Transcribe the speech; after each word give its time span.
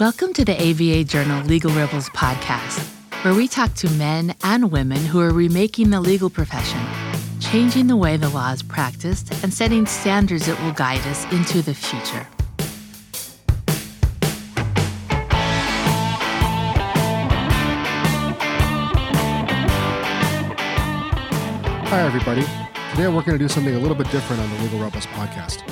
Welcome 0.00 0.32
to 0.32 0.46
the 0.46 0.54
ABA 0.54 1.04
Journal 1.04 1.44
Legal 1.44 1.70
Rebels 1.72 2.08
podcast, 2.08 2.82
where 3.22 3.34
we 3.34 3.46
talk 3.46 3.74
to 3.74 3.90
men 3.90 4.34
and 4.42 4.72
women 4.72 4.96
who 4.96 5.20
are 5.20 5.30
remaking 5.30 5.90
the 5.90 6.00
legal 6.00 6.30
profession, 6.30 6.80
changing 7.38 7.86
the 7.86 7.98
way 7.98 8.16
the 8.16 8.30
law 8.30 8.50
is 8.50 8.62
practiced, 8.62 9.30
and 9.44 9.52
setting 9.52 9.84
standards 9.84 10.46
that 10.46 10.58
will 10.62 10.72
guide 10.72 11.00
us 11.00 11.30
into 11.34 11.60
the 11.60 11.74
future. 11.74 12.26
Hi, 21.90 22.00
everybody. 22.00 22.40
Today 22.92 23.08
we're 23.08 23.20
going 23.20 23.32
to 23.32 23.38
do 23.38 23.48
something 23.48 23.74
a 23.74 23.78
little 23.78 23.94
bit 23.94 24.10
different 24.10 24.40
on 24.40 24.48
the 24.48 24.62
Legal 24.62 24.78
Rebels 24.78 25.04
podcast. 25.08 25.62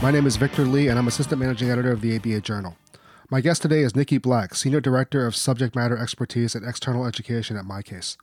My 0.00 0.10
name 0.10 0.26
is 0.26 0.36
Victor 0.36 0.64
Li, 0.64 0.88
and 0.88 0.98
I'm 0.98 1.08
Assistant 1.08 1.38
Managing 1.38 1.68
Editor 1.68 1.92
of 1.92 2.00
the 2.00 2.16
ABA 2.16 2.40
Journal. 2.40 2.74
My 3.28 3.40
guest 3.40 3.62
today 3.62 3.80
is 3.80 3.94
Niki 3.94 4.22
Black, 4.22 4.54
Senior 4.54 4.80
Director 4.80 5.26
of 5.26 5.34
Subject 5.34 5.74
Matter 5.74 5.98
Expertise 5.98 6.54
and 6.54 6.64
External 6.64 7.06
Education 7.06 7.56
at 7.56 7.64
MyCase. 7.64 8.16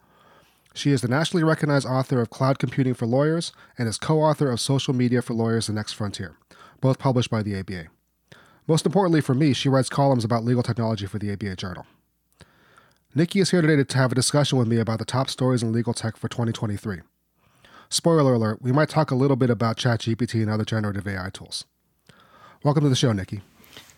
She 0.74 0.92
is 0.92 1.02
the 1.02 1.10
nationally 1.10 1.44
recognized 1.44 1.86
author 1.86 2.22
of 2.22 2.30
Cloud 2.30 2.58
Computing 2.58 2.94
for 2.94 3.06
Lawyers 3.06 3.52
and 3.78 3.90
is 3.90 3.98
co 3.98 4.22
author 4.22 4.50
of 4.50 4.62
Social 4.62 4.94
Media 4.94 5.22
for 5.22 5.34
Lawyers 5.34 5.68
The 5.68 5.74
Next 5.74 5.92
Frontier, 5.92 6.38
both 6.80 7.00
published 7.00 7.30
by 7.30 7.44
the 7.44 7.60
ABA. 7.60 7.88
Most 8.66 8.86
importantly 8.86 9.20
for 9.20 9.34
me, 9.34 9.52
she 9.52 9.68
writes 9.68 9.90
columns 9.90 10.24
about 10.24 10.46
legal 10.46 10.64
technology 10.64 11.06
for 11.06 11.20
the 11.20 11.34
ABA 11.34 11.58
Journal. 11.58 11.86
Niki 13.14 13.42
is 13.42 13.52
here 13.52 13.62
today 13.62 13.84
to 13.84 13.98
have 13.98 14.14
a 14.14 14.16
discussion 14.16 14.58
with 14.58 14.70
me 14.70 14.78
about 14.78 15.00
the 15.00 15.06
top 15.06 15.30
stories 15.30 15.62
in 15.62 15.74
legal 15.74 15.94
tech 15.94 16.16
for 16.16 16.30
2023. 16.30 17.02
Spoiler 17.90 18.34
alert, 18.36 18.62
we 18.62 18.72
might 18.72 18.88
talk 18.88 19.12
a 19.12 19.16
little 19.16 19.36
bit 19.36 19.50
about 19.50 19.76
ChatGPT 19.76 20.42
and 20.42 20.50
other 20.50 20.64
generative 20.64 21.06
AI 21.06 21.30
tools. 21.34 21.66
Welcome 22.64 22.84
to 22.84 22.90
the 22.90 22.96
show, 22.96 23.12
Niki. 23.12 23.42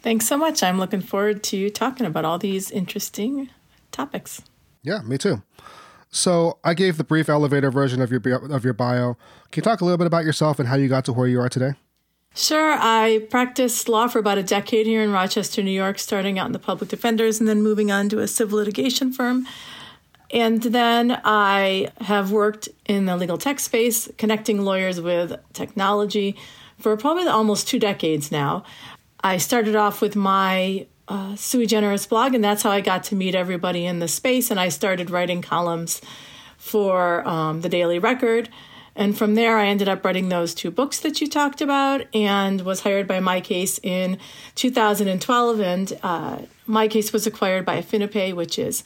Thanks 0.05 0.27
so 0.27 0.37
much. 0.37 0.61
I'm 0.61 0.77
looking 0.77 1.01
forward 1.01 1.41
to 1.45 1.71
talking 1.71 2.05
about 2.05 2.25
all 2.25 2.37
these 2.37 2.69
interesting 2.69 3.49
topics. 3.91 4.39
Yeah, 4.83 4.99
me 5.01 5.17
too. 5.17 5.41
So 6.11 6.59
I 6.63 6.75
gave 6.75 6.97
the 6.97 7.03
brief 7.03 7.27
elevator 7.27 7.71
version 7.71 7.99
of 8.01 8.11
your 8.11 8.21
of 8.53 8.63
your 8.63 8.73
bio. 8.73 9.17
Can 9.49 9.61
you 9.61 9.61
talk 9.63 9.81
a 9.81 9.83
little 9.83 9.97
bit 9.97 10.05
about 10.05 10.23
yourself 10.23 10.59
and 10.59 10.69
how 10.69 10.75
you 10.75 10.87
got 10.87 11.05
to 11.05 11.13
where 11.13 11.27
you 11.27 11.41
are 11.41 11.49
today? 11.49 11.73
Sure. 12.35 12.77
I 12.79 13.25
practiced 13.31 13.89
law 13.89 14.07
for 14.07 14.19
about 14.19 14.37
a 14.37 14.43
decade 14.43 14.85
here 14.85 15.01
in 15.01 15.11
Rochester, 15.11 15.63
New 15.63 15.71
York, 15.71 15.97
starting 15.97 16.37
out 16.37 16.45
in 16.45 16.51
the 16.51 16.59
public 16.59 16.91
defenders 16.91 17.39
and 17.39 17.49
then 17.49 17.63
moving 17.63 17.91
on 17.91 18.07
to 18.09 18.19
a 18.19 18.27
civil 18.27 18.59
litigation 18.59 19.11
firm. 19.11 19.47
And 20.29 20.61
then 20.61 21.19
I 21.23 21.91
have 22.01 22.31
worked 22.31 22.69
in 22.85 23.07
the 23.07 23.17
legal 23.17 23.39
tech 23.39 23.59
space, 23.59 24.07
connecting 24.19 24.61
lawyers 24.61 25.01
with 25.01 25.35
technology 25.53 26.35
for 26.77 26.95
probably 26.95 27.25
almost 27.25 27.67
two 27.67 27.79
decades 27.79 28.31
now. 28.31 28.63
I 29.25 29.37
started 29.37 29.75
off 29.75 30.01
with 30.01 30.15
my 30.15 30.85
uh, 31.07 31.35
sui 31.35 31.65
generis 31.65 32.05
blog, 32.05 32.35
and 32.35 32.43
that's 32.43 32.61
how 32.61 32.69
I 32.69 32.79
got 32.79 33.05
to 33.05 33.15
meet 33.15 33.33
everybody 33.33 33.83
in 33.83 33.97
the 33.97 34.07
space. 34.07 34.51
And 34.51 34.59
I 34.59 34.69
started 34.69 35.09
writing 35.09 35.41
columns 35.41 35.99
for 36.59 37.27
um, 37.27 37.61
the 37.61 37.69
Daily 37.69 37.97
Record. 37.97 38.49
And 38.95 39.17
from 39.17 39.33
there, 39.33 39.57
I 39.57 39.65
ended 39.65 39.89
up 39.89 40.05
writing 40.05 40.29
those 40.29 40.53
two 40.53 40.69
books 40.69 40.99
that 40.99 41.21
you 41.21 41.27
talked 41.27 41.59
about 41.59 42.01
and 42.13 42.61
was 42.61 42.81
hired 42.81 43.07
by 43.07 43.19
MyCase 43.19 43.79
in 43.81 44.19
2012. 44.53 45.59
And 45.59 45.99
uh, 46.03 46.37
MyCase 46.69 47.11
was 47.11 47.25
acquired 47.25 47.65
by 47.65 47.81
Affinipay, 47.81 48.35
which 48.35 48.59
is 48.59 48.83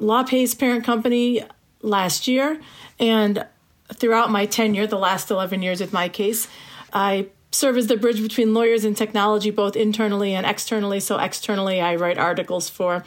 LawPay's 0.00 0.54
parent 0.54 0.84
company 0.84 1.44
last 1.82 2.26
year. 2.26 2.58
And 2.98 3.44
throughout 3.92 4.30
my 4.30 4.46
tenure, 4.46 4.86
the 4.86 4.96
last 4.98 5.30
11 5.30 5.60
years 5.60 5.80
with 5.80 5.92
MyCase, 5.92 6.48
I 6.90 7.26
serve 7.54 7.76
as 7.76 7.86
the 7.86 7.96
bridge 7.96 8.20
between 8.22 8.52
lawyers 8.52 8.84
and 8.84 8.96
technology, 8.96 9.50
both 9.50 9.76
internally 9.76 10.34
and 10.34 10.44
externally. 10.44 11.00
So, 11.00 11.18
externally, 11.18 11.80
I 11.80 11.94
write 11.96 12.18
articles 12.18 12.68
for 12.68 13.04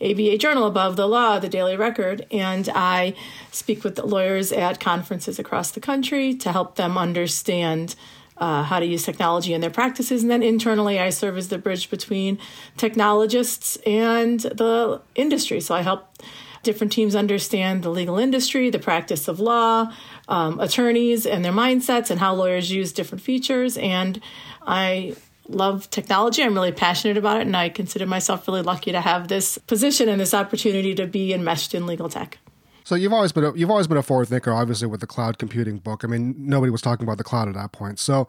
ABA 0.00 0.38
Journal, 0.38 0.66
Above 0.66 0.96
the 0.96 1.06
Law, 1.06 1.38
the 1.38 1.48
Daily 1.48 1.76
Record, 1.76 2.26
and 2.30 2.68
I 2.74 3.14
speak 3.50 3.84
with 3.84 3.98
lawyers 3.98 4.50
at 4.50 4.80
conferences 4.80 5.38
across 5.38 5.70
the 5.70 5.80
country 5.80 6.34
to 6.34 6.50
help 6.50 6.74
them 6.74 6.98
understand 6.98 7.94
uh, 8.36 8.64
how 8.64 8.80
to 8.80 8.86
use 8.86 9.04
technology 9.04 9.54
in 9.54 9.60
their 9.60 9.70
practices. 9.70 10.22
And 10.22 10.30
then 10.30 10.42
internally, 10.42 10.98
I 10.98 11.10
serve 11.10 11.36
as 11.36 11.48
the 11.48 11.58
bridge 11.58 11.90
between 11.90 12.38
technologists 12.76 13.76
and 13.86 14.40
the 14.40 15.00
industry. 15.14 15.60
So 15.60 15.74
I 15.74 15.82
help 15.82 16.08
different 16.62 16.92
teams 16.92 17.14
understand 17.14 17.82
the 17.82 17.90
legal 17.90 18.18
industry, 18.18 18.70
the 18.70 18.78
practice 18.78 19.28
of 19.28 19.40
law, 19.40 19.92
um, 20.28 20.60
attorneys 20.60 21.26
and 21.26 21.44
their 21.44 21.52
mindsets, 21.52 22.10
and 22.10 22.20
how 22.20 22.34
lawyers 22.34 22.70
use 22.70 22.92
different 22.92 23.22
features. 23.22 23.76
And 23.78 24.20
I 24.66 25.16
love 25.48 25.90
technology. 25.90 26.42
I'm 26.42 26.54
really 26.54 26.72
passionate 26.72 27.16
about 27.16 27.38
it, 27.38 27.46
and 27.46 27.56
I 27.56 27.68
consider 27.68 28.06
myself 28.06 28.46
really 28.46 28.62
lucky 28.62 28.92
to 28.92 29.00
have 29.00 29.28
this 29.28 29.58
position 29.58 30.08
and 30.08 30.20
this 30.20 30.34
opportunity 30.34 30.94
to 30.94 31.06
be 31.06 31.32
enmeshed 31.32 31.74
in 31.74 31.86
legal 31.86 32.08
tech. 32.08 32.38
So 32.84 32.94
you've 32.96 33.12
always 33.12 33.32
been 33.32 33.44
a, 33.44 33.54
you've 33.54 33.70
always 33.70 33.86
been 33.86 33.96
a 33.96 34.02
forward 34.02 34.28
thinker, 34.28 34.52
obviously 34.52 34.88
with 34.88 35.00
the 35.00 35.06
cloud 35.06 35.38
computing 35.38 35.78
book. 35.78 36.04
I 36.04 36.08
mean, 36.08 36.34
nobody 36.38 36.70
was 36.70 36.82
talking 36.82 37.04
about 37.04 37.18
the 37.18 37.24
cloud 37.24 37.48
at 37.48 37.54
that 37.54 37.72
point. 37.72 37.98
So, 37.98 38.28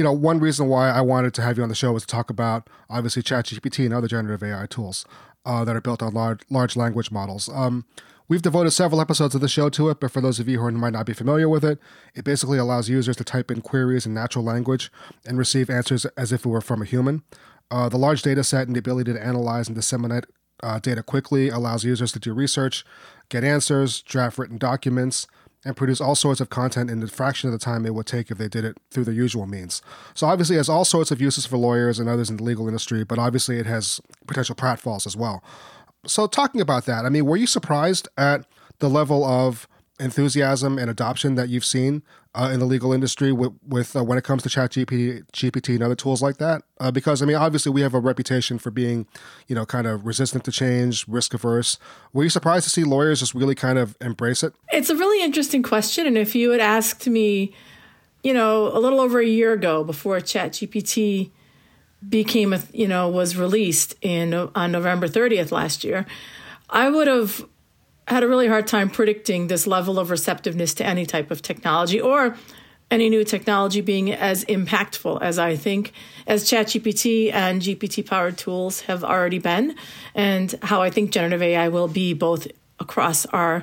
you 0.00 0.04
know, 0.04 0.12
one 0.12 0.40
reason 0.40 0.66
why 0.66 0.88
I 0.88 1.02
wanted 1.02 1.34
to 1.34 1.42
have 1.42 1.58
you 1.58 1.62
on 1.62 1.68
the 1.68 1.74
show 1.74 1.92
was 1.92 2.04
to 2.04 2.06
talk 2.06 2.30
about 2.30 2.70
obviously 2.88 3.22
ChatGPT 3.22 3.84
and 3.84 3.92
other 3.92 4.08
generative 4.08 4.42
AI 4.42 4.64
tools 4.64 5.04
uh, 5.44 5.62
that 5.66 5.76
are 5.76 5.80
built 5.82 6.02
on 6.02 6.14
large 6.14 6.40
large 6.48 6.74
language 6.74 7.10
models. 7.10 7.50
Um, 7.52 7.84
we've 8.26 8.40
devoted 8.40 8.70
several 8.70 9.02
episodes 9.02 9.34
of 9.34 9.42
the 9.42 9.48
show 9.48 9.68
to 9.68 9.90
it, 9.90 10.00
but 10.00 10.10
for 10.10 10.22
those 10.22 10.40
of 10.40 10.48
you 10.48 10.58
who 10.58 10.70
might 10.70 10.94
not 10.94 11.04
be 11.04 11.12
familiar 11.12 11.50
with 11.50 11.66
it, 11.66 11.78
it 12.14 12.24
basically 12.24 12.56
allows 12.56 12.88
users 12.88 13.14
to 13.18 13.24
type 13.24 13.50
in 13.50 13.60
queries 13.60 14.06
in 14.06 14.14
natural 14.14 14.42
language 14.42 14.90
and 15.26 15.36
receive 15.36 15.68
answers 15.68 16.06
as 16.16 16.32
if 16.32 16.46
it 16.46 16.48
were 16.48 16.62
from 16.62 16.80
a 16.80 16.86
human. 16.86 17.22
Uh, 17.70 17.90
the 17.90 17.98
large 17.98 18.22
data 18.22 18.42
set 18.42 18.66
and 18.66 18.74
the 18.74 18.80
ability 18.80 19.12
to 19.12 19.22
analyze 19.22 19.68
and 19.68 19.76
disseminate 19.76 20.24
uh, 20.62 20.78
data 20.78 21.02
quickly 21.02 21.50
allows 21.50 21.84
users 21.84 22.10
to 22.12 22.18
do 22.18 22.32
research, 22.32 22.86
get 23.28 23.44
answers, 23.44 24.00
draft 24.00 24.38
written 24.38 24.56
documents, 24.56 25.26
and 25.64 25.76
produce 25.76 26.00
all 26.00 26.14
sorts 26.14 26.40
of 26.40 26.48
content 26.48 26.90
in 26.90 27.02
a 27.02 27.06
fraction 27.06 27.48
of 27.48 27.52
the 27.52 27.62
time 27.62 27.84
it 27.84 27.94
would 27.94 28.06
take 28.06 28.30
if 28.30 28.38
they 28.38 28.48
did 28.48 28.64
it 28.64 28.78
through 28.90 29.04
the 29.04 29.12
usual 29.12 29.46
means. 29.46 29.82
So 30.14 30.26
obviously, 30.26 30.56
it 30.56 30.60
has 30.60 30.68
all 30.68 30.84
sorts 30.84 31.10
of 31.10 31.20
uses 31.20 31.46
for 31.46 31.56
lawyers 31.58 31.98
and 31.98 32.08
others 32.08 32.30
in 32.30 32.38
the 32.38 32.42
legal 32.42 32.66
industry, 32.66 33.04
but 33.04 33.18
obviously, 33.18 33.58
it 33.58 33.66
has 33.66 34.00
potential 34.26 34.54
pratfalls 34.54 35.06
as 35.06 35.16
well. 35.16 35.42
So, 36.06 36.26
talking 36.26 36.60
about 36.60 36.86
that, 36.86 37.04
I 37.04 37.10
mean, 37.10 37.26
were 37.26 37.36
you 37.36 37.46
surprised 37.46 38.08
at 38.16 38.46
the 38.78 38.88
level 38.88 39.24
of 39.24 39.68
enthusiasm 39.98 40.78
and 40.78 40.90
adoption 40.90 41.34
that 41.34 41.50
you've 41.50 41.64
seen 41.64 42.02
uh, 42.34 42.50
in 42.52 42.60
the 42.60 42.66
legal 42.66 42.92
industry 42.92 43.32
with, 43.32 43.52
with 43.66 43.96
uh, 43.96 44.04
when 44.04 44.16
it 44.16 44.24
comes 44.24 44.42
to 44.42 44.48
ChatGPT, 44.48 45.24
GPT 45.32 45.74
and 45.74 45.82
other 45.82 45.94
tools 45.94 46.22
like 46.22 46.36
that 46.38 46.62
uh, 46.78 46.90
because 46.90 47.22
i 47.22 47.26
mean 47.26 47.36
obviously 47.36 47.72
we 47.72 47.80
have 47.80 47.94
a 47.94 48.00
reputation 48.00 48.58
for 48.58 48.70
being 48.70 49.06
you 49.48 49.54
know 49.54 49.66
kind 49.66 49.86
of 49.86 50.06
resistant 50.06 50.44
to 50.44 50.52
change 50.52 51.06
risk 51.08 51.34
averse. 51.34 51.78
Were 52.12 52.24
you 52.24 52.30
surprised 52.30 52.64
to 52.64 52.70
see 52.70 52.84
lawyers 52.84 53.20
just 53.20 53.34
really 53.34 53.54
kind 53.54 53.78
of 53.78 53.96
embrace 54.00 54.42
it? 54.42 54.54
It's 54.72 54.90
a 54.90 54.96
really 54.96 55.24
interesting 55.24 55.62
question 55.62 56.06
and 56.06 56.16
if 56.16 56.34
you 56.34 56.50
had 56.50 56.60
asked 56.60 57.06
me 57.06 57.52
you 58.22 58.34
know 58.34 58.68
a 58.76 58.78
little 58.78 59.00
over 59.00 59.20
a 59.20 59.26
year 59.26 59.52
ago 59.52 59.82
before 59.84 60.20
chat 60.20 60.52
gpt 60.52 61.30
became 62.08 62.52
a 62.52 62.60
you 62.72 62.86
know 62.86 63.08
was 63.08 63.36
released 63.36 63.94
in 64.02 64.34
on 64.34 64.72
november 64.72 65.08
30th 65.08 65.50
last 65.50 65.84
year 65.84 66.06
i 66.68 66.88
would 66.88 67.06
have 67.06 67.46
had 68.10 68.24
a 68.24 68.28
really 68.28 68.48
hard 68.48 68.66
time 68.66 68.90
predicting 68.90 69.46
this 69.46 69.68
level 69.68 69.98
of 69.98 70.10
receptiveness 70.10 70.74
to 70.74 70.84
any 70.84 71.06
type 71.06 71.30
of 71.30 71.42
technology 71.42 72.00
or 72.00 72.36
any 72.90 73.08
new 73.08 73.22
technology 73.22 73.80
being 73.80 74.12
as 74.12 74.44
impactful 74.46 75.22
as 75.22 75.38
I 75.38 75.54
think 75.54 75.92
as 76.26 76.50
ChatGPT 76.50 77.32
and 77.32 77.62
GPT 77.62 78.04
powered 78.04 78.36
tools 78.36 78.80
have 78.82 79.04
already 79.04 79.38
been, 79.38 79.76
and 80.12 80.52
how 80.62 80.82
I 80.82 80.90
think 80.90 81.12
generative 81.12 81.40
AI 81.40 81.68
will 81.68 81.86
be 81.86 82.12
both 82.12 82.48
across 82.80 83.26
our 83.26 83.62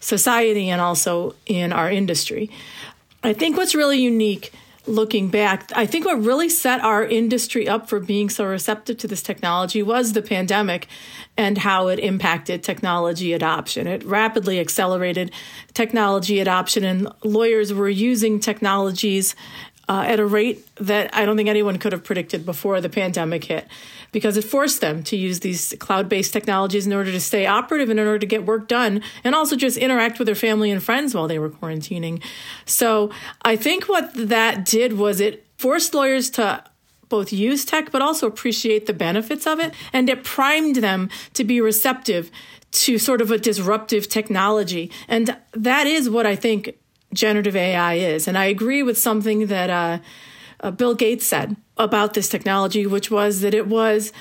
society 0.00 0.70
and 0.70 0.80
also 0.80 1.36
in 1.46 1.72
our 1.72 1.88
industry. 1.88 2.50
I 3.22 3.32
think 3.32 3.56
what's 3.56 3.76
really 3.76 4.00
unique 4.00 4.52
looking 4.86 5.28
back, 5.28 5.70
I 5.74 5.86
think 5.86 6.04
what 6.04 6.22
really 6.22 6.48
set 6.48 6.80
our 6.80 7.04
industry 7.04 7.68
up 7.68 7.88
for 7.88 8.00
being 8.00 8.28
so 8.28 8.44
receptive 8.44 8.98
to 8.98 9.08
this 9.08 9.22
technology 9.22 9.82
was 9.82 10.12
the 10.12 10.22
pandemic 10.22 10.88
and 11.36 11.58
how 11.58 11.88
it 11.88 11.98
impacted 11.98 12.62
technology 12.62 13.32
adoption. 13.32 13.86
It 13.86 14.04
rapidly 14.04 14.60
accelerated 14.60 15.30
technology 15.72 16.40
adoption, 16.40 16.84
and 16.84 17.08
lawyers 17.22 17.72
were 17.72 17.88
using 17.88 18.40
technologies 18.40 19.34
uh, 19.88 20.04
at 20.06 20.20
a 20.20 20.26
rate 20.26 20.66
that 20.76 21.14
I 21.14 21.24
don't 21.24 21.36
think 21.36 21.48
anyone 21.48 21.78
could 21.78 21.92
have 21.92 22.04
predicted 22.04 22.46
before 22.46 22.80
the 22.80 22.88
pandemic 22.88 23.44
hit 23.44 23.66
because 24.12 24.36
it 24.36 24.44
forced 24.44 24.80
them 24.80 25.02
to 25.04 25.16
use 25.16 25.40
these 25.40 25.74
cloud 25.78 26.08
based 26.08 26.32
technologies 26.32 26.86
in 26.86 26.92
order 26.92 27.10
to 27.10 27.20
stay 27.20 27.46
operative 27.46 27.90
and 27.90 27.98
in 27.98 28.06
order 28.06 28.18
to 28.18 28.26
get 28.26 28.46
work 28.46 28.68
done 28.68 29.02
and 29.24 29.34
also 29.34 29.56
just 29.56 29.76
interact 29.76 30.18
with 30.18 30.26
their 30.26 30.34
family 30.34 30.70
and 30.70 30.82
friends 30.82 31.14
while 31.14 31.28
they 31.28 31.38
were 31.38 31.50
quarantining. 31.50 32.22
So 32.64 33.10
I 33.42 33.56
think 33.56 33.88
what 33.88 34.10
that 34.14 34.64
did 34.64 34.94
was 34.94 35.20
it 35.20 35.44
forced 35.56 35.94
lawyers 35.94 36.30
to 36.30 36.64
both 37.08 37.32
use 37.32 37.64
tech 37.64 37.90
but 37.90 38.02
also 38.02 38.26
appreciate 38.26 38.86
the 38.86 38.92
benefits 38.92 39.46
of 39.46 39.60
it 39.60 39.74
and 39.92 40.08
it 40.08 40.24
primed 40.24 40.76
them 40.76 41.10
to 41.34 41.44
be 41.44 41.60
receptive 41.60 42.30
to 42.70 42.98
sort 42.98 43.20
of 43.20 43.30
a 43.30 43.38
disruptive 43.38 44.08
technology 44.08 44.90
and 45.06 45.36
that 45.52 45.86
is 45.86 46.10
what 46.10 46.26
i 46.26 46.34
think 46.34 46.76
generative 47.14 47.56
ai 47.56 47.94
is 47.94 48.28
and 48.28 48.36
i 48.36 48.44
agree 48.44 48.82
with 48.82 48.98
something 48.98 49.46
that 49.46 49.70
uh, 49.70 49.98
uh, 50.64 50.70
Bill 50.70 50.94
Gates 50.94 51.26
said 51.26 51.56
about 51.76 52.14
this 52.14 52.28
technology, 52.28 52.86
which 52.86 53.10
was 53.10 53.42
that 53.42 53.54
it 53.54 53.66
was 53.66 54.12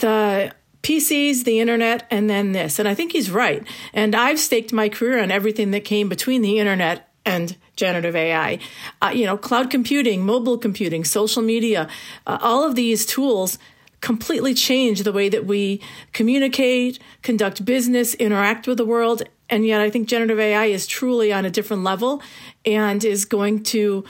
the 0.00 0.52
PCs, 0.82 1.44
the 1.44 1.60
internet, 1.60 2.06
and 2.10 2.28
then 2.28 2.52
this. 2.52 2.78
And 2.78 2.88
I 2.88 2.94
think 2.94 3.12
he's 3.12 3.30
right. 3.30 3.66
And 3.92 4.14
I've 4.14 4.40
staked 4.40 4.72
my 4.72 4.88
career 4.88 5.22
on 5.22 5.30
everything 5.30 5.70
that 5.70 5.84
came 5.84 6.08
between 6.08 6.42
the 6.42 6.58
internet 6.58 7.08
and 7.24 7.56
generative 7.76 8.14
AI. 8.14 8.58
Uh, 9.00 9.12
you 9.14 9.24
know, 9.24 9.38
cloud 9.38 9.70
computing, 9.70 10.26
mobile 10.26 10.58
computing, 10.58 11.04
social 11.04 11.42
media, 11.42 11.88
uh, 12.26 12.38
all 12.42 12.64
of 12.64 12.74
these 12.74 13.06
tools 13.06 13.58
completely 14.00 14.52
change 14.52 15.02
the 15.02 15.12
way 15.12 15.30
that 15.30 15.46
we 15.46 15.80
communicate, 16.12 16.98
conduct 17.22 17.64
business, 17.64 18.12
interact 18.14 18.66
with 18.66 18.76
the 18.76 18.84
world. 18.84 19.22
And 19.50 19.66
yet, 19.66 19.80
I 19.80 19.90
think 19.90 20.08
generative 20.08 20.40
AI 20.40 20.66
is 20.66 20.86
truly 20.86 21.32
on 21.32 21.44
a 21.44 21.50
different 21.50 21.82
level 21.82 22.22
and 22.64 23.04
is 23.04 23.24
going 23.24 23.62
to 23.64 24.04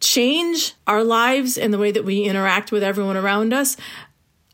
change 0.00 0.74
our 0.86 1.02
lives 1.02 1.58
and 1.58 1.72
the 1.72 1.78
way 1.78 1.90
that 1.90 2.04
we 2.04 2.22
interact 2.22 2.70
with 2.70 2.82
everyone 2.82 3.16
around 3.16 3.52
us, 3.52 3.76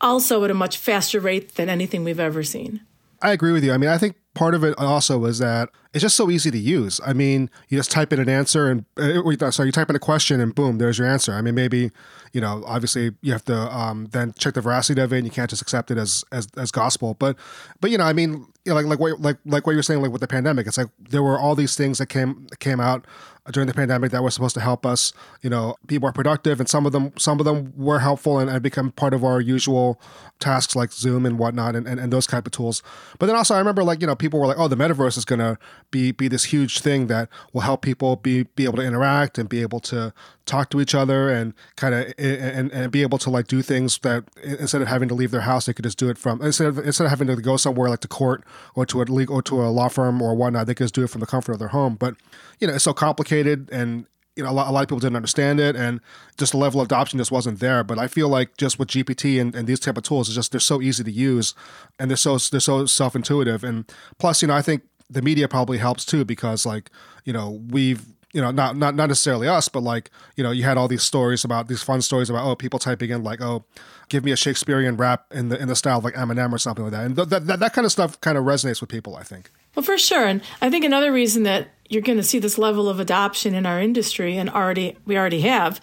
also 0.01 0.43
at 0.43 0.51
a 0.51 0.53
much 0.53 0.77
faster 0.77 1.19
rate 1.19 1.55
than 1.55 1.69
anything 1.69 2.03
we've 2.03 2.19
ever 2.19 2.43
seen. 2.43 2.81
I 3.21 3.31
agree 3.31 3.51
with 3.51 3.63
you. 3.63 3.71
I 3.71 3.77
mean, 3.77 3.89
I 3.89 3.97
think 3.97 4.17
part 4.33 4.53
of 4.53 4.63
it 4.63 4.77
also 4.77 5.17
was 5.17 5.39
that 5.39 5.69
it's 5.93 6.01
just 6.01 6.17
so 6.17 6.29
easy 6.29 6.51
to 6.51 6.57
use. 6.57 6.99
I 7.05 7.13
mean, 7.13 7.49
you 7.69 7.77
just 7.77 7.91
type 7.91 8.11
in 8.11 8.19
an 8.19 8.27
answer 8.27 8.69
and 8.69 8.85
uh, 8.97 9.51
sorry, 9.51 9.67
you 9.67 9.71
type 9.71 9.89
in 9.89 9.95
a 9.95 9.99
question 9.99 10.41
and 10.41 10.53
boom, 10.53 10.77
there's 10.77 10.97
your 10.97 11.07
answer. 11.07 11.33
I 11.33 11.41
mean, 11.41 11.55
maybe 11.55 11.91
you 12.33 12.41
know, 12.41 12.63
obviously 12.65 13.11
you 13.21 13.31
have 13.31 13.45
to 13.45 13.55
um, 13.55 14.07
then 14.11 14.33
check 14.37 14.55
the 14.55 14.61
veracity 14.61 14.99
of 14.99 15.13
it, 15.13 15.17
and 15.17 15.25
you 15.25 15.31
can't 15.31 15.49
just 15.49 15.61
accept 15.61 15.91
it 15.91 15.97
as 15.97 16.25
as, 16.31 16.47
as 16.57 16.71
gospel. 16.71 17.13
But 17.13 17.37
but 17.79 17.91
you 17.91 17.97
know, 17.97 18.05
I 18.05 18.13
mean, 18.13 18.47
know, 18.71 18.75
like 18.75 18.85
like 18.85 18.99
what 18.99 19.19
like 19.19 19.37
like 19.45 19.65
what 19.65 19.73
you 19.73 19.77
were 19.77 19.83
saying, 19.83 20.01
like 20.01 20.11
with 20.11 20.21
the 20.21 20.27
pandemic, 20.27 20.67
it's 20.67 20.77
like 20.77 20.87
there 20.97 21.23
were 21.23 21.37
all 21.37 21.55
these 21.55 21.75
things 21.75 21.97
that 21.97 22.07
came 22.07 22.47
came 22.59 22.79
out 22.79 23.05
during 23.51 23.67
the 23.67 23.73
pandemic 23.73 24.11
that 24.11 24.23
were 24.23 24.31
supposed 24.31 24.53
to 24.53 24.61
help 24.61 24.85
us, 24.85 25.11
you 25.41 25.49
know, 25.49 25.75
be 25.85 25.99
more 25.99 26.13
productive, 26.13 26.61
and 26.61 26.69
some 26.69 26.85
of 26.85 26.93
them 26.93 27.11
some 27.17 27.39
of 27.39 27.45
them 27.45 27.73
were 27.75 27.99
helpful 27.99 28.39
and, 28.39 28.49
and 28.49 28.63
become 28.63 28.91
part 28.91 29.13
of 29.13 29.23
our 29.23 29.41
usual 29.41 29.99
tasks 30.39 30.77
like 30.77 30.93
Zoom 30.93 31.25
and 31.25 31.37
whatnot, 31.37 31.75
and, 31.75 31.85
and, 31.85 31.99
and 31.99 32.13
those 32.13 32.25
type 32.25 32.45
of 32.45 32.53
tools. 32.53 32.81
But 33.19 33.25
then 33.25 33.35
also, 33.35 33.53
I 33.53 33.59
remember 33.59 33.83
like 33.83 33.99
you 33.99 34.07
know, 34.07 34.15
people 34.15 34.39
were 34.39 34.47
like, 34.47 34.57
oh, 34.57 34.69
the 34.69 34.77
metaverse 34.77 35.17
is 35.17 35.25
gonna 35.25 35.57
be 35.91 36.11
be 36.11 36.29
this 36.29 36.45
huge 36.45 36.79
thing 36.79 37.07
that 37.07 37.27
will 37.51 37.61
help 37.61 37.81
people 37.81 38.15
be 38.15 38.43
be 38.55 38.63
able 38.63 38.77
to 38.77 38.83
interact 38.83 39.37
and 39.37 39.49
be 39.49 39.61
able 39.61 39.81
to 39.81 40.13
talk 40.45 40.69
to 40.69 40.81
each 40.81 40.93
other 40.93 41.29
and 41.29 41.53
kind 41.75 41.95
of 41.95 42.13
and, 42.17 42.71
and 42.71 42.91
be 42.91 43.01
able 43.01 43.17
to 43.17 43.29
like 43.29 43.47
do 43.47 43.61
things 43.61 43.97
that 43.99 44.25
instead 44.43 44.81
of 44.81 44.87
having 44.87 45.07
to 45.07 45.15
leave 45.15 45.31
their 45.31 45.41
house 45.41 45.65
they 45.65 45.73
could 45.73 45.83
just 45.83 45.97
do 45.97 46.09
it 46.09 46.17
from 46.17 46.41
instead 46.41 46.67
of 46.67 46.77
instead 46.79 47.05
of 47.05 47.09
having 47.09 47.27
to 47.27 47.35
go 47.37 47.55
somewhere 47.55 47.89
like 47.89 48.01
to 48.01 48.07
court 48.07 48.43
or 48.75 48.85
to 48.85 49.01
a 49.01 49.03
legal 49.03 49.35
or 49.35 49.41
to 49.43 49.61
a 49.61 49.67
law 49.67 49.87
firm 49.87 50.21
or 50.21 50.35
whatnot 50.35 50.67
they 50.67 50.73
could 50.73 50.85
just 50.85 50.95
do 50.95 51.03
it 51.03 51.09
from 51.09 51.21
the 51.21 51.27
comfort 51.27 51.53
of 51.53 51.59
their 51.59 51.69
home. 51.69 51.95
But 51.95 52.15
you 52.59 52.67
know 52.67 52.73
it's 52.73 52.83
so 52.83 52.93
complicated 52.93 53.69
and 53.71 54.05
you 54.35 54.43
know 54.43 54.49
a 54.49 54.53
lot, 54.53 54.67
a 54.67 54.71
lot 54.71 54.83
of 54.83 54.87
people 54.87 54.99
didn't 54.99 55.15
understand 55.15 55.59
it 55.59 55.75
and 55.75 55.99
just 56.37 56.53
the 56.53 56.57
level 56.57 56.81
of 56.81 56.85
adoption 56.85 57.19
just 57.19 57.31
wasn't 57.31 57.59
there. 57.59 57.83
But 57.83 57.99
i 57.99 58.07
feel 58.07 58.29
like 58.29 58.57
just 58.57 58.79
with 58.79 58.89
gpt 58.89 59.39
and, 59.39 59.55
and 59.55 59.67
these 59.67 59.79
type 59.79 59.97
of 59.97 60.03
tools 60.03 60.27
it's 60.29 60.35
just 60.35 60.51
they're 60.51 60.59
so 60.59 60.81
easy 60.81 61.03
to 61.03 61.11
use 61.11 61.53
and 61.99 62.09
they're 62.09 62.17
so 62.17 62.37
they're 62.37 62.59
so 62.59 62.85
self-intuitive. 62.85 63.63
And 63.63 63.91
plus 64.17 64.41
you 64.41 64.47
know 64.47 64.55
i 64.55 64.61
think 64.61 64.83
the 65.09 65.21
media 65.21 65.47
probably 65.47 65.77
helps 65.77 66.05
too 66.05 66.25
because 66.25 66.65
like 66.65 66.89
you 67.23 67.33
know 67.33 67.61
we've 67.69 68.12
you 68.33 68.41
know, 68.41 68.51
not 68.51 68.75
not 68.75 68.95
not 68.95 69.07
necessarily 69.07 69.47
us, 69.47 69.69
but 69.69 69.83
like 69.83 70.09
you 70.35 70.43
know, 70.43 70.51
you 70.51 70.63
had 70.63 70.77
all 70.77 70.87
these 70.87 71.03
stories 71.03 71.45
about 71.45 71.67
these 71.67 71.83
fun 71.83 72.01
stories 72.01 72.29
about 72.29 72.45
oh, 72.45 72.55
people 72.55 72.79
typing 72.79 73.11
in 73.11 73.23
like 73.23 73.41
oh, 73.41 73.63
give 74.09 74.25
me 74.25 74.31
a 74.31 74.35
Shakespearean 74.35 74.97
rap 74.97 75.25
in 75.31 75.49
the 75.49 75.61
in 75.61 75.67
the 75.67 75.75
style 75.75 75.99
of 75.99 76.03
like 76.03 76.15
Eminem 76.15 76.51
or 76.51 76.57
something 76.57 76.83
like 76.83 76.91
that, 76.91 77.05
and 77.05 77.15
th- 77.15 77.29
that, 77.29 77.47
that 77.47 77.59
that 77.59 77.73
kind 77.73 77.85
of 77.85 77.91
stuff 77.91 78.19
kind 78.21 78.37
of 78.37 78.43
resonates 78.43 78.81
with 78.81 78.89
people. 78.89 79.15
I 79.15 79.23
think. 79.23 79.51
Well, 79.75 79.83
for 79.83 79.97
sure, 79.97 80.25
and 80.25 80.41
I 80.61 80.69
think 80.69 80.83
another 80.83 81.11
reason 81.11 81.43
that 81.43 81.69
you're 81.89 82.01
going 82.01 82.17
to 82.17 82.23
see 82.23 82.39
this 82.39 82.57
level 82.57 82.89
of 82.89 82.99
adoption 82.99 83.53
in 83.53 83.67
our 83.67 83.79
industry, 83.79 84.35
and 84.35 84.49
already 84.49 84.97
we 85.05 85.15
already 85.15 85.41
have, 85.41 85.79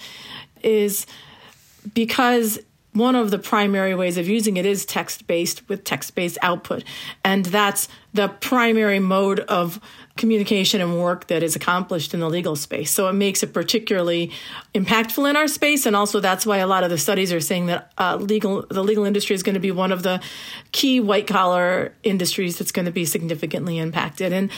is 0.62 1.06
because 1.94 2.58
one 2.92 3.14
of 3.14 3.31
the 3.31 3.38
primary 3.38 3.94
ways 3.94 4.19
of 4.19 4.28
using 4.28 4.56
it 4.56 4.66
is 4.66 4.84
text 4.84 5.26
based 5.26 5.69
with 5.69 5.84
text 5.84 6.14
based 6.14 6.38
output. 6.42 6.82
And 7.25 7.44
that's 7.46 7.88
the 8.12 8.28
primary 8.28 8.98
mode 8.98 9.40
of 9.40 9.81
communication 10.16 10.81
and 10.81 10.98
work 10.98 11.28
that 11.28 11.42
is 11.42 11.54
accomplished 11.54 12.12
in 12.12 12.20
the 12.20 12.28
legal 12.28 12.56
space. 12.56 12.90
So 12.90 13.08
it 13.08 13.12
makes 13.12 13.42
it 13.42 13.54
particularly 13.54 14.32
impactful 14.75 15.28
in 15.31 15.37
our 15.37 15.46
space. 15.46 15.87
And 15.87 15.94
also, 15.94 16.19
that's 16.19 16.44
why 16.44 16.58
a 16.58 16.66
lot 16.66 16.82
of 16.82 16.90
the 16.90 16.98
studies 16.98 17.32
are 17.32 17.40
saying 17.40 17.66
that 17.66 17.92
uh, 17.96 18.16
legal 18.16 18.66
the 18.69 18.82
legal 18.82 19.04
industry 19.04 19.34
is 19.34 19.42
going 19.42 19.54
to 19.54 19.60
be 19.60 19.70
one 19.70 19.92
of 19.92 20.02
the 20.02 20.20
key 20.72 20.98
white 20.98 21.28
collar 21.28 21.94
industries 22.02 22.58
that's 22.58 22.72
going 22.72 22.87
to 22.87 22.92
be 22.92 23.04
significantly 23.04 23.78
impacted. 23.78 24.32
And 24.32 24.50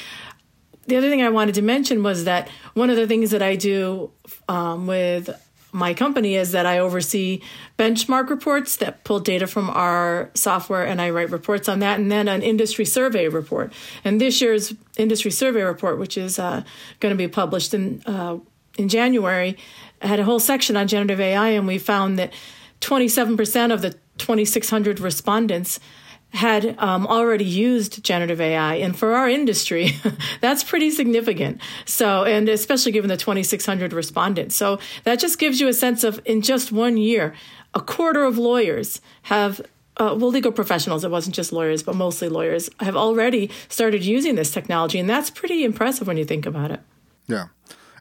the 0.86 0.96
other 0.96 1.10
thing 1.10 1.22
I 1.22 1.28
wanted 1.28 1.54
to 1.56 1.62
mention 1.62 2.02
was 2.02 2.24
that 2.24 2.48
one 2.74 2.90
of 2.90 2.96
the 2.96 3.06
things 3.06 3.30
that 3.30 3.42
I 3.42 3.56
do 3.56 4.10
um, 4.48 4.86
with 4.86 5.30
my 5.72 5.94
company 5.94 6.34
is 6.34 6.52
that 6.52 6.66
I 6.66 6.78
oversee 6.78 7.40
benchmark 7.78 8.28
reports 8.28 8.76
that 8.76 9.04
pull 9.04 9.20
data 9.20 9.46
from 9.46 9.70
our 9.70 10.30
software 10.34 10.86
and 10.86 11.00
I 11.00 11.10
write 11.10 11.30
reports 11.30 11.68
on 11.68 11.78
that, 11.78 11.98
and 11.98 12.12
then 12.12 12.28
an 12.28 12.42
industry 12.42 12.84
survey 12.84 13.28
report. 13.28 13.72
And 14.04 14.20
this 14.20 14.40
year's 14.40 14.74
industry 14.98 15.30
survey 15.30 15.62
report, 15.62 15.98
which 15.98 16.18
is 16.18 16.38
uh, 16.38 16.62
going 17.00 17.12
to 17.12 17.18
be 17.18 17.28
published 17.28 17.72
in 17.74 18.02
uh, 18.06 18.38
in 18.78 18.88
January, 18.88 19.56
had 20.00 20.20
a 20.20 20.24
whole 20.24 20.40
section 20.40 20.76
on 20.76 20.88
generative 20.88 21.20
AI, 21.20 21.48
and 21.50 21.66
we 21.66 21.78
found 21.78 22.18
that 22.18 22.32
27% 22.80 23.72
of 23.72 23.82
the 23.82 23.94
2,600 24.18 24.98
respondents 25.00 25.78
had 26.32 26.74
um, 26.78 27.06
already 27.06 27.44
used 27.44 28.02
generative 28.02 28.40
AI. 28.40 28.76
And 28.76 28.96
for 28.96 29.14
our 29.14 29.28
industry, 29.28 29.90
that's 30.40 30.64
pretty 30.64 30.90
significant. 30.90 31.60
So, 31.84 32.24
and 32.24 32.48
especially 32.48 32.92
given 32.92 33.08
the 33.08 33.16
2,600 33.16 33.92
respondents. 33.92 34.56
So 34.56 34.78
that 35.04 35.18
just 35.18 35.38
gives 35.38 35.60
you 35.60 35.68
a 35.68 35.74
sense 35.74 36.04
of 36.04 36.20
in 36.24 36.40
just 36.40 36.72
one 36.72 36.96
year, 36.96 37.34
a 37.74 37.80
quarter 37.80 38.24
of 38.24 38.38
lawyers 38.38 39.00
have. 39.22 39.60
Uh, 39.98 40.16
well, 40.18 40.30
legal 40.30 40.50
professionals, 40.50 41.04
it 41.04 41.10
wasn't 41.10 41.34
just 41.34 41.52
lawyers, 41.52 41.82
but 41.82 41.94
mostly 41.94 42.26
lawyers, 42.26 42.70
have 42.80 42.96
already 42.96 43.50
started 43.68 44.02
using 44.02 44.36
this 44.36 44.50
technology. 44.50 44.98
And 44.98 45.08
that's 45.08 45.28
pretty 45.28 45.64
impressive 45.64 46.06
when 46.06 46.16
you 46.16 46.24
think 46.24 46.46
about 46.46 46.70
it. 46.70 46.80
Yeah. 47.28 47.48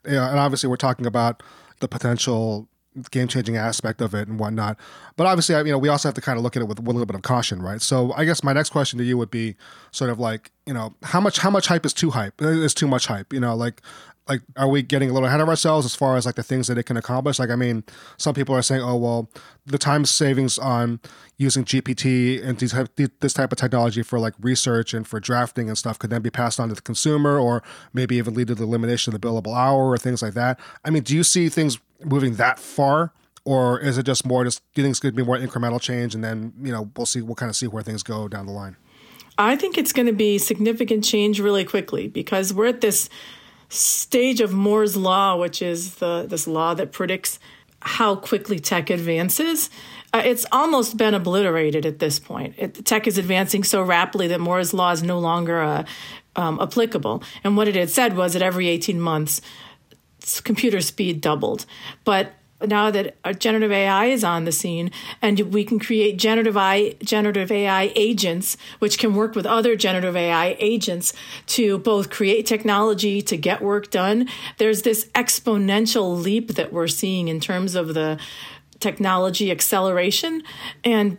Yeah. 0.07 0.29
And 0.29 0.39
obviously, 0.39 0.69
we're 0.69 0.77
talking 0.77 1.05
about 1.05 1.43
the 1.81 1.89
potential 1.89 2.69
game 3.11 3.27
changing 3.27 3.57
aspect 3.57 4.01
of 4.01 4.13
it 4.13 4.27
and 4.27 4.39
whatnot. 4.39 4.77
But 5.15 5.27
obviously, 5.27 5.55
you 5.55 5.63
know, 5.71 5.77
we 5.77 5.89
also 5.89 6.09
have 6.09 6.15
to 6.15 6.21
kind 6.21 6.37
of 6.37 6.43
look 6.43 6.55
at 6.55 6.61
it 6.61 6.67
with 6.67 6.79
a 6.79 6.81
little 6.81 7.05
bit 7.05 7.15
of 7.15 7.21
caution, 7.21 7.61
right? 7.61 7.81
So 7.81 8.11
I 8.13 8.25
guess 8.25 8.43
my 8.43 8.53
next 8.53 8.69
question 8.69 8.99
to 8.99 9.05
you 9.05 9.17
would 9.17 9.31
be 9.31 9.55
sort 9.91 10.09
of 10.09 10.19
like, 10.19 10.51
you 10.65 10.73
know, 10.73 10.93
how 11.03 11.21
much 11.21 11.39
how 11.39 11.49
much 11.49 11.67
hype 11.67 11.85
is 11.85 11.93
too 11.93 12.11
hype? 12.11 12.41
Uh, 12.41 12.47
is 12.47 12.73
too 12.73 12.87
much 12.87 13.07
hype? 13.07 13.33
You 13.33 13.39
know, 13.39 13.55
like 13.55 13.81
like 14.27 14.41
are 14.55 14.67
we 14.67 14.81
getting 14.81 15.09
a 15.09 15.13
little 15.13 15.27
ahead 15.27 15.41
of 15.41 15.49
ourselves 15.49 15.85
as 15.85 15.95
far 15.95 16.15
as 16.15 16.25
like 16.25 16.35
the 16.35 16.43
things 16.43 16.67
that 16.67 16.77
it 16.77 16.83
can 16.83 16.95
accomplish 16.95 17.39
like 17.39 17.49
i 17.49 17.55
mean 17.55 17.83
some 18.17 18.33
people 18.33 18.55
are 18.55 18.61
saying 18.61 18.81
oh 18.81 18.95
well 18.95 19.29
the 19.65 19.77
time 19.77 20.05
savings 20.05 20.59
on 20.59 20.99
using 21.37 21.65
gpt 21.65 22.43
and 22.43 22.57
this 23.19 23.33
type 23.33 23.51
of 23.51 23.57
technology 23.57 24.03
for 24.03 24.19
like 24.19 24.33
research 24.39 24.93
and 24.93 25.07
for 25.07 25.19
drafting 25.19 25.67
and 25.67 25.77
stuff 25.77 25.97
could 25.97 26.09
then 26.09 26.21
be 26.21 26.29
passed 26.29 26.59
on 26.59 26.69
to 26.69 26.75
the 26.75 26.81
consumer 26.81 27.39
or 27.39 27.63
maybe 27.93 28.15
even 28.15 28.33
lead 28.33 28.47
to 28.47 28.55
the 28.55 28.63
elimination 28.63 29.13
of 29.13 29.19
the 29.19 29.27
billable 29.27 29.55
hour 29.55 29.89
or 29.89 29.97
things 29.97 30.21
like 30.21 30.33
that 30.33 30.59
i 30.85 30.89
mean 30.89 31.03
do 31.03 31.15
you 31.15 31.23
see 31.23 31.49
things 31.49 31.79
moving 32.05 32.35
that 32.35 32.59
far 32.59 33.13
or 33.43 33.79
is 33.79 33.97
it 33.97 34.03
just 34.03 34.25
more 34.25 34.43
just 34.43 34.61
do 34.73 34.81
you 34.81 34.85
think 34.85 34.93
it's 34.93 34.99
going 34.99 35.13
to 35.13 35.17
be 35.17 35.25
more 35.25 35.37
incremental 35.37 35.81
change 35.81 36.13
and 36.15 36.23
then 36.23 36.53
you 36.61 36.71
know 36.71 36.91
we'll 36.95 37.05
see 37.05 37.21
we'll 37.21 37.35
kind 37.35 37.49
of 37.49 37.55
see 37.55 37.67
where 37.67 37.83
things 37.83 38.03
go 38.03 38.27
down 38.27 38.45
the 38.45 38.51
line 38.51 38.75
i 39.37 39.55
think 39.55 39.77
it's 39.77 39.93
going 39.93 40.05
to 40.05 40.13
be 40.13 40.37
significant 40.37 41.03
change 41.03 41.39
really 41.39 41.65
quickly 41.65 42.07
because 42.07 42.53
we're 42.53 42.67
at 42.67 42.81
this 42.81 43.09
stage 43.71 44.41
of 44.41 44.51
Moore's 44.51 44.97
law, 44.97 45.37
which 45.37 45.61
is 45.61 45.95
the 45.95 46.25
this 46.27 46.47
law 46.47 46.73
that 46.73 46.91
predicts 46.91 47.39
how 47.79 48.15
quickly 48.15 48.59
tech 48.59 48.89
advances. 48.89 49.69
Uh, 50.13 50.21
it's 50.23 50.45
almost 50.51 50.97
been 50.97 51.13
obliterated 51.13 51.85
at 51.85 51.99
this 51.99 52.19
point. 52.19 52.53
It, 52.57 52.85
tech 52.85 53.07
is 53.07 53.17
advancing 53.17 53.63
so 53.63 53.81
rapidly 53.81 54.27
that 54.27 54.41
Moore's 54.41 54.73
law 54.73 54.91
is 54.91 55.01
no 55.01 55.17
longer 55.19 55.61
uh, 55.61 55.85
um, 56.35 56.59
applicable. 56.61 57.23
And 57.43 57.57
what 57.57 57.67
it 57.67 57.75
had 57.75 57.89
said 57.89 58.15
was 58.15 58.33
that 58.33 58.41
every 58.41 58.67
18 58.67 58.99
months, 58.99 59.41
computer 60.43 60.81
speed 60.81 61.21
doubled. 61.21 61.65
But 62.03 62.33
now 62.67 62.91
that 62.91 63.15
uh, 63.23 63.33
generative 63.33 63.71
AI 63.71 64.05
is 64.05 64.23
on 64.23 64.45
the 64.45 64.51
scene, 64.51 64.91
and 65.21 65.39
we 65.39 65.63
can 65.63 65.79
create 65.79 66.17
generative 66.17 66.57
AI, 66.57 66.95
generative 67.03 67.51
AI 67.51 67.91
agents, 67.95 68.57
which 68.79 68.97
can 68.97 69.15
work 69.15 69.35
with 69.35 69.45
other 69.45 69.75
generative 69.75 70.15
AI 70.15 70.55
agents 70.59 71.13
to 71.47 71.77
both 71.79 72.09
create 72.09 72.45
technology 72.45 73.21
to 73.21 73.37
get 73.37 73.61
work 73.61 73.89
done. 73.89 74.27
There's 74.57 74.83
this 74.83 75.05
exponential 75.15 76.21
leap 76.21 76.55
that 76.55 76.71
we're 76.71 76.87
seeing 76.87 77.27
in 77.27 77.39
terms 77.39 77.75
of 77.75 77.93
the 77.93 78.19
technology 78.79 79.51
acceleration, 79.51 80.43
and 80.83 81.17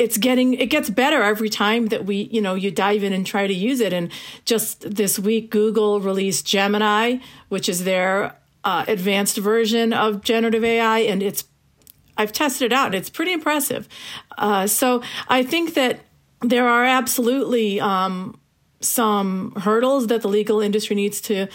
it's 0.00 0.16
getting 0.16 0.54
it 0.54 0.66
gets 0.66 0.88
better 0.88 1.22
every 1.22 1.50
time 1.50 1.86
that 1.88 2.06
we 2.06 2.28
you 2.32 2.40
know 2.40 2.54
you 2.54 2.70
dive 2.70 3.04
in 3.04 3.12
and 3.12 3.26
try 3.26 3.46
to 3.46 3.54
use 3.54 3.80
it 3.80 3.92
and 3.92 4.10
just 4.44 4.96
this 4.96 5.18
week 5.18 5.50
google 5.50 6.00
released 6.00 6.46
gemini 6.46 7.18
which 7.48 7.68
is 7.68 7.84
their 7.84 8.34
uh, 8.64 8.84
advanced 8.88 9.38
version 9.38 9.92
of 9.92 10.22
generative 10.22 10.64
AI, 10.64 11.00
and 11.00 11.22
it's 11.22 11.44
I've 12.16 12.32
tested 12.32 12.66
it 12.66 12.72
out. 12.74 12.94
It's 12.94 13.08
pretty 13.08 13.32
impressive. 13.32 13.88
Uh, 14.36 14.66
so 14.66 15.02
I 15.28 15.42
think 15.42 15.74
that 15.74 16.00
there 16.42 16.68
are 16.68 16.84
absolutely 16.84 17.80
um, 17.80 18.38
some 18.80 19.52
hurdles 19.52 20.08
that 20.08 20.20
the 20.20 20.28
legal 20.28 20.60
industry 20.60 20.96
needs 20.96 21.20
to 21.22 21.46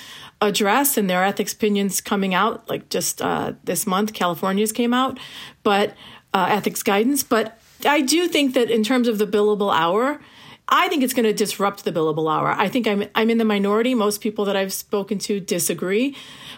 address, 0.41 0.97
and 0.97 1.09
there 1.09 1.21
are 1.21 1.25
ethics 1.25 1.53
opinions 1.53 2.01
coming 2.01 2.33
out. 2.33 2.67
Like 2.67 2.89
just 2.89 3.21
uh, 3.21 3.53
this 3.63 3.85
month, 3.85 4.13
California's 4.13 4.71
came 4.71 4.93
out, 4.93 5.19
but 5.61 5.93
uh, 6.33 6.47
ethics 6.49 6.81
guidance. 6.81 7.21
But 7.21 7.59
I 7.85 8.01
do 8.01 8.27
think 8.27 8.53
that 8.53 8.69
in 8.69 8.83
terms 8.83 9.07
of 9.07 9.17
the 9.17 9.27
billable 9.27 9.73
hour, 9.73 10.19
I 10.67 10.87
think 10.87 11.03
it's 11.03 11.13
going 11.13 11.25
to 11.25 11.33
disrupt 11.33 11.83
the 11.83 11.91
billable 11.91 12.31
hour. 12.31 12.49
I 12.51 12.69
think 12.69 12.87
I'm 12.87 13.05
I'm 13.13 13.29
in 13.29 13.37
the 13.37 13.45
minority. 13.45 13.93
Most 13.93 14.21
people 14.21 14.45
that 14.45 14.55
I've 14.55 14.73
spoken 14.73 15.19
to 15.19 15.39
disagree, 15.39 16.15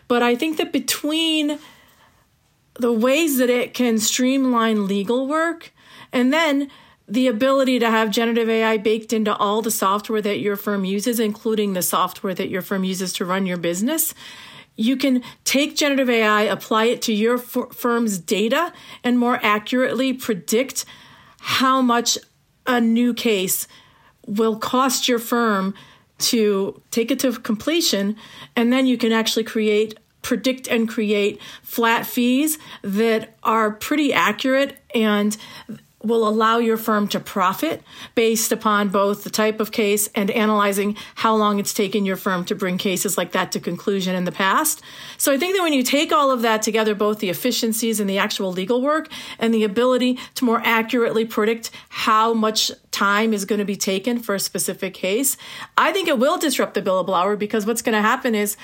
but 0.07 0.23
I 0.23 0.35
think 0.35 0.57
that 0.57 0.71
between 0.71 1.59
the 2.79 2.91
ways 2.91 3.37
that 3.37 3.49
it 3.49 3.73
can 3.73 3.97
streamline 3.97 4.87
legal 4.87 5.27
work 5.27 5.73
and 6.13 6.31
then 6.31 6.69
the 7.07 7.27
ability 7.27 7.79
to 7.79 7.89
have 7.89 8.11
generative 8.11 8.49
AI 8.49 8.77
baked 8.77 9.13
into 9.13 9.35
all 9.35 9.61
the 9.61 9.71
software 9.71 10.21
that 10.21 10.39
your 10.39 10.55
firm 10.55 10.83
uses, 10.83 11.19
including 11.19 11.73
the 11.73 11.81
software 11.81 12.33
that 12.33 12.49
your 12.49 12.61
firm 12.61 12.83
uses 12.83 13.13
to 13.13 13.25
run 13.25 13.45
your 13.45 13.57
business. 13.57 14.13
You 14.75 14.97
can 14.97 15.23
take 15.43 15.75
generative 15.75 16.09
AI, 16.09 16.41
apply 16.43 16.85
it 16.85 17.01
to 17.03 17.13
your 17.13 17.35
f- 17.35 17.73
firm's 17.73 18.19
data, 18.19 18.73
and 19.03 19.17
more 19.17 19.39
accurately 19.41 20.13
predict 20.13 20.85
how 21.47 21.81
much 21.81 22.17
a 22.65 22.81
new 22.81 23.13
case 23.13 23.69
will 24.25 24.57
cost 24.57 25.07
your 25.07 25.17
firm 25.17 25.73
to 26.17 26.81
take 26.91 27.09
it 27.09 27.19
to 27.19 27.31
completion. 27.31 28.17
And 28.57 28.73
then 28.73 28.85
you 28.85 28.97
can 28.97 29.13
actually 29.13 29.45
create 29.45 29.97
predict 30.21 30.67
and 30.67 30.89
create 30.89 31.39
flat 31.63 32.05
fees 32.05 32.59
that 32.81 33.37
are 33.43 33.71
pretty 33.71 34.11
accurate 34.11 34.77
and 34.93 35.37
will 36.07 36.27
allow 36.27 36.57
your 36.57 36.77
firm 36.77 37.07
to 37.09 37.19
profit 37.19 37.83
based 38.15 38.51
upon 38.51 38.89
both 38.89 39.23
the 39.23 39.29
type 39.29 39.59
of 39.59 39.71
case 39.71 40.09
and 40.15 40.31
analyzing 40.31 40.95
how 41.15 41.35
long 41.35 41.59
it's 41.59 41.73
taken 41.73 42.05
your 42.05 42.15
firm 42.15 42.45
to 42.45 42.55
bring 42.55 42.77
cases 42.77 43.17
like 43.17 43.33
that 43.33 43.51
to 43.51 43.59
conclusion 43.59 44.15
in 44.15 44.23
the 44.23 44.31
past. 44.31 44.81
So 45.17 45.33
I 45.33 45.37
think 45.37 45.55
that 45.55 45.61
when 45.61 45.73
you 45.73 45.83
take 45.83 46.11
all 46.11 46.31
of 46.31 46.41
that 46.41 46.61
together, 46.61 46.95
both 46.95 47.19
the 47.19 47.29
efficiencies 47.29 47.99
and 47.99 48.09
the 48.09 48.17
actual 48.17 48.51
legal 48.51 48.81
work 48.81 49.09
and 49.37 49.53
the 49.53 49.63
ability 49.63 50.17
to 50.35 50.45
more 50.45 50.61
accurately 50.63 51.25
predict 51.25 51.71
how 51.89 52.33
much 52.33 52.71
time 52.91 53.33
is 53.33 53.45
going 53.45 53.59
to 53.59 53.65
be 53.65 53.75
taken 53.75 54.19
for 54.19 54.33
a 54.33 54.39
specific 54.39 54.93
case, 54.93 55.37
I 55.77 55.91
think 55.91 56.07
it 56.07 56.17
will 56.17 56.37
disrupt 56.37 56.73
the 56.73 56.81
billable 56.81 57.15
hour 57.15 57.35
because 57.35 57.65
what's 57.65 57.81
going 57.81 57.95
to 57.95 58.01
happen 58.01 58.33
is 58.33 58.57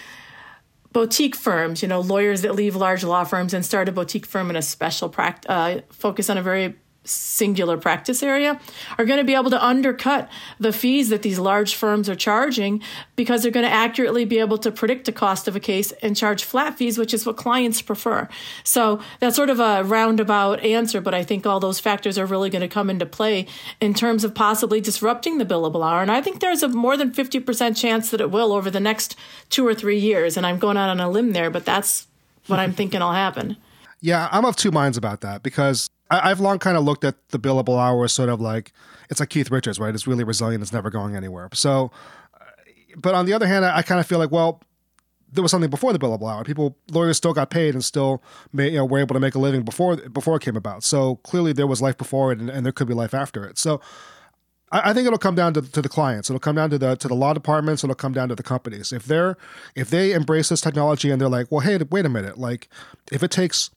boutique 0.94 1.36
firms, 1.36 1.82
you 1.82 1.88
know, 1.88 2.00
lawyers 2.00 2.44
that 2.44 2.56
leave 2.56 2.76
large 2.76 3.04
law 3.04 3.24
firms 3.24 3.54
and 3.54 3.66
start 3.66 3.90
a 3.90 3.92
boutique 3.92 4.26
firm 4.26 4.50
in 4.50 4.56
a 4.56 4.62
special 4.62 5.10
practice, 5.10 5.50
uh, 5.50 5.82
focus 5.90 6.30
on 6.30 6.38
a 6.38 6.42
very 6.42 6.76
singular 7.06 7.78
practice 7.78 8.24
area 8.24 8.60
are 8.98 9.06
going 9.06 9.18
to 9.18 9.24
be 9.24 9.36
able 9.36 9.50
to 9.50 9.66
undercut 9.66 10.30
the 10.60 10.72
fees 10.72 11.10
that 11.10 11.22
these 11.22 11.38
large 11.38 11.76
firms 11.76 12.10
are 12.10 12.16
charging 12.16 12.82
because 13.16 13.42
they're 13.42 13.52
going 13.52 13.66
to 13.66 13.72
accurately 13.72 14.26
be 14.26 14.40
able 14.40 14.58
to 14.58 14.72
predict 14.72 15.06
the 15.06 15.12
cost 15.12 15.48
of 15.48 15.56
a 15.56 15.60
case 15.60 15.92
and 16.02 16.16
charge 16.16 16.44
flat 16.44 16.78
fees, 16.78 16.98
which 16.98 17.14
is 17.14 17.26
what 17.26 17.36
clients 17.36 17.82
prefer. 17.82 18.28
So 18.64 19.02
that's 19.20 19.36
sort 19.36 19.50
of 19.50 19.60
a 19.60 19.84
roundabout 19.84 20.62
answer, 20.62 21.02
but 21.02 21.14
I 21.14 21.24
think 21.24 21.46
all 21.46 21.60
those 21.60 21.80
factors 21.80 22.18
are 22.18 22.26
really 22.26 22.50
going 22.50 22.62
to 22.62 22.68
come 22.68 22.90
into 22.90 23.06
play 23.06 23.48
in 23.82 23.94
terms 23.94 24.24
of 24.24 24.34
possibly 24.34 24.80
disrupting 24.80 25.38
the 25.38 25.46
billable 25.46 25.86
hour. 25.86 26.02
And 26.02 26.12
I 26.12 26.22
think 26.22 26.40
there's 26.40 26.64
a 26.64 26.70
more 26.70 26.96
than 26.96 27.12
50% 27.12 27.78
chance 27.78 28.12
that 28.12 28.22
it 28.22 28.32
will 28.32 28.54
over 28.54 28.70
the 28.72 28.80
next 28.80 29.16
two 29.50 29.68
or 29.68 29.76
three 29.76 30.00
years. 30.00 30.38
And 30.38 30.46
I'm 30.46 30.60
going 30.60 30.78
out 30.78 30.90
on 30.90 31.00
a 31.00 31.10
limb 31.10 31.32
there, 31.32 31.50
but 31.50 31.66
that's 31.66 32.08
what 32.48 32.60
I'm 32.60 32.74
thinking 32.74 33.00
will 33.00 33.12
happen. 33.12 33.58
Yeah, 34.06 34.28
I'm 34.34 34.44
of 34.44 34.58
two 34.58 34.70
minds 34.70 34.98
about 34.98 35.22
that 35.22 35.44
because 35.44 35.90
I, 36.10 36.30
have 36.30 36.40
long 36.40 36.60
kind 36.60 36.78
of 36.78 36.84
looked 36.84 37.04
at 37.04 37.30
the 37.30 37.40
billable 37.40 37.80
hour 37.80 38.08
sort 38.08 38.30
of 38.30 38.40
like 38.40 38.72
it's 39.10 39.20
like 39.20 39.30
Keith 39.30 39.50
Richards, 39.50 39.80
right? 39.80 39.94
It's 39.94 40.08
really 40.08 40.24
resilient. 40.24 40.62
It's 40.62 40.74
never 40.74 40.90
going 40.90 41.16
anywhere. 41.16 41.50
So, 41.54 41.92
uh, 42.40 42.46
but 42.98 43.16
on 43.16 43.26
the 43.26 43.34
other 43.34 43.48
hand, 43.48 43.66
I, 43.66 43.78
I 43.78 43.82
kind 43.82 44.00
of 44.00 44.06
feel 44.06 44.20
like 44.20 44.32
well, 44.32 44.62
there 45.32 45.42
was 45.42 45.52
something 45.52 45.70
before 45.70 45.92
the 45.94 46.00
billable 46.00 46.32
hour. 46.32 46.44
People, 46.44 46.78
lawyers 46.92 47.18
still 47.18 47.34
got 47.34 47.50
paid 47.50 47.74
and 47.74 47.84
still 47.84 48.22
you 48.54 48.72
know, 48.72 48.86
were 48.86 49.00
able 49.00 49.14
to 49.16 49.20
make 49.20 49.36
a 49.36 49.40
living 49.40 49.64
before 49.64 49.98
before 49.98 50.36
it 50.36 50.42
came 50.42 50.56
about. 50.56 50.84
So 50.84 51.16
clearly 51.18 51.54
there 51.54 51.68
was 51.68 51.82
life 51.82 51.98
before 51.98 52.32
it, 52.32 52.40
and, 52.40 52.50
and 52.50 52.66
there 52.66 52.74
could 52.74 52.88
be 52.88 52.94
life 52.94 53.14
after 53.14 53.46
it. 53.46 53.58
So 53.58 53.82
I, 54.72 54.92
I 54.92 54.94
think 54.94 55.08
it'll 55.08 55.20
come 55.20 55.36
down 55.36 55.54
to, 55.56 55.62
to 55.62 55.82
the 55.82 55.90
clients. 55.90 56.30
It'll 56.30 56.40
come 56.40 56.56
down 56.56 56.70
to 56.70 56.78
the 56.78 56.96
to 56.96 57.08
the 57.08 57.16
law 57.16 57.34
departments. 57.34 57.84
It'll 57.84 57.96
come 57.96 58.14
down 58.14 58.30
to 58.30 58.36
the 58.36 58.44
companies. 58.44 58.92
If 58.92 59.06
they're 59.06 59.38
if 59.76 59.90
they 59.90 60.12
embrace 60.12 60.50
this 60.50 60.62
technology 60.62 61.10
and 61.10 61.20
they're 61.20 61.30
like, 61.30 61.52
well, 61.52 61.62
hey, 61.62 61.78
wait 61.90 62.06
a 62.06 62.10
minute, 62.10 62.38
like 62.38 62.70
if 63.12 63.24
it 63.24 63.32
takes 63.32 63.72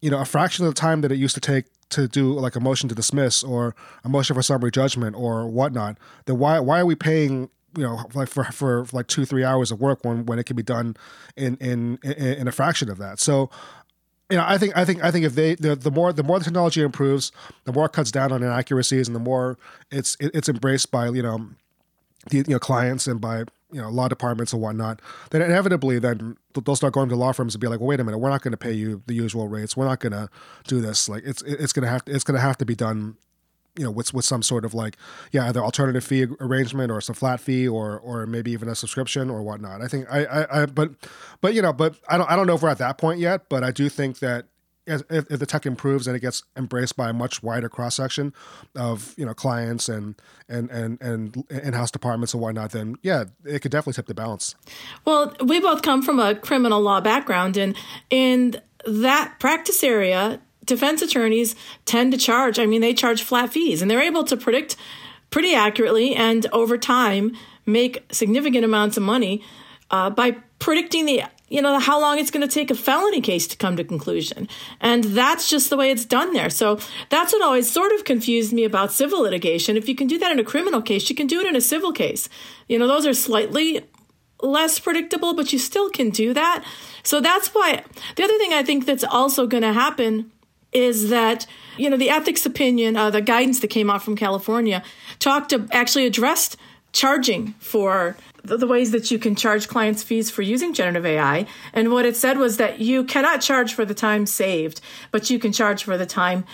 you 0.00 0.10
know 0.10 0.20
a 0.20 0.24
fraction 0.24 0.64
of 0.64 0.74
the 0.74 0.80
time 0.80 1.00
that 1.00 1.12
it 1.12 1.16
used 1.16 1.34
to 1.34 1.40
take 1.40 1.66
to 1.90 2.08
do 2.08 2.32
like 2.32 2.56
a 2.56 2.60
motion 2.60 2.88
to 2.88 2.94
dismiss 2.94 3.42
or 3.42 3.74
a 4.04 4.08
motion 4.08 4.34
for 4.34 4.42
summary 4.42 4.70
judgment 4.70 5.14
or 5.16 5.48
whatnot, 5.48 5.98
then 6.24 6.38
why 6.38 6.58
why 6.60 6.80
are 6.80 6.86
we 6.86 6.94
paying 6.94 7.48
you 7.76 7.82
know 7.82 8.04
like 8.14 8.28
for 8.28 8.44
for 8.44 8.86
like 8.92 9.06
two 9.06 9.24
three 9.24 9.44
hours 9.44 9.70
of 9.70 9.80
work 9.80 10.04
when 10.04 10.26
when 10.26 10.38
it 10.38 10.46
can 10.46 10.56
be 10.56 10.62
done 10.62 10.96
in 11.36 11.56
in 11.56 11.98
in 12.02 12.48
a 12.48 12.52
fraction 12.52 12.90
of 12.90 12.98
that? 12.98 13.20
So 13.20 13.50
you 14.30 14.36
know, 14.36 14.44
I 14.46 14.58
think 14.58 14.76
I 14.76 14.84
think 14.84 15.04
I 15.04 15.10
think 15.10 15.24
if 15.24 15.34
they 15.34 15.54
the, 15.54 15.76
the 15.76 15.90
more 15.90 16.12
the 16.12 16.24
more 16.24 16.38
the 16.38 16.44
technology 16.44 16.82
improves, 16.82 17.30
the 17.64 17.72
more 17.72 17.86
it 17.86 17.92
cuts 17.92 18.10
down 18.10 18.32
on 18.32 18.42
inaccuracies, 18.42 19.06
and 19.06 19.14
the 19.14 19.20
more 19.20 19.56
it's 19.90 20.16
it's 20.18 20.48
embraced 20.48 20.90
by 20.90 21.08
you 21.08 21.22
know 21.22 21.48
the 22.30 22.38
you 22.38 22.44
know 22.48 22.58
clients 22.58 23.06
and 23.06 23.20
by 23.20 23.44
you 23.72 23.80
know 23.80 23.90
law 23.90 24.08
departments 24.08 24.52
and 24.52 24.62
whatnot, 24.62 25.00
then 25.30 25.42
inevitably 25.42 25.98
then 25.98 26.36
they'll 26.64 26.76
start 26.76 26.92
going 26.92 27.08
to 27.08 27.16
law 27.16 27.32
firms 27.32 27.54
and 27.54 27.60
be 27.60 27.66
like, 27.66 27.80
well, 27.80 27.88
wait 27.88 28.00
a 28.00 28.04
minute, 28.04 28.18
we're 28.18 28.30
not 28.30 28.42
going 28.42 28.52
to 28.52 28.58
pay 28.58 28.72
you 28.72 29.02
the 29.06 29.14
usual 29.14 29.48
rates. 29.48 29.76
We're 29.76 29.86
not 29.86 30.00
going 30.00 30.12
to 30.12 30.28
do 30.66 30.80
this. 30.80 31.08
Like 31.08 31.24
it's 31.24 31.42
it's 31.42 31.72
going 31.72 31.84
to 31.84 31.90
have 31.90 32.04
to, 32.04 32.12
it's 32.12 32.24
to 32.24 32.38
have 32.38 32.56
to 32.58 32.64
be 32.64 32.74
done, 32.74 33.16
you 33.76 33.84
know, 33.84 33.90
with 33.90 34.14
with 34.14 34.24
some 34.24 34.42
sort 34.42 34.64
of 34.64 34.74
like 34.74 34.96
yeah, 35.32 35.48
either 35.48 35.60
alternative 35.60 36.04
fee 36.04 36.26
arrangement 36.40 36.90
or 36.90 37.00
some 37.00 37.14
flat 37.14 37.40
fee 37.40 37.66
or 37.66 37.98
or 37.98 38.26
maybe 38.26 38.52
even 38.52 38.68
a 38.68 38.74
subscription 38.74 39.30
or 39.30 39.42
whatnot. 39.42 39.82
I 39.82 39.88
think 39.88 40.06
I 40.10 40.24
I, 40.24 40.62
I 40.62 40.66
but 40.66 40.92
but 41.40 41.54
you 41.54 41.62
know 41.62 41.72
but 41.72 41.96
I 42.08 42.16
don't 42.16 42.30
I 42.30 42.36
don't 42.36 42.46
know 42.46 42.54
if 42.54 42.62
we're 42.62 42.68
at 42.68 42.78
that 42.78 42.98
point 42.98 43.20
yet. 43.20 43.48
But 43.48 43.64
I 43.64 43.72
do 43.72 43.88
think 43.88 44.20
that 44.20 44.46
if, 44.86 45.02
if, 45.10 45.38
the 45.38 45.46
tech 45.46 45.66
improves 45.66 46.06
and 46.06 46.16
it 46.16 46.20
gets 46.20 46.42
embraced 46.56 46.96
by 46.96 47.10
a 47.10 47.12
much 47.12 47.42
wider 47.42 47.68
cross 47.68 47.96
section 47.96 48.32
of 48.74 49.14
you 49.16 49.26
know 49.26 49.34
clients 49.34 49.88
and 49.88 50.14
and 50.48 50.70
and 50.70 51.00
and 51.00 51.44
in-house 51.50 51.90
departments 51.90 52.34
and 52.34 52.42
whatnot, 52.42 52.70
then 52.70 52.96
yeah, 53.02 53.24
it 53.44 53.60
could 53.60 53.72
definitely 53.72 53.94
tip 53.94 54.06
the 54.06 54.14
balance. 54.14 54.54
Well, 55.04 55.34
we 55.44 55.60
both 55.60 55.82
come 55.82 56.02
from 56.02 56.18
a 56.18 56.34
criminal 56.34 56.80
law 56.80 57.00
background, 57.00 57.56
and 57.56 57.76
in 58.10 58.60
that 58.86 59.34
practice 59.38 59.82
area, 59.82 60.40
defense 60.64 61.02
attorneys 61.02 61.56
tend 61.84 62.12
to 62.12 62.18
charge. 62.18 62.58
I 62.58 62.66
mean, 62.66 62.80
they 62.80 62.94
charge 62.94 63.22
flat 63.22 63.52
fees, 63.52 63.82
and 63.82 63.90
they're 63.90 64.02
able 64.02 64.24
to 64.24 64.36
predict 64.36 64.76
pretty 65.30 65.54
accurately 65.54 66.14
and 66.14 66.46
over 66.52 66.78
time 66.78 67.32
make 67.66 68.04
significant 68.12 68.64
amounts 68.64 68.96
of 68.96 69.02
money 69.02 69.42
uh, 69.90 70.08
by 70.08 70.36
predicting 70.58 71.04
the 71.04 71.22
you 71.48 71.62
know 71.62 71.78
how 71.78 72.00
long 72.00 72.18
it's 72.18 72.30
going 72.30 72.46
to 72.46 72.52
take 72.52 72.70
a 72.70 72.74
felony 72.74 73.20
case 73.20 73.46
to 73.48 73.56
come 73.56 73.76
to 73.76 73.84
conclusion. 73.84 74.48
And 74.80 75.04
that's 75.04 75.48
just 75.48 75.70
the 75.70 75.76
way 75.76 75.90
it's 75.90 76.04
done 76.04 76.32
there. 76.32 76.50
So 76.50 76.80
that's 77.08 77.32
what 77.32 77.42
always 77.42 77.70
sort 77.70 77.92
of 77.92 78.04
confused 78.04 78.52
me 78.52 78.64
about 78.64 78.92
civil 78.92 79.22
litigation. 79.22 79.76
If 79.76 79.88
you 79.88 79.94
can 79.94 80.06
do 80.06 80.18
that 80.18 80.32
in 80.32 80.38
a 80.38 80.44
criminal 80.44 80.82
case 80.82 81.08
you 81.08 81.16
can 81.16 81.26
do 81.26 81.40
it 81.40 81.46
in 81.46 81.56
a 81.56 81.60
civil 81.60 81.92
case. 81.92 82.28
You 82.68 82.78
know 82.78 82.86
those 82.86 83.06
are 83.06 83.14
slightly 83.14 83.86
less 84.42 84.78
predictable 84.78 85.34
but 85.34 85.52
you 85.52 85.58
still 85.58 85.88
can 85.90 86.10
do 86.10 86.34
that. 86.34 86.64
So 87.02 87.20
that's 87.20 87.48
why 87.48 87.84
the 88.16 88.24
other 88.24 88.36
thing 88.38 88.52
i 88.52 88.62
think 88.62 88.84
that's 88.84 89.04
also 89.04 89.46
going 89.46 89.62
to 89.62 89.72
happen 89.72 90.30
is 90.72 91.08
that 91.10 91.46
you 91.76 91.88
know 91.88 91.96
the 91.96 92.10
ethics 92.10 92.44
opinion 92.44 92.96
uh, 92.96 93.10
the 93.10 93.20
guidance 93.20 93.60
that 93.60 93.68
came 93.68 93.88
out 93.88 94.02
from 94.02 94.16
california 94.16 94.82
talked 95.18 95.50
to 95.50 95.66
actually 95.72 96.06
addressed 96.06 96.56
charging 96.92 97.52
for 97.58 98.16
the, 98.46 98.56
the 98.56 98.66
ways 98.66 98.90
that 98.92 99.10
you 99.10 99.18
can 99.18 99.34
charge 99.34 99.68
clients 99.68 100.02
fees 100.02 100.30
for 100.30 100.42
using 100.42 100.72
generative 100.72 101.06
AI. 101.06 101.46
And 101.72 101.90
what 101.90 102.06
it 102.06 102.16
said 102.16 102.38
was 102.38 102.56
that 102.56 102.80
you 102.80 103.04
cannot 103.04 103.40
charge 103.40 103.74
for 103.74 103.84
the 103.84 103.94
time 103.94 104.26
saved, 104.26 104.80
but 105.10 105.30
you 105.30 105.38
can 105.38 105.52
charge 105.52 105.84
for 105.84 105.96
the 105.98 106.06
time 106.06 106.44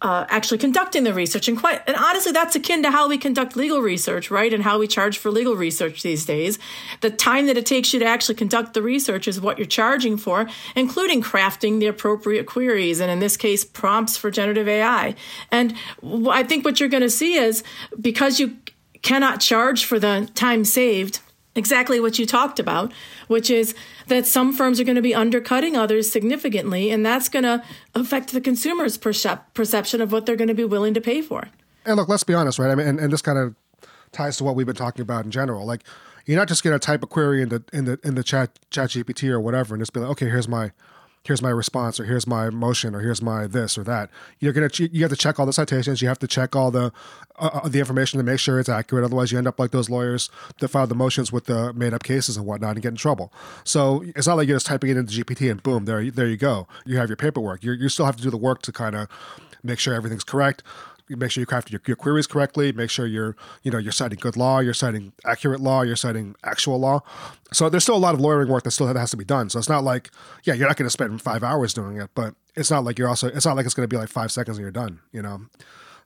uh, 0.00 0.24
actually 0.28 0.58
conducting 0.58 1.02
the 1.02 1.12
research. 1.12 1.48
And 1.48 1.58
quite, 1.58 1.82
and 1.86 1.96
honestly, 1.96 2.30
that's 2.30 2.54
akin 2.54 2.82
to 2.84 2.90
how 2.90 3.08
we 3.08 3.18
conduct 3.18 3.56
legal 3.56 3.80
research, 3.80 4.30
right? 4.30 4.52
And 4.52 4.62
how 4.62 4.78
we 4.78 4.86
charge 4.86 5.18
for 5.18 5.30
legal 5.30 5.56
research 5.56 6.02
these 6.02 6.24
days. 6.24 6.58
The 7.00 7.10
time 7.10 7.46
that 7.46 7.56
it 7.56 7.66
takes 7.66 7.92
you 7.92 7.98
to 7.98 8.06
actually 8.06 8.36
conduct 8.36 8.74
the 8.74 8.82
research 8.82 9.26
is 9.26 9.40
what 9.40 9.58
you're 9.58 9.66
charging 9.66 10.16
for, 10.16 10.48
including 10.76 11.20
crafting 11.20 11.80
the 11.80 11.88
appropriate 11.88 12.46
queries, 12.46 13.00
and 13.00 13.10
in 13.10 13.18
this 13.18 13.36
case, 13.36 13.64
prompts 13.64 14.16
for 14.16 14.30
generative 14.30 14.68
AI. 14.68 15.16
And 15.50 15.74
I 16.28 16.44
think 16.44 16.64
what 16.64 16.78
you're 16.78 16.88
going 16.88 17.02
to 17.02 17.10
see 17.10 17.34
is 17.34 17.64
because 18.00 18.38
you 18.38 18.56
cannot 19.02 19.40
charge 19.40 19.84
for 19.84 19.98
the 19.98 20.30
time 20.34 20.64
saved 20.64 21.20
exactly 21.54 21.98
what 21.98 22.18
you 22.18 22.26
talked 22.26 22.58
about, 22.58 22.92
which 23.26 23.50
is 23.50 23.74
that 24.06 24.26
some 24.26 24.52
firms 24.52 24.78
are 24.80 24.84
going 24.84 24.96
to 24.96 25.02
be 25.02 25.14
undercutting 25.14 25.76
others 25.76 26.10
significantly, 26.10 26.90
and 26.90 27.04
that's 27.04 27.28
going 27.28 27.42
to 27.42 27.62
affect 27.94 28.32
the 28.32 28.40
consumer's 28.40 28.96
percep- 28.96 29.42
perception 29.54 30.00
of 30.00 30.12
what 30.12 30.24
they're 30.24 30.36
going 30.36 30.48
to 30.48 30.54
be 30.54 30.64
willing 30.64 30.94
to 30.94 31.00
pay 31.00 31.20
for. 31.20 31.48
And 31.84 31.96
look, 31.96 32.08
let's 32.08 32.24
be 32.24 32.34
honest, 32.34 32.58
right? 32.58 32.70
I 32.70 32.74
mean, 32.74 32.86
and, 32.86 33.00
and 33.00 33.12
this 33.12 33.22
kind 33.22 33.38
of 33.38 33.54
ties 34.12 34.36
to 34.38 34.44
what 34.44 34.54
we've 34.54 34.66
been 34.66 34.76
talking 34.76 35.02
about 35.02 35.24
in 35.24 35.30
general. 35.30 35.66
Like, 35.66 35.82
you're 36.26 36.38
not 36.38 36.48
just 36.48 36.62
going 36.62 36.74
to 36.74 36.78
type 36.78 37.02
a 37.02 37.06
query 37.06 37.42
in 37.42 37.48
the 37.48 37.64
in 37.72 37.86
the 37.86 37.98
in 38.04 38.14
the 38.14 38.22
chat 38.22 38.58
ChatGPT 38.70 39.30
or 39.30 39.40
whatever, 39.40 39.74
and 39.74 39.80
just 39.80 39.92
be 39.92 40.00
like, 40.00 40.10
okay, 40.10 40.26
here's 40.26 40.48
my 40.48 40.72
here's 41.28 41.42
my 41.42 41.50
response 41.50 42.00
or 42.00 42.06
here's 42.06 42.26
my 42.26 42.48
motion 42.48 42.94
or 42.94 43.00
here's 43.00 43.20
my 43.20 43.46
this 43.46 43.76
or 43.76 43.84
that. 43.84 44.08
You're 44.40 44.54
gonna 44.54 44.70
you 44.78 45.02
have 45.02 45.10
to 45.10 45.16
check 45.16 45.38
all 45.38 45.44
the 45.44 45.52
citations 45.52 46.00
you 46.00 46.08
have 46.08 46.18
to 46.20 46.26
check 46.26 46.56
all 46.56 46.70
the 46.70 46.90
uh, 47.38 47.50
uh, 47.52 47.68
the 47.68 47.78
information 47.78 48.16
to 48.16 48.24
make 48.24 48.40
sure 48.40 48.58
it's 48.58 48.68
accurate 48.68 49.04
otherwise 49.04 49.30
you 49.30 49.36
end 49.36 49.46
up 49.46 49.60
like 49.60 49.70
those 49.70 49.90
lawyers 49.90 50.30
that 50.60 50.68
file 50.68 50.86
the 50.86 50.94
motions 50.94 51.30
with 51.30 51.44
the 51.44 51.72
made 51.74 51.92
up 51.92 52.02
cases 52.02 52.38
and 52.38 52.46
whatnot 52.46 52.72
and 52.76 52.82
get 52.82 52.88
in 52.88 52.96
trouble. 52.96 53.30
So 53.62 54.02
it's 54.16 54.26
not 54.26 54.38
like 54.38 54.48
you're 54.48 54.56
just 54.56 54.66
typing 54.66 54.88
it 54.88 54.96
into 54.96 55.22
gpt 55.22 55.50
and 55.50 55.62
boom 55.62 55.84
there 55.84 56.10
there 56.10 56.26
you 56.26 56.38
go. 56.38 56.66
You 56.86 56.96
have 56.96 57.10
your 57.10 57.16
paperwork. 57.16 57.62
You 57.62 57.72
you 57.72 57.90
still 57.90 58.06
have 58.06 58.16
to 58.16 58.22
do 58.22 58.30
the 58.30 58.38
work 58.38 58.62
to 58.62 58.72
kind 58.72 58.96
of 58.96 59.08
make 59.62 59.78
sure 59.78 59.92
everything's 59.92 60.24
correct 60.24 60.62
make 61.16 61.30
sure 61.30 61.40
you 61.40 61.46
craft 61.46 61.70
your, 61.70 61.80
your 61.86 61.96
queries 61.96 62.26
correctly, 62.26 62.72
make 62.72 62.90
sure 62.90 63.06
you're, 63.06 63.36
you 63.62 63.70
know, 63.70 63.78
you're 63.78 63.92
citing 63.92 64.18
good 64.20 64.36
law, 64.36 64.60
you're 64.60 64.74
citing 64.74 65.12
accurate 65.24 65.60
law, 65.60 65.82
you're 65.82 65.96
citing 65.96 66.34
actual 66.44 66.78
law. 66.78 67.00
So 67.52 67.68
there's 67.68 67.82
still 67.82 67.96
a 67.96 67.98
lot 67.98 68.14
of 68.14 68.20
lawyering 68.20 68.48
work 68.48 68.64
that 68.64 68.72
still 68.72 68.86
has 68.86 69.10
to 69.10 69.16
be 69.16 69.24
done. 69.24 69.50
So 69.50 69.58
it's 69.58 69.68
not 69.68 69.84
like, 69.84 70.10
yeah, 70.44 70.54
you're 70.54 70.68
not 70.68 70.76
going 70.76 70.86
to 70.86 70.90
spend 70.90 71.20
five 71.22 71.42
hours 71.42 71.72
doing 71.72 71.96
it, 71.96 72.10
but 72.14 72.34
it's 72.54 72.70
not 72.70 72.84
like 72.84 72.98
you're 72.98 73.08
also, 73.08 73.28
it's 73.28 73.46
not 73.46 73.56
like 73.56 73.64
it's 73.64 73.74
going 73.74 73.88
to 73.88 73.92
be 73.92 73.98
like 73.98 74.08
five 74.08 74.30
seconds 74.30 74.58
and 74.58 74.62
you're 74.62 74.70
done, 74.70 75.00
you 75.12 75.22
know? 75.22 75.40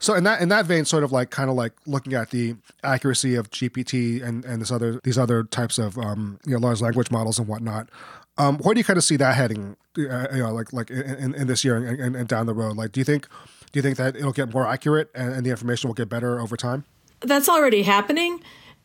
So 0.02 0.14
in 0.14 0.24
that 0.24 0.42
in 0.42 0.48
that 0.48 0.66
vein, 0.66 0.84
sort 0.84 1.04
of 1.04 1.12
like 1.12 1.30
kind 1.30 1.48
of 1.48 1.54
like 1.54 1.74
looking 1.86 2.14
at 2.14 2.30
the 2.30 2.56
accuracy 2.82 3.36
of 3.36 3.50
GPT 3.50 4.20
and 4.20 4.44
and 4.44 4.60
this 4.60 4.72
other 4.72 5.00
these 5.04 5.16
other 5.16 5.44
types 5.44 5.78
of 5.78 5.96
um, 5.96 6.40
you 6.44 6.54
know 6.54 6.58
large 6.58 6.80
language 6.80 7.12
models 7.12 7.38
and 7.38 7.46
whatnot. 7.46 7.88
Um, 8.36 8.58
where 8.58 8.74
do 8.74 8.80
you 8.80 8.84
kind 8.84 8.96
of 8.96 9.04
see 9.04 9.16
that 9.18 9.36
heading? 9.36 9.76
Uh, 9.96 10.26
you 10.32 10.42
know, 10.42 10.52
like 10.52 10.72
like 10.72 10.90
in, 10.90 11.34
in 11.34 11.46
this 11.46 11.64
year 11.64 11.76
and, 11.76 12.00
and, 12.00 12.16
and, 12.16 12.26
down 12.26 12.46
the 12.46 12.54
road. 12.54 12.76
Like, 12.76 12.90
do 12.90 12.98
you 12.98 13.04
think 13.04 13.28
do 13.72 13.78
you 13.78 13.82
think 13.82 13.96
that 13.96 14.16
it'll 14.16 14.32
get 14.32 14.52
more 14.52 14.66
accurate 14.66 15.10
and, 15.14 15.32
and 15.32 15.46
the 15.46 15.50
information 15.50 15.88
will 15.88 15.94
get 15.94 16.08
better 16.08 16.40
over 16.40 16.56
time? 16.56 16.84
That's 17.20 17.48
already 17.48 17.82
happening, 17.82 18.42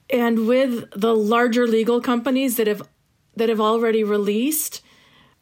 and 0.10 0.48
with 0.48 0.90
the 0.92 1.16
larger 1.16 1.68
legal 1.68 2.02
companies 2.02 2.58
that 2.58 2.68
have 2.68 2.88
that 3.36 3.50
have 3.50 3.62
already 3.62 4.04
released 4.04 4.82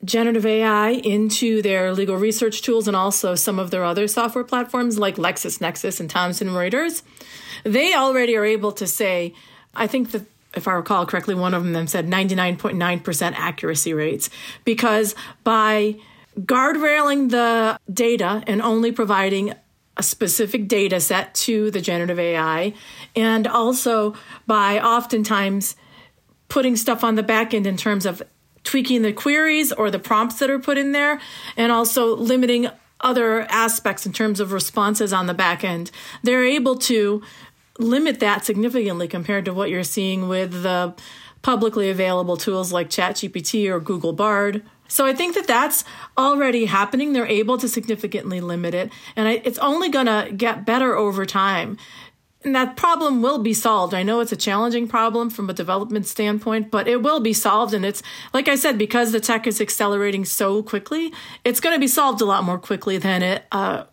generative 0.04 0.46
AI 0.46 0.90
into 0.90 1.62
their 1.62 1.94
legal 1.94 2.18
research 2.18 2.62
tools 2.62 2.88
and 2.88 2.96
also 2.96 3.36
some 3.36 3.60
of 3.60 3.72
their 3.72 3.84
other 3.84 4.08
software 4.08 4.44
platforms 4.44 5.00
like 5.00 5.16
LexisNexis 5.16 6.00
and 6.00 6.10
Thomson 6.10 6.50
Reuters, 6.50 7.02
they 7.64 7.94
already 7.94 8.36
are 8.36 8.46
able 8.46 8.72
to 8.74 8.86
say, 8.86 9.34
I 9.74 9.88
think 9.88 10.12
that 10.12 10.24
if 10.54 10.68
I 10.68 10.74
recall 10.74 11.06
correctly, 11.06 11.36
one 11.36 11.54
of 11.54 11.66
them 11.66 11.88
said 11.88 12.08
99.9% 12.08 13.34
accuracy 13.34 13.94
rates 13.94 14.30
because 14.64 15.16
by 15.44 15.96
guardrailing 16.40 17.30
the 17.30 17.80
data 17.92 18.44
and 18.48 18.62
only 18.62 18.92
providing 18.92 19.54
a 19.98 20.04
specific 20.04 20.68
data 20.68 21.00
set 21.00 21.34
to 21.34 21.72
the 21.72 21.80
generative 21.80 22.20
AI, 22.20 22.74
and 23.16 23.48
also 23.48 24.14
by 24.46 24.80
oftentimes 24.80 25.76
putting 26.50 26.76
stuff 26.76 27.04
on 27.04 27.16
the 27.16 27.24
back 27.24 27.54
end 27.54 27.66
in 27.66 27.78
terms 27.78 28.06
of 28.06 28.22
tweaking 28.64 29.04
the 29.04 29.14
queries 29.14 29.72
or 29.72 29.90
the 29.90 30.00
prompts 30.00 30.40
that 30.40 30.50
are 30.50 30.60
put 30.60 30.78
in 30.78 30.92
there, 30.92 31.22
and 31.56 31.72
also 31.72 32.16
limiting 32.16 32.68
other 33.00 33.42
aspects 33.44 34.06
in 34.06 34.12
terms 34.12 34.40
of 34.40 34.52
responses 34.52 35.14
on 35.14 35.28
the 35.28 35.34
back 35.34 35.64
end. 35.64 35.92
They're 36.24 36.46
able 36.46 36.78
to 36.80 37.22
limit 37.78 38.20
that 38.20 38.44
significantly 38.46 39.08
compared 39.08 39.46
to 39.46 39.54
what 39.54 39.70
you're 39.70 39.84
seeing 39.84 40.28
with 40.28 40.64
the 40.64 40.94
publicly 41.42 41.90
available 41.90 42.38
tools 42.38 42.74
like 42.74 42.90
ChatGPT 42.90 43.70
or 43.70 43.80
Google 43.80 44.14
Bard. 44.14 44.64
So 44.96 45.06
I 45.06 45.14
think 45.14 45.36
that 45.36 45.46
that's 45.46 45.84
already 46.18 46.64
happening. 46.64 47.12
They're 47.12 47.28
able 47.28 47.58
to 47.58 47.68
significantly 47.68 48.40
limit 48.40 48.74
it, 48.74 48.94
and 49.18 49.28
it's 49.28 49.60
only 49.60 49.90
going 49.90 50.06
to 50.06 50.32
get 50.32 50.66
better 50.66 50.96
over 50.96 51.26
time. 51.26 51.78
And 52.46 52.56
that 52.56 52.78
problem 52.78 53.22
will 53.22 53.40
be 53.40 53.54
solved. 53.54 53.94
I 53.94 54.04
know 54.04 54.22
it's 54.22 54.32
a 54.32 54.38
challenging 54.38 54.88
problem 54.88 55.30
from 55.30 55.50
a 55.50 55.54
development 55.54 56.06
standpoint, 56.06 56.72
but 56.72 56.88
it 56.88 57.02
will 57.02 57.20
be 57.20 57.34
solved. 57.34 57.74
And 57.74 57.84
it's, 57.84 58.02
like 58.34 58.48
I 58.48 58.56
said, 58.56 58.78
because 58.78 59.12
the 59.12 59.20
tech 59.20 59.46
is 59.48 59.60
accelerating 59.60 60.24
so 60.24 60.64
quickly, 60.64 61.12
it's 61.44 61.60
going 61.60 61.76
to 61.76 61.80
be 61.80 61.88
solved 61.88 62.22
a 62.22 62.26
lot 62.26 62.46
more 62.46 62.58
quickly 62.58 62.98
than 62.98 63.22
it 63.22 63.44
uh, 63.52 63.84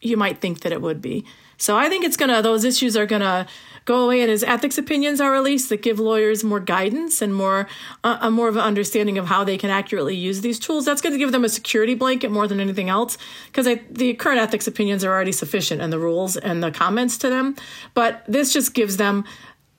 you 0.00 0.16
might 0.16 0.40
think 0.40 0.60
that 0.60 0.72
it 0.72 0.82
would 0.82 1.00
be. 1.00 1.24
So 1.58 1.76
I 1.76 1.88
think 1.88 2.04
it's 2.04 2.16
going 2.16 2.34
to, 2.34 2.42
those 2.42 2.64
issues 2.64 2.96
are 2.96 3.06
going 3.06 3.22
to 3.22 3.46
go 3.86 4.04
away. 4.04 4.20
And 4.20 4.30
as 4.30 4.42
ethics 4.42 4.76
opinions 4.76 5.20
are 5.20 5.30
released 5.30 5.70
that 5.70 5.80
give 5.80 5.98
lawyers 5.98 6.44
more 6.44 6.60
guidance 6.60 7.22
and 7.22 7.34
more, 7.34 7.66
uh, 8.04 8.18
a 8.20 8.30
more 8.30 8.48
of 8.48 8.56
an 8.56 8.62
understanding 8.62 9.16
of 9.16 9.26
how 9.26 9.42
they 9.42 9.56
can 9.56 9.70
accurately 9.70 10.14
use 10.14 10.42
these 10.42 10.58
tools, 10.58 10.84
that's 10.84 11.00
going 11.00 11.14
to 11.14 11.18
give 11.18 11.32
them 11.32 11.44
a 11.44 11.48
security 11.48 11.94
blanket 11.94 12.30
more 12.30 12.46
than 12.46 12.60
anything 12.60 12.90
else. 12.90 13.16
Because 13.46 13.66
the 13.90 14.14
current 14.14 14.38
ethics 14.38 14.66
opinions 14.66 15.02
are 15.02 15.12
already 15.12 15.32
sufficient 15.32 15.80
and 15.80 15.92
the 15.92 15.98
rules 15.98 16.36
and 16.36 16.62
the 16.62 16.70
comments 16.70 17.16
to 17.18 17.30
them. 17.30 17.56
But 17.94 18.22
this 18.28 18.52
just 18.52 18.74
gives 18.74 18.98
them 18.98 19.24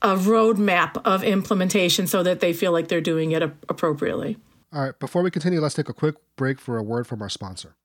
a 0.02 0.16
roadmap 0.16 1.02
of 1.06 1.24
implementation 1.24 2.08
so 2.08 2.24
that 2.24 2.40
they 2.40 2.54
feel 2.54 2.72
like 2.72 2.88
they're 2.88 3.02
doing 3.02 3.32
it 3.32 3.44
appropriately. 3.44 4.38
All 4.74 4.84
right, 4.84 5.00
before 5.00 5.22
we 5.22 5.32
continue, 5.32 5.60
let's 5.60 5.76
take 5.76 5.90
a 5.90 5.94
quick 5.94 6.16
break 6.36 6.60
for 6.60 6.78
a 6.78 6.84
word 6.84 7.08
from 7.08 7.22
our 7.22 7.30
sponsor. 7.30 7.77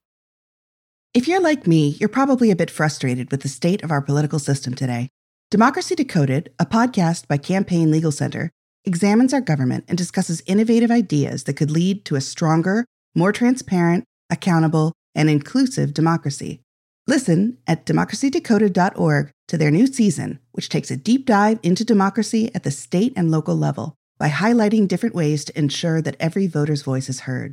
If 1.14 1.28
you're 1.28 1.42
like 1.42 1.66
me, 1.66 1.88
you're 2.00 2.08
probably 2.08 2.50
a 2.50 2.56
bit 2.56 2.70
frustrated 2.70 3.30
with 3.30 3.42
the 3.42 3.48
state 3.48 3.84
of 3.84 3.90
our 3.90 4.00
political 4.00 4.38
system 4.38 4.72
today. 4.72 5.10
Democracy 5.50 5.94
Decoded, 5.94 6.54
a 6.58 6.64
podcast 6.64 7.28
by 7.28 7.36
Campaign 7.36 7.90
Legal 7.90 8.10
Center, 8.10 8.50
examines 8.86 9.34
our 9.34 9.42
government 9.42 9.84
and 9.88 9.98
discusses 9.98 10.42
innovative 10.46 10.90
ideas 10.90 11.44
that 11.44 11.52
could 11.52 11.70
lead 11.70 12.06
to 12.06 12.16
a 12.16 12.22
stronger, 12.22 12.86
more 13.14 13.30
transparent, 13.30 14.04
accountable, 14.30 14.94
and 15.14 15.28
inclusive 15.28 15.92
democracy. 15.92 16.62
Listen 17.06 17.58
at 17.66 17.84
democracydecoded.org 17.84 19.30
to 19.48 19.58
their 19.58 19.70
new 19.70 19.86
season, 19.86 20.38
which 20.52 20.70
takes 20.70 20.90
a 20.90 20.96
deep 20.96 21.26
dive 21.26 21.58
into 21.62 21.84
democracy 21.84 22.50
at 22.54 22.62
the 22.62 22.70
state 22.70 23.12
and 23.16 23.30
local 23.30 23.54
level 23.54 23.96
by 24.16 24.30
highlighting 24.30 24.88
different 24.88 25.14
ways 25.14 25.44
to 25.44 25.58
ensure 25.58 26.00
that 26.00 26.16
every 26.18 26.46
voter's 26.46 26.80
voice 26.80 27.10
is 27.10 27.20
heard 27.20 27.52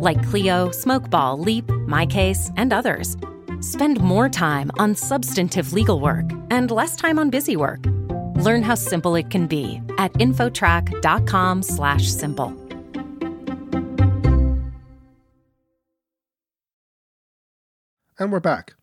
like 0.00 0.22
Clio, 0.24 0.68
Smokeball, 0.68 1.44
Leap, 1.44 1.66
MyCase, 1.66 2.52
and 2.56 2.72
others. 2.72 3.16
Spend 3.60 4.00
more 4.00 4.28
time 4.28 4.70
on 4.78 4.94
substantive 4.94 5.72
legal 5.72 6.00
work 6.00 6.26
and 6.50 6.70
less 6.70 6.96
time 6.96 7.18
on 7.18 7.30
busy 7.30 7.56
work. 7.56 7.84
Learn 8.36 8.62
how 8.62 8.74
simple 8.74 9.14
it 9.16 9.30
can 9.30 9.46
be 9.46 9.80
at 9.98 10.12
infotrack.com/simple. 10.14 12.64
And 18.18 18.30
we're 18.30 18.40
back. 18.40 18.74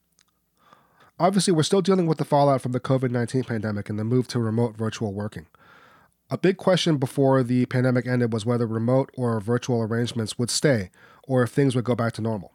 Obviously, 1.18 1.54
we're 1.54 1.64
still 1.64 1.82
dealing 1.82 2.08
with 2.08 2.18
the 2.18 2.26
fallout 2.26 2.62
from 2.62 2.72
the 2.72 2.80
COVID 2.80 3.12
19 3.12 3.44
pandemic 3.44 3.90
and 3.90 3.98
the 3.98 4.04
move 4.04 4.28
to 4.30 4.40
remote 4.40 4.76
virtual 4.76 5.14
working. 5.14 5.46
A 6.32 6.38
big 6.38 6.56
question 6.56 6.96
before 6.96 7.44
the 7.44 7.66
pandemic 7.66 8.08
ended 8.08 8.32
was 8.32 8.46
whether 8.46 8.66
remote 8.66 9.12
or 9.16 9.40
virtual 9.42 9.82
arrangements 9.82 10.40
would 10.40 10.50
stay 10.50 10.90
or 11.28 11.44
if 11.44 11.52
things 11.52 11.76
would 11.76 11.84
go 11.84 11.94
back 11.94 12.14
to 12.14 12.22
normal. 12.22 12.54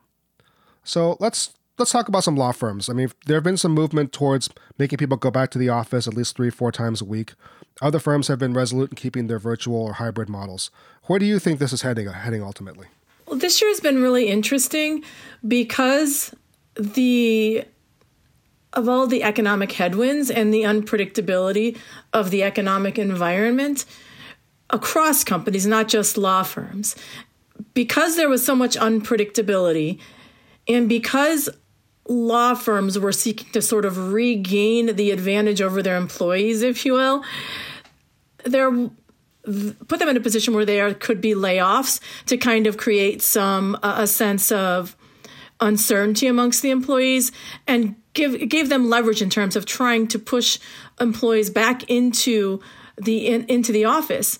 So 0.82 1.18
let's 1.20 1.52
let's 1.78 1.92
talk 1.92 2.08
about 2.08 2.24
some 2.24 2.36
law 2.36 2.52
firms. 2.52 2.88
I 2.88 2.94
mean, 2.94 3.10
there 3.26 3.36
have 3.36 3.44
been 3.44 3.58
some 3.58 3.72
movement 3.72 4.14
towards 4.14 4.48
making 4.78 4.96
people 4.96 5.18
go 5.18 5.30
back 5.30 5.50
to 5.50 5.58
the 5.58 5.68
office 5.68 6.08
at 6.08 6.14
least 6.14 6.36
three, 6.36 6.48
four 6.48 6.72
times 6.72 7.02
a 7.02 7.04
week. 7.04 7.34
Other 7.82 7.98
firms 7.98 8.28
have 8.28 8.38
been 8.38 8.54
resolute 8.54 8.92
in 8.92 8.96
keeping 8.96 9.26
their 9.26 9.38
virtual 9.38 9.76
or 9.76 9.92
hybrid 9.94 10.30
models. 10.30 10.70
Where 11.04 11.18
do 11.18 11.26
you 11.26 11.38
think 11.38 11.58
this 11.58 11.74
is 11.74 11.82
heading 11.82 12.08
heading 12.08 12.42
ultimately? 12.42 12.86
Well, 13.26 13.38
this 13.38 13.60
year 13.60 13.68
has 13.68 13.80
been 13.80 14.00
really 14.00 14.28
interesting 14.28 15.04
because 15.46 16.34
the 16.76 17.64
of 18.76 18.88
all 18.88 19.06
the 19.06 19.22
economic 19.22 19.72
headwinds 19.72 20.30
and 20.30 20.52
the 20.54 20.62
unpredictability 20.62 21.76
of 22.12 22.30
the 22.30 22.42
economic 22.42 22.98
environment 22.98 23.86
across 24.70 25.24
companies, 25.24 25.66
not 25.66 25.88
just 25.88 26.16
law 26.16 26.42
firms. 26.42 26.94
Because 27.72 28.16
there 28.16 28.28
was 28.28 28.44
so 28.44 28.54
much 28.54 28.76
unpredictability, 28.76 29.98
and 30.68 30.88
because 30.88 31.48
law 32.06 32.54
firms 32.54 32.98
were 32.98 33.12
seeking 33.12 33.50
to 33.52 33.62
sort 33.62 33.84
of 33.84 34.12
regain 34.12 34.94
the 34.94 35.10
advantage 35.10 35.62
over 35.62 35.82
their 35.82 35.96
employees, 35.96 36.62
if 36.62 36.84
you 36.84 36.92
will, 36.92 37.24
there 38.44 38.70
put 39.88 39.98
them 39.98 40.08
in 40.08 40.16
a 40.16 40.20
position 40.20 40.54
where 40.54 40.64
there 40.64 40.92
could 40.92 41.20
be 41.20 41.34
layoffs 41.34 42.00
to 42.26 42.36
kind 42.36 42.66
of 42.66 42.76
create 42.76 43.22
some 43.22 43.78
a 43.82 44.06
sense 44.06 44.52
of 44.52 44.96
uncertainty 45.60 46.26
amongst 46.26 46.62
the 46.62 46.70
employees 46.70 47.32
and 47.66 47.96
give 48.12 48.48
gave 48.48 48.68
them 48.68 48.88
leverage 48.88 49.22
in 49.22 49.30
terms 49.30 49.56
of 49.56 49.66
trying 49.66 50.06
to 50.08 50.18
push 50.18 50.58
employees 51.00 51.50
back 51.50 51.88
into 51.90 52.60
the 52.96 53.26
in, 53.26 53.44
into 53.44 53.72
the 53.72 53.84
office. 53.84 54.38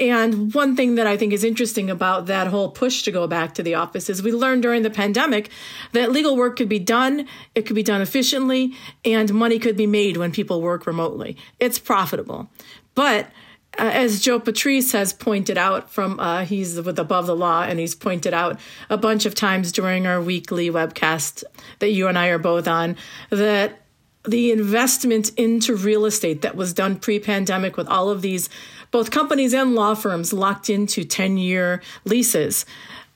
And 0.00 0.54
one 0.54 0.74
thing 0.74 0.94
that 0.94 1.06
I 1.06 1.18
think 1.18 1.34
is 1.34 1.44
interesting 1.44 1.90
about 1.90 2.26
that 2.26 2.46
whole 2.46 2.70
push 2.70 3.02
to 3.02 3.12
go 3.12 3.26
back 3.26 3.54
to 3.54 3.62
the 3.62 3.74
office 3.74 4.08
is 4.08 4.22
we 4.22 4.32
learned 4.32 4.62
during 4.62 4.82
the 4.82 4.90
pandemic 4.90 5.50
that 5.92 6.10
legal 6.10 6.34
work 6.34 6.56
could 6.56 6.68
be 6.68 6.78
done, 6.78 7.28
it 7.54 7.66
could 7.66 7.76
be 7.76 7.82
done 7.82 8.00
efficiently, 8.00 8.72
and 9.04 9.32
money 9.34 9.58
could 9.58 9.76
be 9.76 9.86
made 9.86 10.16
when 10.16 10.32
people 10.32 10.62
work 10.62 10.86
remotely. 10.86 11.36
It's 11.60 11.78
profitable. 11.78 12.48
But 12.94 13.30
as 13.78 14.20
Joe 14.20 14.38
Patrice 14.38 14.92
has 14.92 15.12
pointed 15.12 15.56
out 15.56 15.90
from 15.90 16.20
uh, 16.20 16.44
he's 16.44 16.80
with 16.80 16.98
Above 16.98 17.26
the 17.26 17.36
Law, 17.36 17.62
and 17.62 17.78
he's 17.78 17.94
pointed 17.94 18.34
out 18.34 18.60
a 18.90 18.98
bunch 18.98 19.26
of 19.26 19.34
times 19.34 19.72
during 19.72 20.06
our 20.06 20.20
weekly 20.20 20.70
webcast 20.70 21.44
that 21.78 21.90
you 21.90 22.08
and 22.08 22.18
I 22.18 22.28
are 22.28 22.38
both 22.38 22.68
on 22.68 22.96
that 23.30 23.78
the 24.24 24.52
investment 24.52 25.30
into 25.36 25.74
real 25.74 26.04
estate 26.04 26.42
that 26.42 26.54
was 26.54 26.72
done 26.72 26.96
pre-pandemic 26.96 27.76
with 27.76 27.88
all 27.88 28.08
of 28.08 28.22
these 28.22 28.48
both 28.92 29.10
companies 29.10 29.52
and 29.52 29.74
law 29.74 29.94
firms 29.94 30.32
locked 30.32 30.70
into 30.70 31.02
10-year 31.02 31.82
leases 32.04 32.64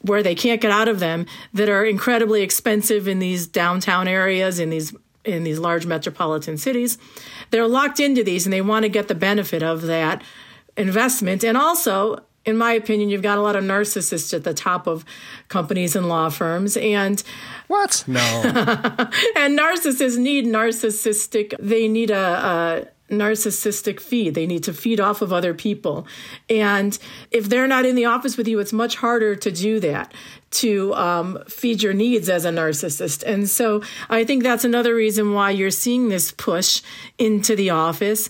where 0.01 0.23
they 0.23 0.35
can't 0.35 0.61
get 0.61 0.73
out 0.73 0.89
of 0.89 0.99
them 0.99 1.27
that 1.53 1.69
are 1.69 1.85
incredibly 1.85 2.43
expensive 2.43 3.07
in 3.07 3.21
these 3.21 3.47
downtown 3.47 4.09
areas 4.09 4.59
in 4.59 4.71
these 4.71 4.95
in 5.25 5.45
these 5.45 5.61
large 5.61 5.87
metropolitan 5.87 6.57
cities 6.57 6.99
they're 7.51 7.69
locked 7.69 8.01
into 8.01 8.25
these 8.25 8.45
and 8.45 8.53
they 8.53 8.63
want 8.63 8.83
to 8.83 8.89
get 8.89 9.07
the 9.07 9.15
benefit 9.15 9.63
of 9.63 9.83
that 9.83 10.23
investment 10.77 11.43
and 11.45 11.57
also 11.57 12.19
in 12.45 12.57
my 12.57 12.73
opinion 12.73 13.09
you've 13.09 13.23
got 13.23 13.39
a 13.39 13.41
lot 13.41 13.57
of 13.57 13.65
narcissists 13.65 14.33
at 14.35 14.45
the 14.45 14.55
top 14.55 14.87
of 14.87 15.05
companies 15.49 15.97
and 15.97 16.09
law 16.09 16.29
firms 16.29 16.77
and 16.77 17.23
what 17.69 18.05
no 18.07 18.21
and 19.37 19.59
narcissists 19.59 20.19
need 20.19 20.45
narcissistic 20.45 21.55
they 21.59 21.89
need 21.89 22.11
a, 22.11 22.17
a 22.17 22.87
narcissistic 23.11 24.01
feed. 24.01 24.35
They 24.35 24.47
need 24.47 24.65
to 24.65 24.73
feed 24.73 25.01
off 25.01 25.23
of 25.23 25.33
other 25.33 25.55
people. 25.55 26.07
And 26.51 26.99
if 27.31 27.49
they're 27.49 27.69
not 27.69 27.85
in 27.85 27.95
the 27.95 28.07
office 28.07 28.37
with 28.37 28.49
you, 28.49 28.59
it's 28.59 28.73
much 28.73 28.97
harder 28.97 29.37
to 29.37 29.51
do 29.51 29.79
that, 29.81 30.13
to 30.53 30.95
um, 30.95 31.39
feed 31.49 31.83
your 31.83 31.93
needs 31.93 32.29
as 32.29 32.45
a 32.45 32.51
narcissist. 32.51 33.23
And 33.25 33.49
so 33.49 33.83
I 34.09 34.25
think 34.25 34.43
that's 34.43 34.65
another 34.65 34.95
reason 34.95 35.33
why 35.33 35.51
you're 35.51 35.71
seeing 35.71 36.09
this 36.09 36.33
push 36.33 36.83
into 37.19 37.55
the 37.55 37.71
office. 37.71 38.29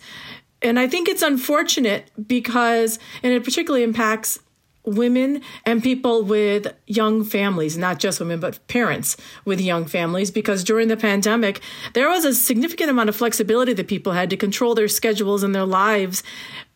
And 0.62 0.78
I 0.78 0.86
think 0.86 1.08
it's 1.08 1.22
unfortunate 1.22 2.10
because, 2.26 2.98
and 3.22 3.32
it 3.32 3.44
particularly 3.44 3.84
impacts 3.84 4.38
women 4.86 5.42
and 5.64 5.82
people 5.82 6.22
with 6.22 6.72
young 6.86 7.24
families, 7.24 7.76
not 7.76 7.98
just 7.98 8.20
women, 8.20 8.38
but 8.38 8.64
parents 8.68 9.16
with 9.44 9.60
young 9.60 9.84
families, 9.84 10.30
because 10.30 10.62
during 10.62 10.88
the 10.88 10.96
pandemic, 10.96 11.60
there 11.92 12.08
was 12.08 12.24
a 12.24 12.32
significant 12.32 12.88
amount 12.88 13.08
of 13.08 13.16
flexibility 13.16 13.72
that 13.72 13.88
people 13.88 14.12
had 14.12 14.30
to 14.30 14.36
control 14.36 14.74
their 14.74 14.88
schedules 14.88 15.42
and 15.42 15.54
their 15.54 15.66
lives 15.66 16.22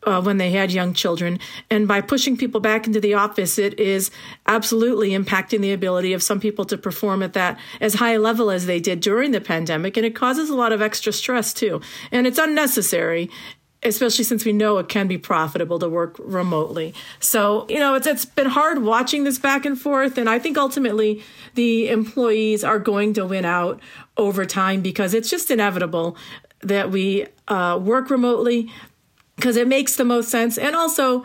uh, 0.05 0.21
when 0.21 0.38
they 0.38 0.51
had 0.51 0.73
young 0.73 0.93
children. 0.93 1.38
And 1.71 1.87
by 1.87 2.01
pushing 2.01 2.37
people 2.37 2.61
back 2.61 2.87
into 2.87 3.01
the 3.01 3.14
office, 3.14 3.59
it 3.59 3.79
is 3.79 4.11
absolutely 4.47 5.11
impacting 5.11 5.61
the 5.61 5.73
ability 5.73 6.12
of 6.12 6.23
some 6.23 6.40
people 6.40 6.64
to 6.64 6.79
perform 6.79 7.23
at 7.23 7.35
that 7.35 7.59
as 7.81 7.95
high 7.95 8.14
a 8.14 8.19
level 8.19 8.51
as 8.51 8.66
they 8.66 8.81
did 8.81 9.01
during 9.01 9.31
the 9.31 9.40
pandemic. 9.40 9.97
And 9.97 10.07
it 10.07 10.16
causes 10.16 10.51
a 10.51 10.57
lot 10.57 10.73
of 10.73 10.83
extra 10.83 11.12
stress 11.12 11.53
too. 11.55 11.81
And 12.11 12.27
it's 12.27 12.38
unnecessary 12.38 13.31
especially 13.83 14.25
since 14.25 14.45
we 14.45 14.53
know 14.53 14.79
it 14.79 14.88
can 14.88 15.09
be 15.09 15.16
profitable 15.16 15.79
to 15.79 15.88
work 15.88 16.16
remotely. 16.19 16.93
So, 17.19 17.66
you 17.69 17.79
know, 17.79 17.95
it's 17.95 18.07
it's 18.07 18.25
been 18.25 18.49
hard 18.49 18.83
watching 18.83 19.25
this 19.25 19.38
back 19.38 19.64
and 19.64 19.81
forth 19.81 20.19
and 20.19 20.29
I 20.29 20.38
think 20.38 20.59
ultimately 20.59 21.23
the 21.55 21.88
employees 21.88 22.62
are 22.62 22.79
going 22.79 23.14
to 23.14 23.25
win 23.25 23.45
out 23.45 23.81
over 24.16 24.45
time 24.45 24.83
because 24.83 25.14
it's 25.14 25.31
just 25.31 25.51
inevitable 25.51 26.16
that 26.61 26.90
we 26.90 27.27
uh, 27.49 27.79
work 27.83 28.11
remotely 28.11 28.71
because 29.37 29.57
it 29.57 29.66
makes 29.66 29.97
the 29.97 30.05
most 30.05 30.29
sense 30.29 30.59
and 30.59 30.77
also 30.77 31.25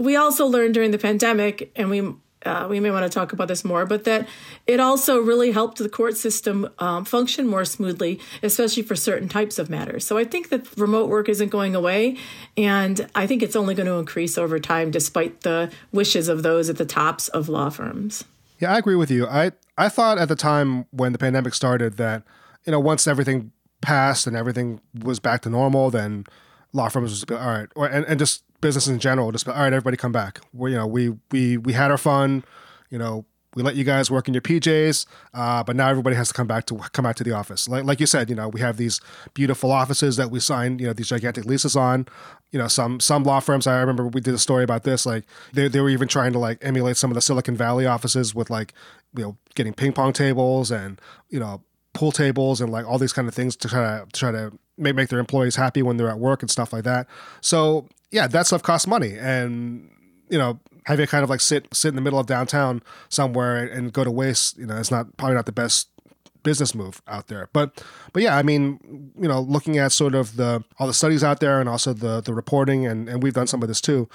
we 0.00 0.16
also 0.16 0.46
learned 0.46 0.74
during 0.74 0.90
the 0.90 0.98
pandemic 0.98 1.70
and 1.76 1.90
we 1.90 2.12
uh, 2.44 2.66
we 2.68 2.80
may 2.80 2.90
want 2.90 3.04
to 3.04 3.10
talk 3.10 3.32
about 3.32 3.48
this 3.48 3.64
more, 3.64 3.86
but 3.86 4.04
that 4.04 4.28
it 4.66 4.80
also 4.80 5.20
really 5.20 5.52
helped 5.52 5.78
the 5.78 5.88
court 5.88 6.16
system 6.16 6.68
um, 6.78 7.04
function 7.04 7.46
more 7.46 7.64
smoothly, 7.64 8.20
especially 8.42 8.82
for 8.82 8.96
certain 8.96 9.28
types 9.28 9.58
of 9.58 9.70
matters. 9.70 10.06
So 10.06 10.18
I 10.18 10.24
think 10.24 10.48
that 10.50 10.76
remote 10.76 11.08
work 11.08 11.28
isn't 11.28 11.48
going 11.50 11.74
away, 11.74 12.16
and 12.56 13.08
I 13.14 13.26
think 13.26 13.42
it's 13.42 13.56
only 13.56 13.74
going 13.74 13.86
to 13.86 13.94
increase 13.94 14.36
over 14.38 14.58
time, 14.58 14.90
despite 14.90 15.42
the 15.42 15.70
wishes 15.92 16.28
of 16.28 16.42
those 16.42 16.68
at 16.68 16.78
the 16.78 16.86
tops 16.86 17.28
of 17.28 17.48
law 17.48 17.70
firms. 17.70 18.24
Yeah, 18.58 18.72
I 18.72 18.78
agree 18.78 18.96
with 18.96 19.10
you. 19.10 19.26
I 19.26 19.52
I 19.76 19.88
thought 19.88 20.18
at 20.18 20.28
the 20.28 20.36
time 20.36 20.86
when 20.90 21.12
the 21.12 21.18
pandemic 21.18 21.54
started 21.54 21.96
that 21.96 22.22
you 22.64 22.70
know 22.70 22.80
once 22.80 23.06
everything 23.06 23.52
passed 23.80 24.26
and 24.26 24.36
everything 24.36 24.80
was 25.02 25.18
back 25.18 25.42
to 25.42 25.50
normal, 25.50 25.90
then 25.90 26.24
law 26.72 26.88
firms 26.88 27.10
was 27.10 27.24
all 27.38 27.46
right, 27.46 27.68
or 27.74 27.86
and, 27.86 28.04
and 28.06 28.18
just 28.18 28.44
business 28.60 28.88
in 28.88 28.98
general. 28.98 29.32
Just 29.32 29.48
all 29.48 29.54
right, 29.54 29.72
everybody 29.72 29.96
come 29.96 30.12
back. 30.12 30.40
We 30.52 30.72
you 30.72 30.76
know 30.76 30.86
we 30.86 31.14
we 31.30 31.58
we 31.58 31.72
had 31.72 31.90
our 31.90 31.98
fun. 31.98 32.44
You 32.90 32.98
know 32.98 33.24
we 33.54 33.62
let 33.62 33.76
you 33.76 33.84
guys 33.84 34.10
work 34.10 34.28
in 34.28 34.34
your 34.34 34.40
PJs, 34.40 35.04
uh, 35.34 35.62
but 35.62 35.76
now 35.76 35.88
everybody 35.88 36.16
has 36.16 36.28
to 36.28 36.34
come 36.34 36.46
back 36.46 36.64
to 36.66 36.76
come 36.92 37.02
back 37.02 37.16
to 37.16 37.24
the 37.24 37.32
office. 37.32 37.68
Like 37.68 37.84
like 37.84 38.00
you 38.00 38.06
said, 38.06 38.30
you 38.30 38.36
know 38.36 38.48
we 38.48 38.60
have 38.60 38.76
these 38.76 39.00
beautiful 39.34 39.70
offices 39.70 40.16
that 40.16 40.30
we 40.30 40.40
signed 40.40 40.80
you 40.80 40.86
know 40.86 40.92
these 40.92 41.08
gigantic 41.08 41.44
leases 41.44 41.76
on. 41.76 42.06
You 42.50 42.58
know 42.58 42.68
some 42.68 43.00
some 43.00 43.24
law 43.24 43.40
firms. 43.40 43.66
I 43.66 43.78
remember 43.80 44.06
we 44.06 44.20
did 44.20 44.34
a 44.34 44.38
story 44.38 44.64
about 44.64 44.84
this. 44.84 45.04
Like 45.04 45.24
they 45.52 45.68
they 45.68 45.80
were 45.80 45.90
even 45.90 46.08
trying 46.08 46.32
to 46.32 46.38
like 46.38 46.58
emulate 46.62 46.96
some 46.96 47.10
of 47.10 47.14
the 47.14 47.20
Silicon 47.20 47.56
Valley 47.56 47.86
offices 47.86 48.34
with 48.34 48.48
like 48.48 48.72
you 49.16 49.22
know 49.22 49.36
getting 49.54 49.74
ping 49.74 49.92
pong 49.92 50.12
tables 50.12 50.70
and 50.70 51.00
you 51.28 51.40
know 51.40 51.62
pool 51.92 52.12
tables 52.12 52.60
and 52.60 52.72
like 52.72 52.86
all 52.86 52.98
these 52.98 53.12
kind 53.12 53.28
of 53.28 53.34
things 53.34 53.54
to 53.56 53.68
try 53.68 54.00
to 54.00 54.06
try 54.12 54.30
to 54.30 54.52
make, 54.78 54.94
make 54.94 55.08
their 55.08 55.18
employees 55.18 55.56
happy 55.56 55.82
when 55.82 55.96
they're 55.96 56.10
at 56.10 56.18
work 56.18 56.42
and 56.42 56.50
stuff 56.50 56.72
like 56.72 56.84
that. 56.84 57.06
So 57.40 57.88
yeah, 58.10 58.26
that 58.26 58.46
stuff 58.46 58.62
costs 58.62 58.86
money, 58.86 59.16
and 59.18 59.90
you 60.28 60.38
know 60.38 60.60
having 60.84 61.06
kind 61.06 61.24
of 61.24 61.30
like 61.30 61.40
sit 61.40 61.66
sit 61.72 61.88
in 61.88 61.94
the 61.94 62.00
middle 62.00 62.18
of 62.18 62.26
downtown 62.26 62.82
somewhere 63.08 63.64
and 63.64 63.92
go 63.92 64.04
to 64.04 64.10
waste, 64.10 64.58
you 64.58 64.66
know, 64.66 64.76
it's 64.76 64.90
not 64.90 65.16
probably 65.16 65.34
not 65.34 65.46
the 65.46 65.52
best 65.52 65.88
business 66.42 66.74
move 66.74 67.02
out 67.06 67.28
there. 67.28 67.48
But 67.52 67.82
but 68.12 68.22
yeah, 68.22 68.36
I 68.36 68.42
mean, 68.42 69.12
you 69.18 69.28
know, 69.28 69.40
looking 69.40 69.78
at 69.78 69.92
sort 69.92 70.14
of 70.14 70.36
the 70.36 70.64
all 70.78 70.86
the 70.86 70.94
studies 70.94 71.22
out 71.22 71.40
there 71.40 71.60
and 71.60 71.68
also 71.68 71.92
the 71.92 72.20
the 72.20 72.34
reporting 72.34 72.86
and 72.86 73.08
and 73.08 73.22
we've 73.22 73.34
done 73.34 73.46
some 73.46 73.62
of 73.62 73.68
this 73.68 73.80
too. 73.80 74.08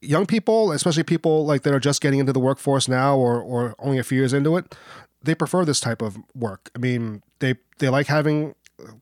Young 0.00 0.26
people, 0.26 0.70
especially 0.70 1.02
people 1.02 1.44
like 1.44 1.62
that 1.62 1.74
are 1.74 1.80
just 1.80 2.00
getting 2.00 2.20
into 2.20 2.32
the 2.32 2.40
workforce 2.40 2.88
now 2.88 3.16
or 3.16 3.40
or 3.40 3.74
only 3.78 3.98
a 3.98 4.04
few 4.04 4.18
years 4.18 4.32
into 4.32 4.56
it, 4.56 4.74
they 5.22 5.34
prefer 5.34 5.64
this 5.64 5.80
type 5.80 6.00
of 6.00 6.18
work. 6.34 6.70
I 6.76 6.78
mean, 6.78 7.22
they 7.40 7.56
they 7.78 7.88
like 7.88 8.06
having 8.06 8.54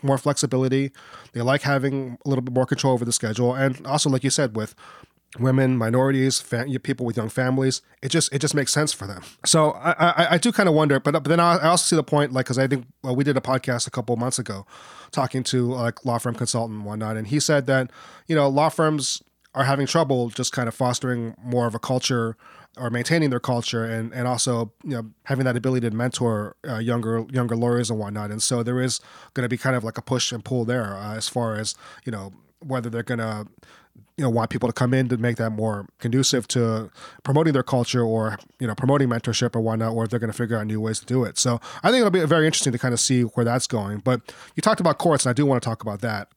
more 0.02 0.18
flexibility. 0.18 0.92
They 1.32 1.42
like 1.42 1.62
having 1.62 2.18
a 2.24 2.28
little 2.28 2.42
bit 2.42 2.54
more 2.54 2.66
control 2.66 2.94
over 2.94 3.04
the 3.04 3.12
schedule, 3.12 3.54
and 3.54 3.86
also, 3.86 4.10
like 4.10 4.24
you 4.24 4.30
said, 4.30 4.56
with 4.56 4.74
women, 5.38 5.76
minorities, 5.76 6.42
people 6.82 7.04
with 7.04 7.16
young 7.16 7.28
families, 7.28 7.82
it 8.02 8.08
just 8.08 8.32
it 8.32 8.38
just 8.40 8.54
makes 8.54 8.72
sense 8.72 8.92
for 8.92 9.06
them. 9.06 9.22
So 9.44 9.72
I 9.72 9.92
I, 9.92 10.26
I 10.32 10.38
do 10.38 10.52
kind 10.52 10.68
of 10.68 10.74
wonder, 10.74 11.00
but 11.00 11.12
but 11.12 11.24
then 11.24 11.40
I 11.40 11.58
also 11.68 11.84
see 11.84 11.96
the 11.96 12.04
point, 12.04 12.32
like 12.32 12.46
because 12.46 12.58
I 12.58 12.66
think 12.66 12.86
well, 13.02 13.16
we 13.16 13.24
did 13.24 13.36
a 13.36 13.40
podcast 13.40 13.86
a 13.86 13.90
couple 13.90 14.16
months 14.16 14.38
ago, 14.38 14.66
talking 15.10 15.42
to 15.44 15.72
like 15.72 16.04
law 16.04 16.18
firm 16.18 16.34
consultant 16.34 16.78
and 16.78 16.86
whatnot, 16.86 17.16
and 17.16 17.26
he 17.26 17.40
said 17.40 17.66
that 17.66 17.90
you 18.26 18.36
know 18.36 18.48
law 18.48 18.68
firms 18.68 19.22
are 19.54 19.64
having 19.64 19.86
trouble 19.86 20.28
just 20.28 20.52
kind 20.52 20.68
of 20.68 20.74
fostering 20.74 21.34
more 21.42 21.66
of 21.66 21.74
a 21.74 21.78
culture 21.78 22.36
or 22.76 22.90
maintaining 22.90 23.30
their 23.30 23.40
culture 23.40 23.84
and 23.84 24.12
and 24.12 24.28
also 24.28 24.72
you 24.84 24.90
know 24.90 25.10
having 25.24 25.44
that 25.44 25.56
ability 25.56 25.88
to 25.88 25.94
mentor 25.94 26.56
uh, 26.68 26.78
younger 26.78 27.24
younger 27.30 27.56
lawyers 27.56 27.90
and 27.90 27.98
whatnot. 27.98 28.30
And 28.30 28.42
so 28.42 28.62
there 28.62 28.80
is 28.80 29.00
going 29.34 29.44
to 29.44 29.48
be 29.48 29.56
kind 29.56 29.76
of 29.76 29.84
like 29.84 29.98
a 29.98 30.02
push 30.02 30.32
and 30.32 30.44
pull 30.44 30.64
there 30.64 30.96
uh, 30.96 31.14
as 31.14 31.28
far 31.28 31.56
as 31.56 31.74
you 32.04 32.12
know 32.12 32.32
whether 32.60 32.90
they're 32.90 33.02
going 33.02 33.18
to 33.18 33.46
you 34.16 34.24
know 34.24 34.30
want 34.30 34.50
people 34.50 34.68
to 34.68 34.72
come 34.72 34.94
in 34.94 35.08
to 35.08 35.16
make 35.16 35.36
that 35.36 35.50
more 35.50 35.86
conducive 35.98 36.48
to 36.48 36.90
promoting 37.22 37.52
their 37.52 37.62
culture 37.62 38.02
or 38.02 38.38
you 38.58 38.66
know 38.66 38.74
promoting 38.74 39.08
mentorship 39.08 39.54
or 39.54 39.60
whatnot 39.60 39.92
or 39.92 40.04
if 40.04 40.10
they're 40.10 40.20
going 40.20 40.32
to 40.32 40.36
figure 40.36 40.56
out 40.56 40.66
new 40.66 40.80
ways 40.80 40.98
to 41.00 41.06
do 41.06 41.24
it. 41.24 41.38
So 41.38 41.60
i 41.82 41.90
think 41.90 42.00
it'll 42.00 42.10
be 42.10 42.24
very 42.24 42.46
interesting 42.46 42.72
to 42.72 42.78
kind 42.78 42.94
of 42.94 43.00
see 43.00 43.22
where 43.22 43.44
that's 43.44 43.66
going. 43.66 43.98
But 43.98 44.34
you 44.54 44.60
talked 44.60 44.80
about 44.80 44.98
courts 44.98 45.24
and 45.24 45.30
i 45.30 45.34
do 45.34 45.46
want 45.46 45.62
to 45.62 45.66
talk 45.66 45.82
about 45.82 46.00
that. 46.00 46.28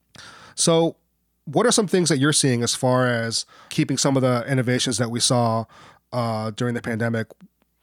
So 0.54 0.96
what 1.44 1.66
are 1.66 1.72
some 1.72 1.86
things 1.86 2.08
that 2.10 2.18
you're 2.18 2.32
seeing 2.32 2.62
as 2.62 2.74
far 2.74 3.06
as 3.06 3.46
keeping 3.70 3.96
some 3.96 4.16
of 4.16 4.22
the 4.22 4.44
innovations 4.46 4.98
that 4.98 5.10
we 5.10 5.20
saw 5.20 5.64
uh, 6.12 6.50
during 6.52 6.74
the 6.74 6.82
pandemic 6.82 7.28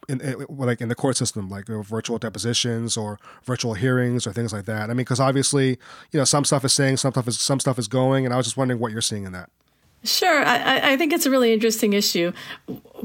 in, 0.10 0.22
in, 0.22 0.46
like 0.50 0.82
in 0.82 0.90
the 0.90 0.96
court 0.96 1.18
system, 1.18 1.50
like 1.50 1.68
virtual 1.68 2.18
depositions 2.18 2.96
or 2.96 3.20
virtual 3.44 3.74
hearings 3.74 4.26
or 4.26 4.34
things 4.34 4.54
like 4.54 4.66
that. 4.66 4.84
I 4.84 4.88
mean, 4.88 4.98
because 4.98 5.20
obviously, 5.20 5.70
you 6.12 6.20
know, 6.20 6.24
some 6.24 6.46
stuff 6.46 6.64
is 6.64 6.74
saying, 6.74 6.98
some 6.98 7.12
stuff 7.12 7.28
is 7.28 7.40
some 7.40 7.60
stuff 7.60 7.78
is 7.78 7.88
going, 7.88 8.26
and 8.26 8.34
I 8.34 8.38
was 8.38 8.46
just 8.46 8.58
wondering 8.58 8.80
what 8.80 8.92
you're 8.92 9.02
seeing 9.02 9.26
in 9.26 9.34
that. 9.34 9.50
Sure. 10.08 10.46
I, 10.46 10.94
I 10.94 10.98
think 10.98 11.12
it's 11.12 11.26
a 11.26 11.30
really 11.30 11.52
interesting 11.52 11.92
issue. 11.92 12.32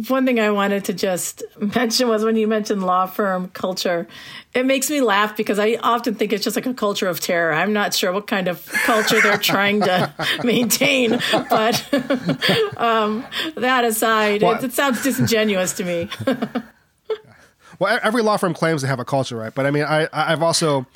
One 0.09 0.25
thing 0.25 0.39
I 0.39 0.51
wanted 0.51 0.85
to 0.85 0.93
just 0.93 1.43
mention 1.75 2.09
was 2.09 2.25
when 2.25 2.37
you 2.37 2.47
mentioned 2.47 2.85
law 2.85 3.07
firm 3.07 3.49
culture, 3.49 4.07
it 4.55 4.65
makes 4.65 4.89
me 4.89 5.01
laugh 5.01 5.37
because 5.37 5.59
I 5.59 5.75
often 5.83 6.15
think 6.15 6.33
it's 6.33 6.45
just 6.45 6.57
like 6.57 6.67
a 6.67 6.75
culture 6.75 7.09
of 7.09 7.19
terror. 7.19 7.53
I'm 7.53 7.73
not 7.73 7.93
sure 7.93 8.13
what 8.13 8.27
kind 8.27 8.47
of 8.47 8.65
culture 8.67 9.21
they're 9.21 9.37
trying 9.39 9.81
to 9.81 10.13
maintain, 10.45 11.19
but 11.33 11.93
um, 12.77 13.27
that 13.57 13.85
aside, 13.85 14.43
it, 14.43 14.65
it 14.65 14.73
sounds 14.73 15.03
disingenuous 15.03 15.73
to 15.75 15.85
me. 15.85 16.09
well, 17.81 17.99
every 18.03 18.23
law 18.23 18.37
firm 18.37 18.55
claims 18.55 18.83
to 18.83 18.87
have 18.87 19.01
a 19.01 19.05
culture, 19.05 19.37
right? 19.37 19.55
But 19.55 19.67
I 19.67 19.73
mean, 19.73 19.85
I, 19.85 20.09
I've 20.13 20.43
also 20.43 20.87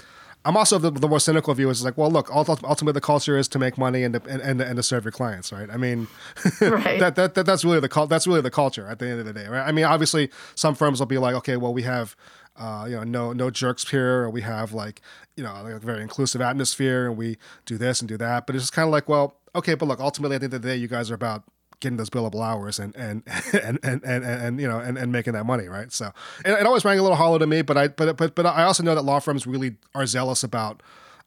I'm 0.47 0.57
also 0.57 0.79
the, 0.79 0.91
the 0.91 1.09
more 1.09 1.19
cynical 1.19 1.53
view 1.55 1.69
is 1.71 1.85
like, 1.85 1.99
well, 1.99 2.11
look, 2.11 2.31
ultimately 2.33 2.93
the 2.93 3.01
culture 3.01 3.37
is 3.37 3.49
to 3.49 3.59
make 3.59 3.77
money 3.77 4.05
and 4.05 4.15
to, 4.15 4.23
and, 4.29 4.41
and, 4.41 4.61
and 4.61 4.77
to 4.77 4.83
serve 4.83 5.05
your 5.05 5.13
clients, 5.13 5.53
right? 5.53 5.69
I 5.71 5.77
mean, 5.77 6.07
right. 6.61 7.01
that, 7.01 7.17
that, 7.17 7.35
that 7.35 7.47
that's 7.47 7.65
really 7.65 7.81
the 7.81 8.07
that's 8.09 8.27
really 8.27 8.41
the 8.41 8.51
culture 8.51 8.87
at 8.87 9.01
the 9.01 9.09
end 9.09 9.19
of 9.19 9.27
the 9.27 9.33
day, 9.33 9.49
right? 9.49 9.67
I 9.67 9.73
mean, 9.73 9.85
obviously, 9.85 10.31
some 10.55 10.75
firms 10.75 11.01
will 11.01 11.07
be 11.07 11.19
like, 11.19 11.35
okay, 11.35 11.57
well, 11.57 11.75
we 11.75 11.83
have 11.83 12.17
uh, 12.59 12.87
you 12.89 12.97
know, 12.97 13.05
no 13.05 13.33
no 13.33 13.51
jerks 13.51 13.89
here, 13.89 14.23
or 14.23 14.31
we 14.31 14.41
have 14.41 14.73
like, 14.73 15.03
you 15.37 15.45
know, 15.45 15.53
like 15.63 15.75
a 15.75 15.79
very 15.79 16.01
inclusive 16.01 16.41
atmosphere, 16.41 17.07
and 17.07 17.17
we 17.17 17.37
do 17.67 17.77
this 17.77 18.01
and 18.01 18.09
do 18.09 18.17
that. 18.17 18.47
But 18.47 18.55
it's 18.55 18.65
just 18.65 18.73
kind 18.73 18.87
of 18.87 18.93
like, 18.93 19.09
well, 19.09 19.37
okay, 19.55 19.75
but 19.75 19.87
look, 19.87 20.01
ultimately, 20.01 20.37
at 20.37 20.41
the 20.41 20.47
end 20.47 20.55
of 20.55 20.63
the 20.63 20.69
day, 20.69 20.77
you 20.77 20.89
guys 20.89 21.11
are 21.11 21.15
about 21.15 21.43
getting 21.81 21.97
those 21.97 22.11
billable 22.11 22.45
hours 22.45 22.79
and 22.79 22.95
and 22.97 23.23
and 23.53 23.79
and 23.83 24.05
and, 24.05 24.25
and, 24.25 24.61
you 24.61 24.69
know 24.69 24.79
and, 24.79 24.97
and 24.97 25.13
making 25.13 25.33
that 25.35 25.45
money 25.45 25.69
right 25.69 25.93
so 25.93 26.13
it, 26.45 26.53
it 26.53 26.67
always 26.67 26.85
rang 26.85 26.99
a 26.99 27.03
little 27.03 27.17
hollow 27.17 27.39
to 27.39 27.47
me 27.47 27.63
but 27.63 27.77
i 27.77 27.89
but 27.89 28.17
but 28.17 28.35
but 28.35 28.47
i 28.47 28.63
also 28.63 28.83
know 28.83 28.95
that 28.95 29.03
law 29.03 29.19
firms 29.19 29.47
really 29.47 29.77
are 29.95 30.07
zealous 30.07 30.43
about 30.43 30.83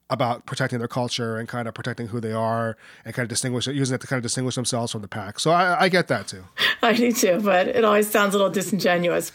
about 0.09 0.45
protecting 0.45 0.79
their 0.79 0.87
culture 0.87 1.37
and 1.37 1.47
kind 1.47 1.67
of 1.67 1.73
protecting 1.73 2.07
who 2.07 2.19
they 2.19 2.31
are 2.31 2.75
and 3.05 3.13
kind 3.13 3.23
of 3.23 3.29
distinguish 3.29 3.67
using 3.67 3.95
it 3.95 4.01
to 4.01 4.07
kind 4.07 4.17
of 4.17 4.23
distinguish 4.23 4.55
themselves 4.55 4.91
from 4.91 5.01
the 5.01 5.07
pack. 5.07 5.39
So 5.39 5.51
I, 5.51 5.83
I 5.83 5.89
get 5.89 6.07
that 6.07 6.27
too. 6.27 6.43
I 6.81 6.93
do 6.93 7.11
too, 7.11 7.39
but 7.43 7.67
it 7.67 7.85
always 7.85 8.09
sounds 8.09 8.33
a 8.33 8.37
little 8.37 8.51
disingenuous. 8.51 9.31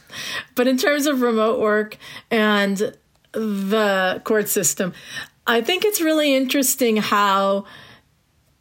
But 0.55 0.67
in 0.67 0.77
terms 0.77 1.07
of 1.07 1.21
remote 1.21 1.61
work 1.61 1.97
and 2.31 2.97
the 3.33 4.21
court 4.25 4.49
system, 4.49 4.93
I 5.47 5.61
think 5.61 5.85
it's 5.85 6.01
really 6.01 6.35
interesting 6.35 6.97
how 6.97 7.67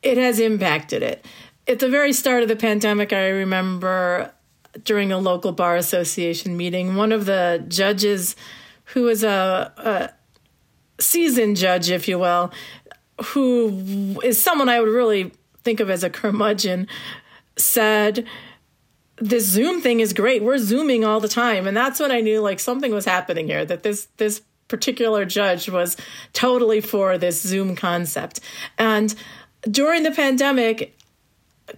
it 0.04 0.18
has 0.18 0.40
impacted 0.40 1.02
it. 1.02 1.26
At 1.68 1.80
the 1.80 1.90
very 1.90 2.12
start 2.12 2.44
of 2.44 2.50
the 2.50 2.56
pandemic, 2.56 3.14
I 3.14 3.30
remember 3.30 4.34
during 4.84 5.12
a 5.12 5.18
local 5.18 5.52
bar 5.52 5.76
association 5.76 6.58
meeting, 6.58 6.96
one 6.96 7.12
of 7.12 7.26
the 7.26 7.64
judges 7.68 8.36
who 8.86 9.04
was 9.04 9.24
a, 9.24 9.72
a 9.78 11.02
seasoned 11.02 11.58
judge, 11.58 11.90
if 11.90 12.08
you 12.08 12.20
will, 12.20 12.52
who 13.28 14.20
is 14.24 14.44
someone 14.44 14.68
I 14.68 14.80
would 14.80 14.90
really 14.90 15.32
think 15.64 15.80
of 15.80 15.90
as 15.90 16.04
a 16.04 16.10
curmudgeon, 16.10 16.88
said, 17.56 18.28
This 19.18 19.46
Zoom 19.46 19.82
thing 19.82 20.00
is 20.00 20.12
great. 20.12 20.44
We're 20.44 20.58
Zooming 20.58 21.06
all 21.06 21.20
the 21.20 21.30
time. 21.30 21.68
And 21.68 21.78
that's 21.78 22.00
when 22.00 22.12
I 22.12 22.20
knew 22.22 22.42
like 22.42 22.60
something 22.60 22.92
was 22.92 23.06
happening 23.06 23.48
here, 23.48 23.64
that 23.66 23.84
this 23.84 24.08
this 24.18 24.42
particular 24.68 25.24
judge 25.24 25.70
was 25.70 25.96
totally 26.34 26.82
for 26.82 27.18
this 27.18 27.42
Zoom 27.42 27.76
concept. 27.76 28.40
And 28.78 29.14
during 29.70 30.04
the 30.04 30.12
pandemic, 30.12 30.98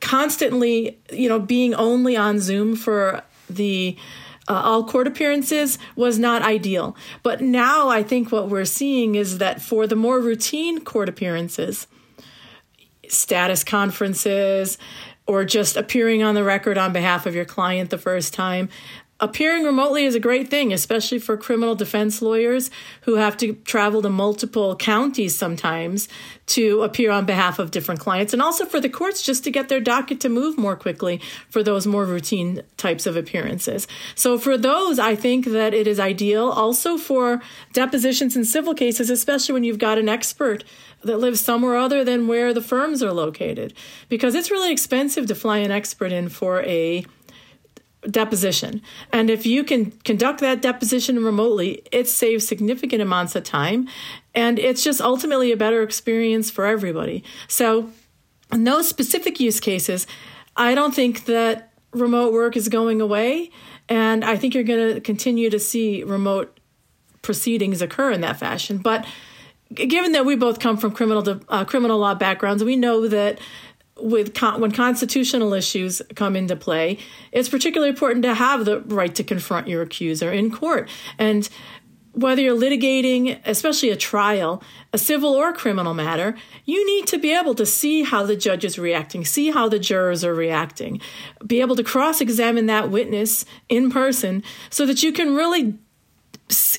constantly, 0.01 0.99
you 1.11 1.29
know, 1.29 1.39
being 1.39 1.73
only 1.75 2.15
on 2.15 2.39
Zoom 2.39 2.75
for 2.75 3.23
the 3.49 3.97
uh, 4.47 4.53
all 4.53 4.83
court 4.83 5.07
appearances 5.07 5.77
was 5.95 6.19
not 6.19 6.41
ideal. 6.41 6.95
But 7.23 7.41
now 7.41 7.89
I 7.89 8.03
think 8.03 8.31
what 8.31 8.49
we're 8.49 8.65
seeing 8.65 9.15
is 9.15 9.39
that 9.39 9.61
for 9.61 9.87
the 9.87 9.95
more 9.95 10.19
routine 10.19 10.81
court 10.81 11.09
appearances, 11.09 11.87
status 13.07 13.63
conferences, 13.63 14.77
or 15.27 15.43
just 15.45 15.75
appearing 15.75 16.21
on 16.21 16.35
the 16.35 16.43
record 16.43 16.77
on 16.77 16.93
behalf 16.93 17.25
of 17.25 17.33
your 17.33 17.45
client 17.45 17.89
the 17.89 17.97
first 17.97 18.33
time, 18.33 18.69
appearing 19.19 19.63
remotely 19.63 20.03
is 20.05 20.13
a 20.13 20.19
great 20.19 20.49
thing, 20.49 20.73
especially 20.73 21.19
for 21.19 21.37
criminal 21.37 21.73
defense 21.73 22.21
lawyers 22.21 22.69
who 23.01 23.15
have 23.15 23.37
to 23.37 23.53
travel 23.63 24.01
to 24.01 24.09
multiple 24.09 24.75
counties 24.75 25.37
sometimes 25.37 26.09
to 26.47 26.83
appear 26.83 27.11
on 27.11 27.25
behalf 27.25 27.57
of 27.57 27.71
different 27.71 28.01
clients, 28.01 28.33
and 28.33 28.41
also 28.41 28.65
for 28.65 28.81
the 28.81 28.89
courts 28.89 29.21
just 29.21 29.43
to 29.43 29.51
get 29.51 29.69
their 29.69 29.79
docket 29.79 30.19
to 30.19 30.29
move 30.29 30.57
more 30.57 30.75
quickly 30.75 31.21
for 31.49 31.63
those 31.63 31.87
more 31.87 32.05
routine 32.05 32.61
types 32.75 33.05
of 33.05 33.15
appearances. 33.15 33.87
So, 34.15 34.37
for 34.37 34.57
those, 34.57 34.99
I 34.99 35.15
think 35.15 35.45
that 35.45 35.73
it 35.73 35.87
is 35.87 35.99
ideal. 35.99 36.49
Also, 36.49 36.97
for 36.97 37.41
depositions 37.71 38.35
in 38.35 38.43
civil 38.43 38.73
cases, 38.73 39.09
especially 39.09 39.53
when 39.53 39.63
you've 39.63 39.79
got 39.79 39.97
an 39.97 40.09
expert 40.09 40.65
that 41.03 41.17
lives 41.17 41.39
somewhere 41.39 41.77
other 41.77 42.03
than 42.03 42.27
where 42.27 42.53
the 42.53 42.61
firms 42.61 43.01
are 43.01 43.13
located, 43.13 43.73
because 44.09 44.35
it's 44.35 44.51
really 44.51 44.71
expensive 44.71 45.27
to 45.27 45.35
fly 45.35 45.59
an 45.59 45.71
expert 45.71 46.11
in 46.11 46.27
for 46.29 46.61
a 46.63 47.05
deposition. 48.09 48.81
And 49.11 49.29
if 49.29 49.45
you 49.45 49.63
can 49.63 49.91
conduct 50.03 50.39
that 50.41 50.61
deposition 50.61 51.23
remotely, 51.23 51.83
it 51.91 52.07
saves 52.07 52.47
significant 52.47 53.01
amounts 53.01 53.35
of 53.35 53.43
time 53.43 53.87
and 54.35 54.59
it's 54.59 54.83
just 54.83 55.01
ultimately 55.01 55.51
a 55.51 55.57
better 55.57 55.81
experience 55.81 56.51
for 56.51 56.65
everybody. 56.65 57.23
So, 57.47 57.89
no 58.53 58.81
specific 58.81 59.39
use 59.39 59.59
cases. 59.59 60.05
I 60.55 60.75
don't 60.75 60.93
think 60.93 61.25
that 61.25 61.71
remote 61.93 62.33
work 62.33 62.55
is 62.55 62.69
going 62.69 63.01
away. 63.01 63.49
And 63.89 64.23
I 64.23 64.35
think 64.35 64.53
you're 64.53 64.63
going 64.63 64.95
to 64.95 65.01
continue 65.01 65.49
to 65.49 65.59
see 65.59 66.03
remote 66.03 66.59
proceedings 67.21 67.81
occur 67.81 68.11
in 68.11 68.21
that 68.21 68.37
fashion. 68.37 68.77
But 68.77 69.05
given 69.73 70.11
that 70.11 70.25
we 70.25 70.35
both 70.35 70.59
come 70.59 70.77
from 70.77 70.91
criminal 70.91 71.41
uh, 71.49 71.65
criminal 71.65 71.97
law 71.97 72.13
backgrounds, 72.13 72.63
we 72.63 72.75
know 72.75 73.07
that 73.07 73.39
with 73.99 74.33
con- 74.33 74.59
when 74.59 74.71
constitutional 74.71 75.53
issues 75.53 76.01
come 76.15 76.35
into 76.35 76.55
play, 76.55 76.97
it's 77.31 77.49
particularly 77.49 77.89
important 77.89 78.23
to 78.23 78.33
have 78.33 78.65
the 78.65 78.81
right 78.81 79.15
to 79.15 79.23
confront 79.23 79.67
your 79.67 79.81
accuser 79.81 80.31
in 80.31 80.51
court. 80.51 80.89
And 81.17 81.47
whether 82.15 82.41
you're 82.41 82.57
litigating, 82.57 83.39
especially 83.45 83.89
a 83.89 83.95
trial, 83.95 84.63
a 84.93 84.97
civil 84.97 85.33
or 85.33 85.51
criminal 85.51 85.93
matter, 85.93 86.35
you 86.63 86.85
need 86.85 87.07
to 87.07 87.17
be 87.17 87.33
able 87.33 87.53
to 87.55 87.65
see 87.65 88.03
how 88.03 88.25
the 88.25 88.37
judge 88.37 88.63
is 88.63 88.79
reacting, 88.79 89.25
see 89.25 89.51
how 89.51 89.67
the 89.67 89.79
jurors 89.79 90.23
are 90.23 90.33
reacting, 90.33 91.01
be 91.45 91.59
able 91.59 91.75
to 91.75 91.83
cross 91.83 92.21
examine 92.21 92.67
that 92.67 92.89
witness 92.89 93.43
in 93.67 93.91
person 93.91 94.43
so 94.69 94.85
that 94.85 95.03
you 95.03 95.11
can 95.11 95.35
really 95.35 95.77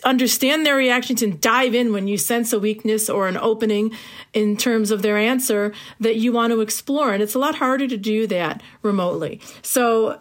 understand 0.04 0.64
their 0.64 0.76
reactions 0.76 1.22
and 1.22 1.40
dive 1.40 1.74
in 1.74 1.92
when 1.92 2.06
you 2.06 2.16
sense 2.16 2.52
a 2.52 2.58
weakness 2.58 3.10
or 3.10 3.26
an 3.26 3.36
opening 3.36 3.92
in 4.32 4.56
terms 4.56 4.90
of 4.90 5.02
their 5.02 5.16
answer 5.16 5.72
that 5.98 6.16
you 6.16 6.32
want 6.32 6.52
to 6.52 6.60
explore. 6.60 7.12
And 7.12 7.22
it's 7.22 7.34
a 7.34 7.38
lot 7.38 7.56
harder 7.56 7.88
to 7.88 7.96
do 7.96 8.26
that 8.28 8.62
remotely. 8.82 9.40
So, 9.62 10.20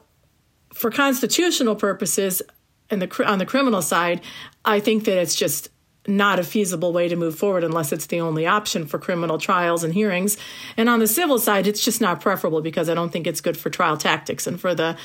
for 0.74 0.92
constitutional 0.92 1.76
purposes, 1.76 2.42
and 2.90 3.02
the 3.02 3.26
on 3.26 3.40
the 3.40 3.46
criminal 3.46 3.82
side, 3.82 4.22
I 4.64 4.80
think 4.80 5.06
that 5.06 5.18
it's 5.18 5.36
just 5.36 5.70
not 6.08 6.39
a 6.39 6.44
feasible 6.44 6.94
way 6.94 7.08
to 7.08 7.15
move 7.15 7.38
forward 7.38 7.63
unless 7.63 7.91
it's 7.91 8.06
the 8.08 8.22
only 8.22 8.46
option 8.46 8.86
for 8.86 9.00
criminal 9.00 9.38
trials 9.38 9.84
and 9.84 9.94
hearings. 9.94 10.38
And 10.78 10.89
on 10.89 11.00
the 11.00 11.08
civil 11.08 11.39
side, 11.39 11.68
it's 11.68 11.84
just 11.84 12.02
not 12.02 12.22
preferable 12.22 12.62
because 12.62 12.89
I 12.89 12.94
don't 12.94 13.12
think 13.12 13.28
it's 13.28 13.41
good 13.41 13.58
for 13.58 13.70
trial 13.70 13.98
tactics 13.98 14.48
and 14.48 14.60
for 14.60 14.76
the 14.76 14.98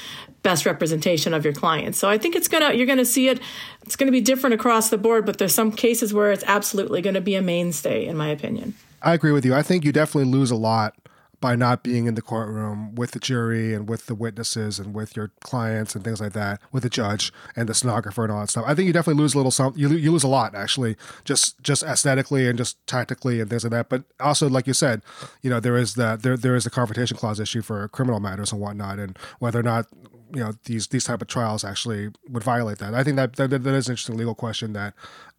best 0.42 0.66
representation 0.66 1.34
of 1.34 1.44
your 1.44 1.54
clients. 1.54 1.98
So 1.98 2.08
I 2.08 2.18
think 2.18 2.36
it's 2.36 2.48
gonna 2.48 2.74
you're 2.74 2.86
gonna 2.86 3.04
see 3.04 3.28
it. 3.28 3.40
It's 3.82 3.96
gonna 3.96 4.12
be 4.12 4.20
different 4.20 4.54
across 4.54 4.90
the 4.90 4.98
board, 4.98 5.26
but 5.26 5.38
there's 5.38 5.54
some 5.54 5.72
cases 5.72 6.12
where 6.14 6.32
it's 6.32 6.44
absolutely 6.46 7.02
gonna 7.02 7.20
be 7.20 7.34
a 7.34 7.42
mainstay, 7.42 8.06
in 8.06 8.16
my 8.16 8.28
opinion. 8.28 8.74
I 9.02 9.14
agree 9.14 9.32
with 9.32 9.44
you. 9.44 9.54
I 9.54 9.62
think 9.62 9.84
you 9.84 9.92
definitely 9.92 10.30
lose 10.30 10.50
a 10.50 10.56
lot 10.56 10.94
by 11.40 11.57
not 11.57 11.83
being 11.83 12.07
in 12.07 12.14
the 12.14 12.22
courtroom 12.22 12.94
with 12.94 13.12
the 13.12 13.18
jury 13.18 13.72
and 13.74 13.88
with 13.88 14.07
the 14.07 14.14
witnesses 14.14 14.79
and 14.79 14.94
with 14.94 15.16
your 15.16 15.33
clients 15.40 15.94
and 15.94 16.05
things 16.05 16.20
like 16.20 16.33
that, 16.35 16.61
with 16.70 16.83
the 16.83 16.90
judge 16.90 17.33
and 17.57 17.68
the 17.68 17.74
stenographer 17.74 18.22
and 18.22 18.33
all 18.33 18.40
that 18.40 18.50
stuff. 18.50 18.64
I 18.66 18.74
think 18.74 18.87
you 18.87 18.92
definitely 18.92 19.20
lose 19.22 19.35
a 19.35 19.38
little 19.38 19.50
something. 19.50 19.81
You, 19.81 19.88
you 19.90 20.12
lose 20.12 20.22
a 20.22 20.29
lot 20.29 20.55
actually, 20.55 20.96
just 21.24 21.61
just 21.62 21.83
aesthetically 21.83 22.46
and 22.46 22.59
just 22.59 22.85
tactically 22.87 23.40
and 23.40 23.48
things 23.48 23.64
like 23.64 23.72
that. 23.72 23.88
But 23.88 24.05
also, 24.20 24.48
like 24.48 24.66
you 24.66 24.74
said, 24.74 25.03
you 25.42 25.50
know, 25.50 25.61
there 25.61 25.76
is 25.76 25.94
that 25.94 26.22
there 26.22 26.37
there 26.37 26.57
is 26.57 26.66
a 26.66 26.70
confrontation 26.70 27.16
clause 27.16 27.40
issue 27.40 27.62
for 27.62 27.88
criminal 27.88 28.20
matters 28.20 28.53
and 28.53 28.61
whatnot, 28.61 28.98
and 28.98 29.18
whether 29.38 29.59
or 29.59 29.64
not 29.64 29.87
you 30.35 30.40
know 30.40 30.53
these 30.64 30.88
these 30.88 31.05
type 31.05 31.22
of 31.22 31.29
trials 31.29 31.64
actually 31.64 32.11
would 32.29 32.44
violate 32.44 32.79
that. 32.79 32.94
I 32.94 33.03
think 33.03 33.16
that 33.16 33.37
that, 33.37 33.50
that 33.50 33.66
is 33.66 33.88
an 33.88 33.92
interesting 33.92 34.16
legal 34.16 34.35
question 34.35 34.72
that 34.74 34.94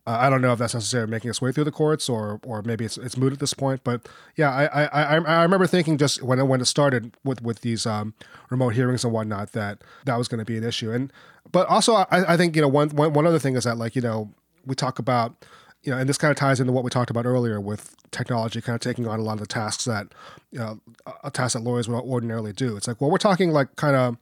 uh, 0.08 0.18
I 0.20 0.30
don't 0.30 0.42
know 0.42 0.52
if 0.52 0.60
that's 0.60 0.74
necessarily 0.74 1.12
making 1.12 1.30
its 1.30 1.42
way 1.42 1.52
through 1.52 1.66
the 1.66 1.72
courts 1.72 2.10
or 2.10 2.40
or 2.44 2.62
maybe 2.64 2.86
it's 2.86 2.98
it's 2.98 3.18
moot 3.18 3.34
at 3.34 3.40
this 3.40 3.54
point. 3.54 3.84
But 3.84 4.08
yeah, 4.36 4.50
I 4.50 4.86
I, 4.86 5.18
I 5.18 5.44
remember 5.44 5.68
thinking 5.68 5.98
just 5.98 6.24
when 6.24 6.40
it, 6.40 6.46
when 6.46 6.62
it 6.62 6.66
started 6.66 7.16
with 7.24 7.42
with 7.42 7.62
these 7.62 7.86
um, 7.86 8.14
remote 8.50 8.70
hearings 8.70 9.04
and 9.04 9.14
whatnot 9.14 9.52
that 9.52 9.84
that 10.06 10.18
was 10.18 10.28
going 10.28 10.40
to 10.40 10.46
be 10.46 10.58
an 10.58 10.64
issue. 10.64 10.92
And 10.92 11.14
but 11.52 11.68
also 11.68 11.96
I, 11.96 12.34
I 12.34 12.38
think 12.38 12.56
you 12.56 12.62
know 12.62 12.68
one, 12.68 12.90
one 12.90 13.14
one 13.14 13.28
other 13.28 13.40
thing 13.40 13.56
is 13.56 13.64
that 13.66 13.78
like 13.78 13.96
you 13.96 14.02
know 14.02 14.32
we 14.66 14.76
talk 14.76 15.00
about 15.00 15.36
you 15.84 15.92
know, 15.92 15.98
and 15.98 16.08
this 16.08 16.18
kind 16.18 16.32
of 16.32 16.38
ties 16.38 16.60
into 16.60 16.72
what 16.72 16.84
we 16.84 16.90
talked 16.90 17.10
about 17.10 17.26
earlier 17.26 17.60
with 17.60 17.96
technology 18.12 18.62
kind 18.62 18.76
of 18.76 18.82
taking 18.82 19.08
on 19.08 19.20
a 19.20 19.24
lot 19.24 19.34
of 19.34 19.40
the 19.40 19.48
tasks 19.48 19.86
that, 19.86 20.08
you 20.52 20.60
know, 20.60 20.80
a 21.24 21.32
task 21.32 21.54
that 21.54 21.64
lawyers 21.64 21.90
would 21.90 21.98
ordinarily 22.02 22.54
do. 22.54 22.78
It's 22.78 22.88
like, 22.88 23.02
well, 23.02 23.10
we're 23.10 23.18
talking 23.18 23.52
like 23.52 23.76
kind 23.78 23.96
of 23.96 24.18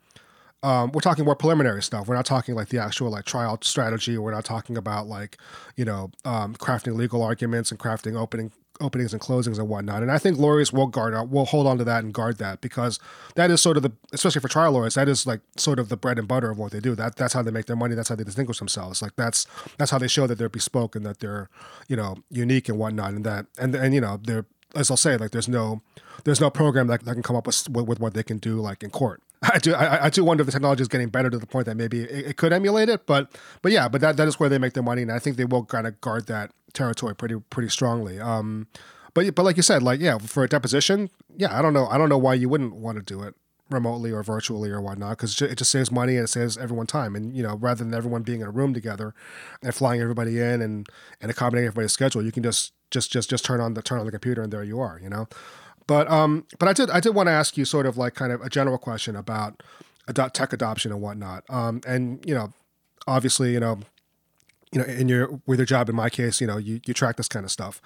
um, 0.62 0.92
we're 0.92 1.02
talking 1.02 1.26
more 1.26 1.36
preliminary 1.36 1.82
stuff. 1.82 2.08
We're 2.08 2.16
not 2.16 2.26
talking 2.26 2.56
like 2.56 2.70
the 2.70 2.80
actual 2.80 3.10
like 3.10 3.26
trial 3.26 3.58
strategy. 3.62 4.18
We're 4.18 4.34
not 4.34 4.46
talking 4.46 4.78
about 4.78 5.08
like 5.08 5.38
you 5.76 5.86
know 5.86 6.12
um, 6.26 6.56
crafting 6.56 6.96
legal 6.96 7.22
arguments 7.22 7.72
and 7.72 7.80
crafting 7.80 8.20
opening 8.20 8.52
openings 8.82 9.14
and 9.14 9.22
closings 9.22 9.60
and 9.60 9.68
whatnot. 9.68 10.02
And 10.02 10.12
I 10.12 10.18
think 10.18 10.38
lawyers 10.38 10.72
will 10.72 10.88
guard 10.88 11.14
out, 11.14 11.30
will 11.30 11.46
hold 11.46 11.68
on 11.68 11.78
to 11.80 11.84
that 11.84 12.04
and 12.04 12.14
guard 12.14 12.38
that 12.38 12.62
because 12.62 13.00
that 13.36 13.52
is 13.52 13.62
sort 13.62 13.78
of 13.78 13.84
the, 13.84 13.92
especially 14.14 14.40
for 14.40 14.48
trial 14.48 14.72
lawyers, 14.72 14.96
that 14.96 15.10
is 15.10 15.28
like 15.28 15.42
sort 15.58 15.80
of 15.80 15.90
the 15.90 15.98
bread 15.98 16.18
and 16.18 16.28
butter 16.28 16.50
of 16.50 16.58
what 16.58 16.72
they 16.72 16.80
do. 16.80 16.96
That 16.96 17.16
that's 17.16 17.34
how 17.34 17.42
they 17.42 17.52
make 17.52 17.66
their 17.66 17.76
money. 17.76 17.96
That's 17.96 18.10
how 18.10 18.16
they 18.16 18.24
distinguish 18.24 18.60
themselves. 18.60 19.02
Like 19.02 19.16
that's 19.16 19.46
that's 19.78 19.92
how 19.92 19.98
they 19.98 20.08
show 20.08 20.28
that 20.28 20.38
they're 20.38 20.50
bespoke 20.50 20.96
and 20.96 21.06
that 21.06 21.20
they're 21.20 21.50
you 21.88 21.96
know 21.96 22.18
unique 22.30 22.70
and 22.70 22.78
whatnot. 22.78 23.14
And 23.14 23.26
that 23.26 23.46
and 23.58 23.76
and 23.76 23.94
you 23.94 24.02
know 24.02 24.20
they're 24.22 24.46
as 24.76 24.92
I'll 24.92 24.98
say 24.98 25.18
like 25.18 25.32
there's 25.32 25.50
no 25.50 25.82
there's 26.26 26.42
no 26.42 26.50
program 26.50 26.88
that, 26.88 27.06
that 27.06 27.14
can 27.14 27.24
come 27.24 27.36
up 27.36 27.48
with, 27.48 27.70
with, 27.70 27.88
with 27.88 28.00
what 28.00 28.14
they 28.14 28.24
can 28.24 28.38
do 28.38 28.60
like 28.60 28.84
in 28.84 28.90
court. 28.90 29.22
I 29.54 29.58
do 29.58 29.74
I, 29.74 30.06
I 30.06 30.10
do 30.10 30.24
wonder 30.24 30.42
if 30.42 30.48
the 30.48 30.52
technology 30.52 30.82
is 30.82 30.88
getting 30.88 31.10
better 31.10 31.30
to 31.30 31.38
the 31.38 31.48
point 31.48 31.66
that 31.68 31.78
maybe 31.78 32.02
it, 32.02 32.28
it, 32.28 32.38
could 32.38 32.52
emulate 32.52 32.90
it, 32.90 33.06
but 33.06 33.32
but 33.62 33.72
yeah, 33.72 33.88
but 33.88 34.02
that, 34.02 34.18
that 34.18 34.28
is 34.28 34.40
where 34.40 34.50
they 34.50 34.58
make 34.58 34.74
their 34.74 34.84
money, 34.84 35.02
and 35.02 35.12
I 35.12 35.20
think 35.20 35.38
they 35.38 35.46
will 35.46 35.64
kind 35.64 35.88
of 35.88 36.00
guard 36.02 36.28
that 36.28 36.52
territory 36.74 37.16
pretty 37.16 37.40
pretty 37.50 37.70
strongly. 37.70 38.20
Um, 38.20 38.68
but 39.14 39.34
but 39.36 39.44
like 39.44 39.56
you 39.56 39.64
said, 39.64 39.82
like 39.82 40.02
yeah, 40.02 40.18
for 40.18 40.44
a 40.44 40.50
deposition, 40.50 41.10
yeah, 41.38 41.58
I 41.58 41.62
don't 41.62 41.74
know, 41.74 41.88
I 41.88 41.98
don't 41.98 42.10
know 42.10 42.18
why 42.18 42.34
you 42.34 42.50
wouldn't 42.50 42.76
want 42.76 42.98
to 42.98 43.04
do 43.04 43.22
it 43.24 43.36
remotely 43.70 44.12
or 44.12 44.24
virtually 44.24 44.70
or 44.72 44.82
whatnot 44.82 45.18
because 45.18 45.40
it 45.42 45.56
just 45.56 45.72
saves 45.72 45.92
money 45.92 46.16
and 46.16 46.26
it 46.26 46.28
saves 46.28 46.58
everyone 46.58 46.88
time 46.88 47.16
and 47.16 47.36
you 47.36 47.44
know 47.44 47.56
rather 47.56 47.84
than 47.84 47.94
everyone 47.94 48.24
being 48.24 48.42
in 48.42 48.48
a 48.48 48.52
room 48.52 48.74
together 48.74 49.14
and 49.62 49.76
flying 49.76 50.02
everybody 50.02 50.40
in 50.40 50.62
and 50.62 50.88
and 51.22 51.30
accommodating 51.30 51.68
everybody's 51.68 51.92
schedule 51.92 52.24
you 52.24 52.32
can 52.32 52.42
just 52.42 52.74
just 52.90 53.12
just 53.12 53.30
just 53.30 53.46
turn 53.46 53.62
on 53.62 53.76
the 53.76 53.82
turn 53.82 54.00
on 54.00 54.06
the 54.06 54.12
computer 54.12 54.42
and 54.42 54.52
there 54.52 54.64
you 54.64 54.80
are 54.80 55.00
you 55.04 55.10
know 55.10 55.28
but 55.90 56.08
um, 56.12 56.46
but 56.60 56.70
I 56.70 56.74
did 56.74 56.92
I 56.92 57.00
did 57.00 57.16
want 57.16 57.28
to 57.30 57.32
ask 57.32 57.58
you 57.58 57.66
sort 57.66 57.88
of 57.88 57.98
like 57.98 58.14
kind 58.14 58.32
of 58.32 58.42
a 58.42 58.50
general 58.50 58.78
question 58.78 59.16
about 59.16 59.64
tech 60.36 60.54
adoption 60.54 60.92
and 60.92 61.02
whatnot. 61.02 61.44
Um, 61.50 61.82
and 61.88 62.24
you 62.28 62.36
know, 62.36 62.54
obviously, 63.08 63.54
you 63.54 63.60
know, 63.60 63.80
you 64.72 64.80
know, 64.80 64.86
in 64.86 65.10
your 65.10 65.42
with 65.48 65.58
your 65.58 65.66
job, 65.66 65.90
in 65.90 65.96
MyCase, 65.96 66.42
you 66.42 66.46
know, 66.46 66.58
you, 66.58 66.80
you 66.86 66.94
track 66.94 67.18
this 67.18 67.28
kind 67.28 67.44
of 67.44 67.50
stuff. 67.50 67.82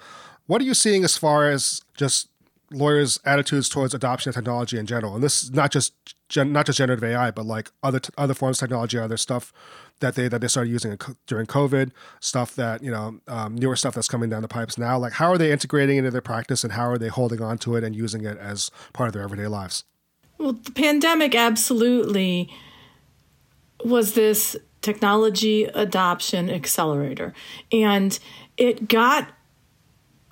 What 0.46 0.60
are 0.60 0.66
you 0.66 0.74
seeing 0.74 1.02
as 1.02 1.16
far 1.16 1.50
as 1.50 1.80
just 1.96 2.28
lawyers' 2.74 3.18
attitudes 3.24 3.68
towards 3.68 3.94
adoption 3.94 4.30
of 4.30 4.34
technology 4.34 4.78
in 4.78 4.86
general? 4.86 5.14
And 5.14 5.22
this 5.22 5.44
is 5.44 5.52
not 5.52 5.70
just 5.70 5.94
gen- 6.28 6.52
not 6.52 6.66
just 6.66 6.78
generative 6.78 7.04
AI, 7.04 7.30
but 7.30 7.46
like 7.46 7.70
other 7.82 8.00
t- 8.00 8.10
other 8.18 8.34
forms 8.34 8.60
of 8.60 8.68
technology, 8.68 8.98
other 8.98 9.16
stuff 9.16 9.52
that 10.00 10.14
they 10.14 10.28
that 10.28 10.40
they 10.40 10.48
started 10.48 10.70
using 10.70 10.98
during 11.26 11.46
COVID, 11.46 11.92
stuff 12.20 12.54
that 12.56 12.82
you 12.82 12.90
know 12.90 13.20
um, 13.28 13.54
newer 13.54 13.76
stuff 13.76 13.94
that's 13.94 14.08
coming 14.08 14.30
down 14.30 14.42
the 14.42 14.48
pipes 14.48 14.76
now. 14.76 14.98
Like, 14.98 15.14
how 15.14 15.30
are 15.30 15.38
they 15.38 15.52
integrating 15.52 15.96
into 15.96 16.10
their 16.10 16.20
practice, 16.20 16.64
and 16.64 16.72
how 16.72 16.88
are 16.88 16.98
they 16.98 17.08
holding 17.08 17.40
on 17.40 17.58
to 17.58 17.76
it 17.76 17.84
and 17.84 17.94
using 17.94 18.24
it 18.24 18.38
as 18.38 18.70
part 18.92 19.08
of 19.08 19.12
their 19.12 19.22
everyday 19.22 19.46
lives? 19.46 19.84
Well, 20.38 20.52
the 20.52 20.72
pandemic 20.72 21.34
absolutely 21.34 22.50
was 23.84 24.14
this 24.14 24.56
technology 24.82 25.64
adoption 25.64 26.50
accelerator, 26.50 27.32
and 27.72 28.18
it 28.56 28.88
got 28.88 29.28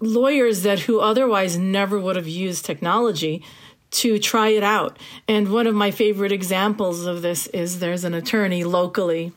lawyers 0.03 0.63
that 0.63 0.81
who 0.81 1.01
otherwise 1.01 1.57
never 1.57 1.99
would 1.99 2.17
have 2.17 2.29
used 2.29 2.65
technology 2.65 3.43
to 3.93 4.19
try 4.19 4.49
it 4.49 4.63
out. 4.63 4.99
And 5.29 5.53
one 5.53 5.67
of 5.67 5.75
my 5.75 5.91
favorite 5.91 6.33
examples 6.33 7.07
of 7.07 7.23
this 7.23 7.47
is 7.49 7.79
there's 7.79 8.05
an 8.05 8.15
attorney 8.15 8.65
locally 8.65 9.33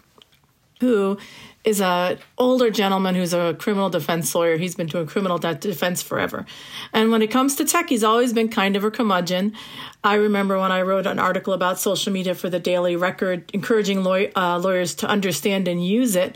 who 0.80 1.18
is 1.64 1.82
a 1.82 2.18
older 2.38 2.70
gentleman 2.70 3.16
who's 3.16 3.34
a 3.34 3.56
criminal 3.58 3.90
defense 3.90 4.34
lawyer. 4.34 4.58
He's 4.58 4.76
been 4.76 4.88
doing 4.88 5.08
criminal 5.08 5.38
de- 5.38 5.56
defense 5.56 6.02
forever. 6.02 6.46
And 6.94 7.12
when 7.12 7.22
it 7.22 7.32
comes 7.32 7.56
to 7.56 7.66
tech, 7.66 7.90
he's 7.90 8.04
always 8.04 8.34
been 8.34 8.50
kind 8.50 8.76
of 8.76 8.84
a 8.84 8.92
curmudgeon. 8.92 9.54
I 10.04 10.16
remember 10.16 10.60
when 10.60 10.72
I 10.72 10.84
wrote 10.84 11.08
an 11.08 11.20
article 11.20 11.54
about 11.54 11.80
social 11.80 12.14
media 12.14 12.36
for 12.36 12.50
the 12.50 12.60
Daily 12.60 12.96
Record, 12.96 13.50
encouraging 13.54 14.04
law- 14.04 14.28
uh, 14.36 14.60
lawyers 14.60 14.96
to 14.96 15.08
understand 15.08 15.68
and 15.68 15.86
use 15.86 16.16
it. 16.16 16.36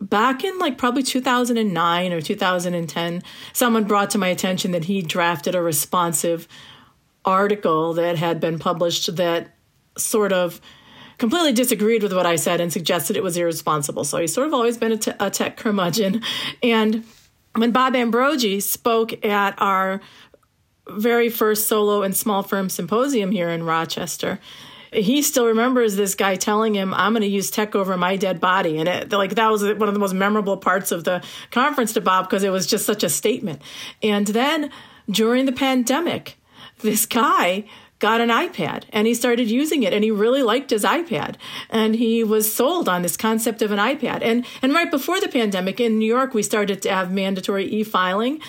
Back 0.00 0.44
in 0.44 0.58
like 0.58 0.78
probably 0.78 1.02
2009 1.02 2.12
or 2.12 2.20
2010, 2.20 3.22
someone 3.52 3.84
brought 3.84 4.10
to 4.10 4.18
my 4.18 4.28
attention 4.28 4.70
that 4.72 4.84
he 4.84 5.02
drafted 5.02 5.54
a 5.54 5.62
responsive 5.62 6.48
article 7.24 7.92
that 7.94 8.16
had 8.16 8.40
been 8.40 8.58
published 8.58 9.14
that 9.16 9.54
sort 9.98 10.32
of 10.32 10.60
completely 11.18 11.52
disagreed 11.52 12.02
with 12.02 12.14
what 12.14 12.24
I 12.24 12.36
said 12.36 12.60
and 12.60 12.72
suggested 12.72 13.16
it 13.16 13.22
was 13.22 13.36
irresponsible. 13.36 14.04
So 14.04 14.18
he's 14.18 14.32
sort 14.32 14.46
of 14.46 14.54
always 14.54 14.78
been 14.78 14.92
a, 14.92 15.30
tech 15.30 15.56
curmudgeon. 15.56 16.22
And 16.62 17.04
when 17.54 17.72
Bob 17.72 17.94
Ambrogi 17.94 18.60
spoke 18.60 19.24
at 19.24 19.60
our 19.60 20.00
very 20.88 21.28
first 21.28 21.68
solo 21.68 22.02
and 22.02 22.16
small 22.16 22.42
firm 22.42 22.68
symposium 22.68 23.32
here 23.32 23.50
in 23.50 23.64
Rochester, 23.64 24.40
he 24.92 25.22
still 25.22 25.46
remembers 25.46 25.96
this 25.96 26.14
guy 26.14 26.36
telling 26.36 26.74
him, 26.74 26.92
"I'm 26.94 27.12
going 27.12 27.22
to 27.22 27.28
use 27.28 27.50
tech 27.50 27.74
over 27.74 27.96
my 27.96 28.16
dead 28.16 28.40
body," 28.40 28.78
and 28.78 28.88
it, 28.88 29.12
like 29.12 29.34
that 29.34 29.50
was 29.50 29.62
one 29.62 29.88
of 29.88 29.94
the 29.94 30.00
most 30.00 30.14
memorable 30.14 30.56
parts 30.56 30.92
of 30.92 31.04
the 31.04 31.22
conference 31.50 31.92
to 31.94 32.00
Bob 32.00 32.28
because 32.28 32.42
it 32.42 32.50
was 32.50 32.66
just 32.66 32.86
such 32.86 33.02
a 33.02 33.08
statement. 33.08 33.62
And 34.02 34.26
then 34.28 34.70
during 35.08 35.46
the 35.46 35.52
pandemic, 35.52 36.38
this 36.80 37.06
guy 37.06 37.64
got 38.00 38.20
an 38.20 38.30
iPad 38.30 38.84
and 38.90 39.06
he 39.06 39.14
started 39.14 39.48
using 39.50 39.82
it 39.82 39.92
and 39.92 40.02
he 40.02 40.10
really 40.10 40.42
liked 40.42 40.70
his 40.70 40.84
iPad 40.84 41.36
and 41.68 41.94
he 41.94 42.24
was 42.24 42.52
sold 42.52 42.88
on 42.88 43.02
this 43.02 43.16
concept 43.16 43.62
of 43.62 43.70
an 43.70 43.78
iPad. 43.78 44.22
And 44.22 44.44
and 44.62 44.72
right 44.72 44.90
before 44.90 45.20
the 45.20 45.28
pandemic 45.28 45.78
in 45.80 45.98
New 45.98 46.06
York 46.06 46.32
we 46.32 46.42
started 46.42 46.80
to 46.82 46.90
have 46.90 47.12
mandatory 47.12 47.66
e-filing 47.66 48.40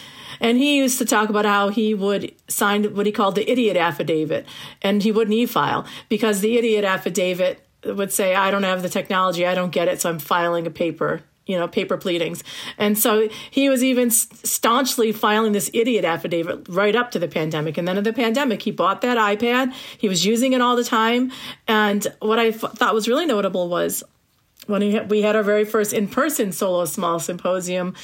and 0.42 0.58
he 0.58 0.78
used 0.78 0.98
to 0.98 1.06
talk 1.06 1.30
about 1.30 1.46
how 1.46 1.70
he 1.70 1.94
would 1.94 2.36
sign 2.50 2.84
what 2.94 3.06
he 3.06 3.14
called 3.14 3.36
the 3.36 3.50
idiot 3.50 3.78
affidavit 3.78 4.46
and 4.82 5.04
he 5.04 5.12
wouldn't 5.14 5.34
e-file 5.34 5.86
because 6.10 6.42
the 6.42 6.58
idiot 6.58 6.84
affidavit 6.84 7.66
would 7.86 8.12
say 8.12 8.36
I 8.36 8.52
don't 8.52 8.64
have 8.64 8.82
the 8.82 8.90
technology, 8.90 9.46
I 9.46 9.56
don't 9.56 9.72
get 9.72 9.88
it, 9.88 10.02
so 10.02 10.10
I'm 10.10 10.20
filing 10.20 10.68
a 10.68 10.72
paper 10.72 11.22
you 11.48 11.58
know, 11.58 11.68
paper 11.68 11.98
pleadings. 11.98 12.44
And 12.78 12.98
so 12.98 13.28
he 13.50 13.68
was 13.68 13.84
even 13.84 14.12
staunchly 14.12 15.12
filing 15.12 15.52
this 15.52 15.70
idiot 15.74 16.06
affidavit 16.06 16.70
right 16.70 16.96
up 16.96 17.12
to 17.12 17.20
the 17.20 17.28
pandemic. 17.28 17.78
And 17.78 17.88
then 17.88 17.98
in 17.98 18.04
the 18.04 18.14
pandemic, 18.14 18.62
he 18.62 18.72
bought 18.72 19.02
that 19.02 19.18
iPad. 19.18 19.74
He 19.98 20.08
was 20.08 20.26
using 20.26 20.54
it 20.54 20.62
all 20.62 20.76
the 20.76 20.84
time. 20.84 21.32
And 21.68 22.06
what 22.20 22.40
I 22.40 22.50
f- 22.50 22.60
thought 22.60 22.94
was 22.94 23.08
really 23.08 23.26
notable 23.26 23.70
was 23.70 24.04
when 24.68 24.82
he, 24.82 25.00
we 25.00 25.24
had 25.24 25.36
our 25.36 25.44
very 25.44 25.66
first 25.66 25.94
in 25.94 26.08
person 26.08 26.52
solo 26.52 26.86
small 26.86 27.20
symposium, 27.20 27.96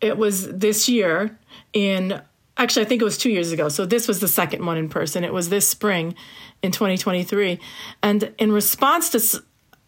it 0.00 0.16
was 0.16 0.48
this 0.48 0.88
year 0.88 1.38
in 1.72 2.20
actually, 2.56 2.84
I 2.84 2.88
think 2.88 3.00
it 3.00 3.04
was 3.04 3.16
two 3.16 3.30
years 3.30 3.52
ago. 3.52 3.68
So 3.68 3.86
this 3.86 4.06
was 4.06 4.20
the 4.20 4.28
second 4.28 4.64
one 4.64 4.76
in 4.76 4.88
person. 4.88 5.24
It 5.24 5.32
was 5.32 5.48
this 5.48 5.66
spring 5.68 6.14
in 6.62 6.72
2023. 6.72 7.58
And 8.02 8.34
in 8.38 8.52
response 8.52 9.10
to 9.10 9.42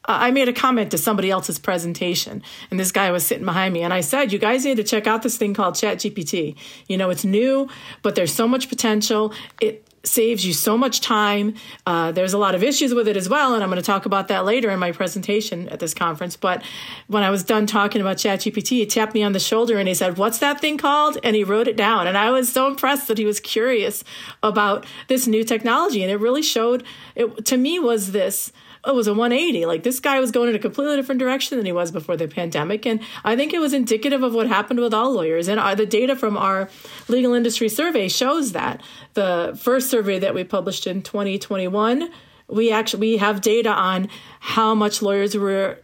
I 0.04 0.32
made 0.32 0.48
a 0.48 0.52
comment 0.52 0.90
to 0.90 0.98
somebody 0.98 1.30
else's 1.30 1.60
presentation, 1.60 2.42
and 2.70 2.80
this 2.80 2.90
guy 2.90 3.12
was 3.12 3.24
sitting 3.24 3.44
behind 3.44 3.72
me, 3.72 3.82
and 3.82 3.94
I 3.94 4.00
said, 4.00 4.32
"You 4.32 4.38
guys 4.40 4.64
need 4.64 4.78
to 4.78 4.82
check 4.82 5.06
out 5.06 5.22
this 5.22 5.36
thing 5.36 5.54
called 5.54 5.74
ChatGPT. 5.74 6.56
You 6.88 6.96
know, 6.96 7.10
it's 7.10 7.24
new, 7.24 7.68
but 8.02 8.16
there's 8.16 8.32
so 8.32 8.48
much 8.48 8.68
potential. 8.68 9.32
It 9.60 9.86
saves 10.04 10.44
you 10.44 10.52
so 10.52 10.76
much 10.76 11.00
time. 11.00 11.54
Uh, 11.86 12.12
there's 12.12 12.32
a 12.32 12.38
lot 12.38 12.54
of 12.54 12.62
issues 12.62 12.94
with 12.94 13.08
it 13.08 13.16
as 13.16 13.28
well, 13.28 13.54
and 13.54 13.62
I'm 13.62 13.70
going 13.70 13.80
to 13.80 13.86
talk 13.86 14.06
about 14.06 14.28
that 14.28 14.44
later 14.44 14.70
in 14.70 14.78
my 14.78 14.92
presentation 14.92 15.68
at 15.68 15.80
this 15.80 15.94
conference. 15.94 16.36
But 16.36 16.62
when 17.06 17.22
I 17.22 17.30
was 17.30 17.44
done 17.44 17.66
talking 17.66 18.00
about 18.00 18.16
ChatGPT, 18.16 18.68
he 18.68 18.86
tapped 18.86 19.14
me 19.14 19.22
on 19.22 19.32
the 19.32 19.40
shoulder 19.40 19.78
and 19.78 19.88
he 19.88 19.94
said, 19.94 20.18
"What's 20.18 20.38
that 20.38 20.60
thing 20.60 20.78
called?" 20.78 21.18
And 21.22 21.36
he 21.36 21.44
wrote 21.44 21.68
it 21.68 21.76
down, 21.76 22.06
and 22.06 22.18
I 22.18 22.30
was 22.30 22.52
so 22.52 22.66
impressed 22.66 23.08
that 23.08 23.18
he 23.18 23.24
was 23.24 23.40
curious 23.40 24.04
about 24.42 24.86
this 25.08 25.26
new 25.26 25.44
technology, 25.44 26.02
and 26.02 26.10
it 26.10 26.16
really 26.16 26.42
showed. 26.42 26.84
It 27.14 27.44
to 27.46 27.56
me 27.56 27.78
was 27.78 28.12
this 28.12 28.52
it 28.84 28.94
was 28.94 29.06
a 29.06 29.14
180. 29.14 29.66
Like 29.66 29.82
this 29.82 30.00
guy 30.00 30.18
was 30.18 30.30
going 30.30 30.48
in 30.48 30.54
a 30.56 30.58
completely 30.58 30.96
different 30.96 31.20
direction 31.20 31.56
than 31.56 31.66
he 31.66 31.72
was 31.72 31.90
before 31.90 32.16
the 32.16 32.26
pandemic. 32.26 32.84
And 32.84 33.00
I 33.24 33.36
think 33.36 33.52
it 33.52 33.60
was 33.60 33.72
indicative 33.72 34.22
of 34.22 34.34
what 34.34 34.48
happened 34.48 34.80
with 34.80 34.92
all 34.92 35.12
lawyers. 35.12 35.48
And 35.48 35.60
uh, 35.60 35.74
the 35.74 35.86
data 35.86 36.16
from 36.16 36.36
our 36.36 36.68
legal 37.08 37.32
industry 37.34 37.68
survey 37.68 38.08
shows 38.08 38.52
that. 38.52 38.82
The 39.14 39.58
first 39.60 39.90
survey 39.90 40.18
that 40.18 40.34
we 40.34 40.42
published 40.42 40.86
in 40.86 41.02
2021, 41.02 42.10
we 42.48 42.72
actually 42.72 43.00
we 43.00 43.16
have 43.18 43.40
data 43.40 43.70
on 43.70 44.08
how 44.40 44.74
much 44.74 45.00
lawyers 45.00 45.36
were 45.36 45.78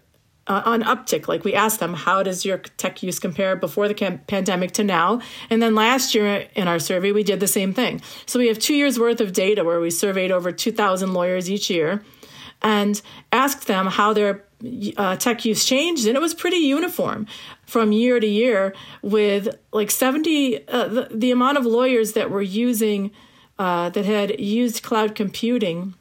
uh, 0.48 0.62
on 0.64 0.82
uptick. 0.82 1.28
Like 1.28 1.44
we 1.44 1.54
asked 1.54 1.78
them, 1.78 1.94
how 1.94 2.22
does 2.22 2.44
your 2.44 2.58
tech 2.58 3.02
use 3.02 3.18
compare 3.18 3.54
before 3.54 3.86
the 3.86 3.94
cam- 3.94 4.18
pandemic 4.26 4.72
to 4.72 4.84
now? 4.84 5.20
And 5.50 5.62
then 5.62 5.74
last 5.74 6.14
year 6.14 6.48
in 6.56 6.66
our 6.66 6.78
survey, 6.78 7.12
we 7.12 7.22
did 7.22 7.38
the 7.38 7.46
same 7.46 7.74
thing. 7.74 8.00
So 8.26 8.38
we 8.38 8.48
have 8.48 8.58
two 8.58 8.74
years 8.74 8.98
worth 8.98 9.20
of 9.20 9.32
data 9.32 9.62
where 9.62 9.78
we 9.78 9.90
surveyed 9.90 10.30
over 10.30 10.50
2,000 10.50 11.12
lawyers 11.12 11.50
each 11.50 11.70
year 11.70 12.02
and 12.62 13.00
asked 13.32 13.66
them 13.66 13.86
how 13.86 14.12
their 14.12 14.44
uh, 14.96 15.16
tech 15.16 15.44
use 15.44 15.64
changed, 15.64 16.06
and 16.06 16.16
it 16.16 16.20
was 16.20 16.34
pretty 16.34 16.56
uniform 16.56 17.26
from 17.66 17.92
year 17.92 18.18
to 18.18 18.26
year. 18.26 18.74
With 19.02 19.56
like 19.72 19.90
seventy, 19.90 20.66
uh, 20.68 20.88
the, 20.88 21.08
the, 21.10 21.30
amount 21.30 21.58
of 21.58 21.66
lawyers 21.66 22.12
that 22.12 22.30
were 22.30 22.42
using 22.42 23.12
uh, 23.58 23.90
that 23.90 24.04
had 24.04 24.40
used 24.40 24.82
cloud 24.82 25.14
computing 25.14 25.94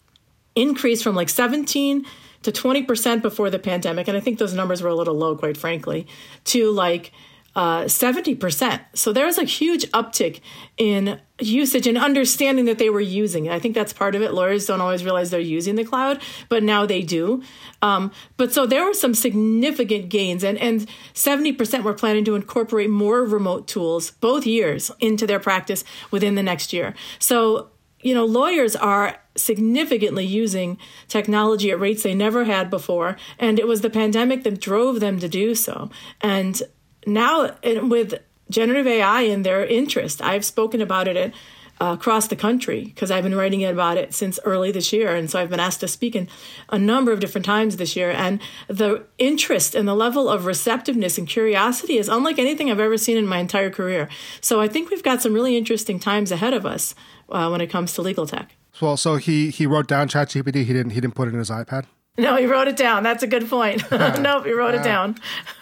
increased 0.56 1.04
from 1.04 1.16
like 1.16 1.30
seventeen 1.30 2.06
to 2.44 2.52
twenty 2.52 2.82
percent 2.82 3.22
before 3.22 3.50
the 3.50 3.60
pandemic, 3.60 4.08
and 4.08 4.18
I 4.18 4.20
think 4.20 4.40
those 4.40 4.54
numbers 4.54 4.82
were 4.82 4.90
a 4.90 4.96
little 4.96 5.16
low, 5.16 5.36
quite 5.36 5.58
frankly, 5.58 6.08
to 6.46 6.72
like 6.72 7.12
uh, 7.58 7.86
70%. 7.86 8.82
So 8.94 9.12
there 9.12 9.26
was 9.26 9.40
a 9.40 9.44
huge 9.44 9.90
uptick 9.90 10.42
in 10.78 11.20
usage 11.42 11.88
and 11.88 11.98
understanding 11.98 12.66
that 12.66 12.78
they 12.78 12.92
were 12.92 13.02
using 13.02 13.48
it. 13.48 13.52
I 13.52 13.58
think 13.58 13.74
that's 13.74 13.92
part 13.92 14.14
of 14.14 14.22
it. 14.22 14.32
Lawyers 14.32 14.68
don't 14.68 14.80
always 14.80 15.04
realize 15.04 15.32
they're 15.32 15.40
using 15.40 15.74
the 15.74 15.84
cloud, 15.84 16.22
but 16.50 16.62
now 16.62 16.86
they 16.86 17.02
do. 17.02 17.42
Um, 17.82 18.12
but 18.38 18.54
so 18.54 18.68
there 18.68 18.86
were 18.86 18.94
some 18.94 19.16
significant 19.16 20.10
gains, 20.10 20.44
and, 20.44 20.60
and 20.60 20.88
70% 21.16 21.82
were 21.82 21.96
planning 21.96 22.24
to 22.26 22.36
incorporate 22.36 22.92
more 22.92 23.24
remote 23.24 23.68
tools 23.68 24.12
both 24.12 24.46
years 24.46 24.92
into 25.00 25.26
their 25.26 25.40
practice 25.40 25.84
within 26.12 26.36
the 26.36 26.44
next 26.44 26.74
year. 26.74 26.94
So, 27.18 27.72
you 28.02 28.14
know, 28.14 28.26
lawyers 28.26 28.76
are 28.76 29.18
significantly 29.36 30.26
using 30.26 30.78
technology 31.08 31.72
at 31.72 31.80
rates 31.80 32.04
they 32.04 32.14
never 32.14 32.44
had 32.44 32.70
before. 32.70 33.18
And 33.40 33.58
it 33.58 33.68
was 33.68 33.82
the 33.82 33.90
pandemic 33.90 34.44
that 34.44 34.62
drove 34.62 35.00
them 35.00 35.20
to 35.20 35.28
do 35.28 35.56
so. 35.56 35.90
And 36.22 36.62
now 37.08 37.56
with 37.64 38.16
generative 38.50 38.88
AI 38.88 39.22
and 39.22 39.46
their 39.46 39.66
interest, 39.66 40.22
I've 40.22 40.46
spoken 40.46 40.82
about 40.82 41.08
it 41.08 41.18
at, 41.18 41.34
uh, 41.80 41.94
across 41.94 42.28
the 42.28 42.36
country 42.36 42.86
because 42.86 43.12
I've 43.12 43.24
been 43.24 43.36
writing 43.36 43.64
about 43.64 43.98
it 43.98 44.14
since 44.14 44.40
early 44.46 44.72
this 44.72 44.92
year. 44.92 45.16
And 45.16 45.30
so 45.30 45.40
I've 45.40 45.50
been 45.50 45.60
asked 45.60 45.82
to 45.82 45.88
speak 45.88 46.16
in 46.16 46.28
a 46.70 46.80
number 46.80 47.12
of 47.12 47.20
different 47.20 47.46
times 47.46 47.78
this 47.78 47.96
year. 47.96 48.12
And 48.12 48.40
the 48.68 49.06
interest 49.18 49.76
and 49.76 49.88
the 49.88 49.96
level 49.96 50.30
of 50.30 50.46
receptiveness 50.46 51.18
and 51.18 51.28
curiosity 51.28 51.98
is 51.98 52.10
unlike 52.10 52.40
anything 52.40 52.72
I've 52.72 52.80
ever 52.80 52.98
seen 52.98 53.18
in 53.18 53.28
my 53.28 53.38
entire 53.40 53.70
career. 53.70 54.10
So 54.42 54.60
I 54.60 54.68
think 54.68 54.90
we've 54.90 55.04
got 55.04 55.22
some 55.22 55.34
really 55.34 55.56
interesting 55.56 56.00
times 56.00 56.32
ahead 56.32 56.54
of 56.54 56.66
us 56.66 56.96
uh, 57.30 57.50
when 57.50 57.62
it 57.62 57.68
comes 57.68 57.94
to 57.94 58.02
legal 58.02 58.26
tech. 58.26 58.56
Well, 58.82 58.98
so 58.98 59.16
he 59.16 59.50
he 59.50 59.66
wrote 59.66 59.88
down 59.88 60.08
ChatGPT. 60.08 60.64
He 60.64 60.74
didn't 60.74 60.92
he 60.92 61.02
didn't 61.02 61.16
put 61.16 61.28
it 61.28 61.34
in 61.34 61.40
his 61.40 61.50
iPad. 61.50 61.86
No, 62.24 62.36
he 62.36 62.48
wrote 62.48 62.68
it 62.68 62.76
down. 62.76 63.04
That's 63.04 63.22
a 63.22 63.28
good 63.28 63.48
point. 63.48 63.84
nope, 63.92 64.46
he 64.46 64.52
wrote 64.52 64.74
it 64.74 64.84
down. 64.84 65.18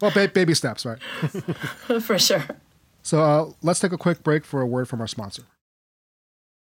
well, 0.00 0.12
ba- 0.14 0.30
baby 0.32 0.54
steps, 0.54 0.86
right? 0.86 0.98
for 2.00 2.18
sure. 2.20 2.44
So 3.02 3.20
uh, 3.20 3.50
let's 3.62 3.80
take 3.80 3.90
a 3.90 3.98
quick 3.98 4.22
break 4.22 4.44
for 4.44 4.60
a 4.60 4.66
word 4.66 4.88
from 4.88 5.00
our 5.00 5.08
sponsor. 5.08 5.42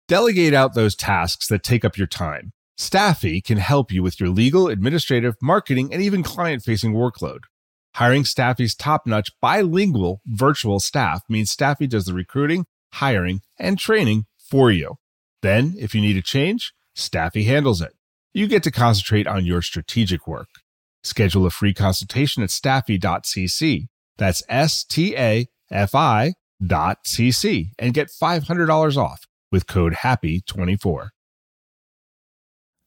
Delegate 0.07 0.55
out 0.55 0.73
those 0.73 0.95
tasks 0.95 1.47
that 1.49 1.61
take 1.61 1.85
up 1.85 1.99
your 1.99 2.07
time. 2.07 2.51
Staffy 2.77 3.41
can 3.41 3.57
help 3.57 3.91
you 3.91 4.01
with 4.01 4.19
your 4.19 4.29
legal, 4.29 4.67
administrative, 4.67 5.35
marketing, 5.39 5.93
and 5.93 6.01
even 6.01 6.23
client 6.23 6.63
facing 6.63 6.93
workload. 6.93 7.41
Hiring 7.95 8.25
Staffy's 8.25 8.73
top 8.73 9.05
notch 9.05 9.29
bilingual 9.39 10.21
virtual 10.25 10.79
staff 10.79 11.21
means 11.29 11.51
Staffy 11.51 11.85
does 11.85 12.05
the 12.05 12.13
recruiting, 12.13 12.65
hiring, 12.93 13.41
and 13.59 13.77
training 13.77 14.25
for 14.37 14.71
you. 14.71 14.95
Then, 15.43 15.75
if 15.77 15.93
you 15.93 16.01
need 16.01 16.17
a 16.17 16.23
change, 16.23 16.73
Staffy 16.95 17.43
handles 17.43 17.81
it. 17.81 17.93
You 18.34 18.47
get 18.47 18.63
to 18.63 18.71
concentrate 18.71 19.27
on 19.27 19.45
your 19.45 19.61
strategic 19.61 20.27
work. 20.27 20.49
Schedule 21.03 21.45
a 21.45 21.49
free 21.49 21.73
consultation 21.73 22.43
at 22.43 22.49
staffy.cc. 22.49 23.88
That's 24.17 24.43
S 24.49 24.84
T 24.84 25.15
A 25.15 25.47
F 25.71 25.95
I 25.95 26.34
dot 26.65 27.05
cc 27.05 27.71
and 27.80 27.93
get 27.93 28.09
$500 28.09 28.97
off 28.97 29.25
with 29.51 29.65
code 29.65 29.93
HAPPY24. 29.93 31.09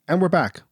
And 0.07 0.21
we're 0.21 0.29
back. 0.29 0.63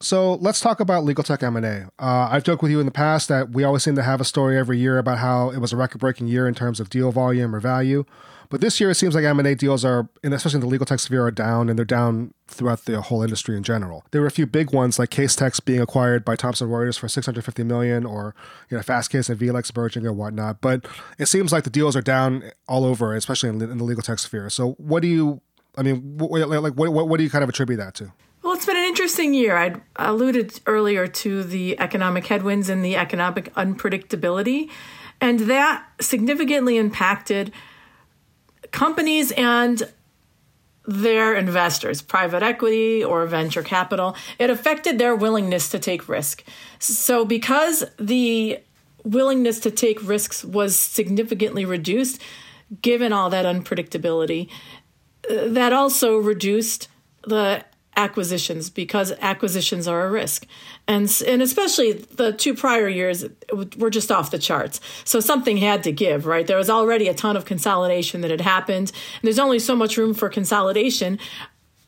So 0.00 0.34
let's 0.34 0.60
talk 0.60 0.78
about 0.78 1.04
legal 1.04 1.24
tech 1.24 1.42
M&A. 1.42 1.88
Uh, 1.98 2.28
I've 2.30 2.44
joked 2.44 2.62
with 2.62 2.70
you 2.70 2.80
in 2.80 2.86
the 2.86 2.92
past 2.92 3.28
that 3.28 3.50
we 3.50 3.64
always 3.64 3.82
seem 3.82 3.96
to 3.96 4.02
have 4.02 4.20
a 4.20 4.24
story 4.24 4.56
every 4.58 4.78
year 4.78 4.98
about 4.98 5.18
how 5.18 5.50
it 5.50 5.58
was 5.58 5.72
a 5.72 5.76
record-breaking 5.76 6.28
year 6.28 6.46
in 6.46 6.54
terms 6.54 6.80
of 6.80 6.90
deal 6.90 7.10
volume 7.10 7.54
or 7.54 7.60
value. 7.60 8.04
But 8.48 8.60
this 8.60 8.80
year, 8.80 8.90
it 8.90 8.94
seems 8.94 9.14
like 9.14 9.24
M&A 9.24 9.54
deals 9.54 9.84
are, 9.84 10.08
and 10.22 10.32
especially 10.34 10.58
in 10.58 10.60
the 10.60 10.66
legal 10.66 10.86
tech 10.86 11.00
sphere, 11.00 11.24
are 11.24 11.30
down, 11.30 11.68
and 11.68 11.78
they're 11.78 11.84
down 11.84 12.34
throughout 12.48 12.84
the 12.84 13.00
whole 13.00 13.22
industry 13.22 13.56
in 13.56 13.62
general. 13.62 14.04
There 14.10 14.20
were 14.20 14.26
a 14.26 14.32
few 14.32 14.46
big 14.46 14.72
ones 14.72 14.98
like 14.98 15.10
Casetext 15.10 15.64
being 15.64 15.80
acquired 15.80 16.24
by 16.24 16.36
Thomson 16.36 16.68
Reuters 16.68 16.98
for 16.98 17.08
650 17.08 17.64
million, 17.64 18.04
or 18.04 18.34
you 18.70 18.76
know 18.76 18.82
Fastcase 18.82 19.28
and 19.28 19.38
VLEX 19.38 19.74
merging 19.76 20.06
and 20.06 20.16
whatnot. 20.16 20.60
But 20.60 20.86
it 21.18 21.26
seems 21.26 21.52
like 21.52 21.64
the 21.64 21.70
deals 21.70 21.96
are 21.96 22.02
down 22.02 22.44
all 22.68 22.84
over, 22.84 23.14
especially 23.14 23.48
in, 23.48 23.60
in 23.62 23.78
the 23.78 23.84
legal 23.84 24.02
tech 24.02 24.18
sphere. 24.18 24.48
So, 24.50 24.72
what 24.72 25.02
do 25.02 25.08
you? 25.08 25.40
I 25.76 25.82
mean, 25.82 26.16
what, 26.16 26.48
like 26.48 26.74
what, 26.74 26.92
what, 26.92 27.08
what 27.08 27.18
do 27.18 27.24
you 27.24 27.30
kind 27.30 27.42
of 27.42 27.50
attribute 27.50 27.78
that 27.78 27.94
to? 27.96 28.12
Well, 28.42 28.54
it's 28.54 28.64
been 28.64 28.76
an 28.76 28.84
interesting 28.84 29.34
year. 29.34 29.56
I 29.56 29.74
alluded 29.96 30.60
earlier 30.66 31.08
to 31.08 31.42
the 31.42 31.78
economic 31.80 32.26
headwinds 32.26 32.68
and 32.68 32.84
the 32.84 32.96
economic 32.96 33.52
unpredictability, 33.54 34.70
and 35.20 35.40
that 35.40 35.84
significantly 36.00 36.76
impacted 36.76 37.52
companies 38.72 39.32
and 39.32 39.82
their 40.86 41.34
investors, 41.34 42.00
private 42.00 42.42
equity 42.42 43.02
or 43.02 43.26
venture 43.26 43.62
capital. 43.62 44.16
It 44.38 44.50
affected 44.50 44.98
their 44.98 45.16
willingness 45.16 45.68
to 45.70 45.78
take 45.78 46.08
risk. 46.08 46.44
So, 46.78 47.24
because 47.24 47.84
the 47.98 48.60
willingness 49.02 49.60
to 49.60 49.70
take 49.70 50.06
risks 50.06 50.44
was 50.44 50.78
significantly 50.78 51.64
reduced, 51.64 52.20
given 52.82 53.12
all 53.12 53.30
that 53.30 53.44
unpredictability, 53.44 54.48
uh, 55.30 55.48
that 55.48 55.72
also 55.72 56.16
reduced 56.16 56.88
the 57.22 57.64
acquisitions 57.96 58.70
because 58.70 59.12
acquisitions 59.20 59.88
are 59.88 60.06
a 60.06 60.10
risk. 60.10 60.46
And, 60.86 61.10
and 61.26 61.42
especially 61.42 61.92
the 61.92 62.32
two 62.32 62.54
prior 62.54 62.88
years 62.88 63.24
were 63.76 63.90
just 63.90 64.12
off 64.12 64.30
the 64.30 64.38
charts. 64.38 64.80
So 65.04 65.20
something 65.20 65.56
had 65.56 65.82
to 65.84 65.92
give, 65.92 66.26
right? 66.26 66.46
There 66.46 66.58
was 66.58 66.70
already 66.70 67.08
a 67.08 67.14
ton 67.14 67.36
of 67.36 67.44
consolidation 67.44 68.20
that 68.20 68.30
had 68.30 68.42
happened. 68.42 68.92
And 69.14 69.22
there's 69.22 69.38
only 69.38 69.58
so 69.58 69.74
much 69.74 69.96
room 69.96 70.14
for 70.14 70.28
consolidation 70.28 71.18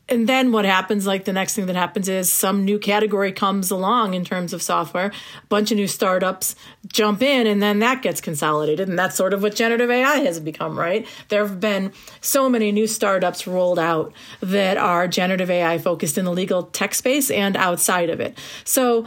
and 0.09 0.27
then 0.27 0.51
what 0.51 0.65
happens 0.65 1.05
like 1.05 1.25
the 1.25 1.33
next 1.33 1.55
thing 1.55 1.67
that 1.67 1.75
happens 1.75 2.09
is 2.09 2.31
some 2.31 2.65
new 2.65 2.79
category 2.79 3.31
comes 3.31 3.71
along 3.71 4.13
in 4.13 4.25
terms 4.25 4.53
of 4.53 4.61
software. 4.61 5.07
A 5.07 5.47
bunch 5.47 5.71
of 5.71 5.77
new 5.77 5.87
startups 5.87 6.55
jump 6.87 7.21
in 7.21 7.47
and 7.47 7.61
then 7.61 7.79
that 7.79 8.01
gets 8.01 8.19
consolidated 8.19 8.89
and 8.89 8.97
that's 8.97 9.15
sort 9.15 9.33
of 9.33 9.41
what 9.41 9.55
generative 9.55 9.89
ai 9.89 10.17
has 10.17 10.39
become 10.39 10.77
right? 10.77 11.07
There 11.29 11.45
have 11.45 11.59
been 11.59 11.93
so 12.21 12.49
many 12.49 12.71
new 12.71 12.87
startups 12.87 13.47
rolled 13.47 13.79
out 13.79 14.13
that 14.41 14.77
are 14.77 15.07
generative 15.07 15.49
ai 15.49 15.77
focused 15.77 16.17
in 16.17 16.25
the 16.25 16.31
legal 16.31 16.63
tech 16.63 16.95
space 16.95 17.29
and 17.29 17.55
outside 17.55 18.09
of 18.09 18.19
it. 18.19 18.37
So 18.63 19.05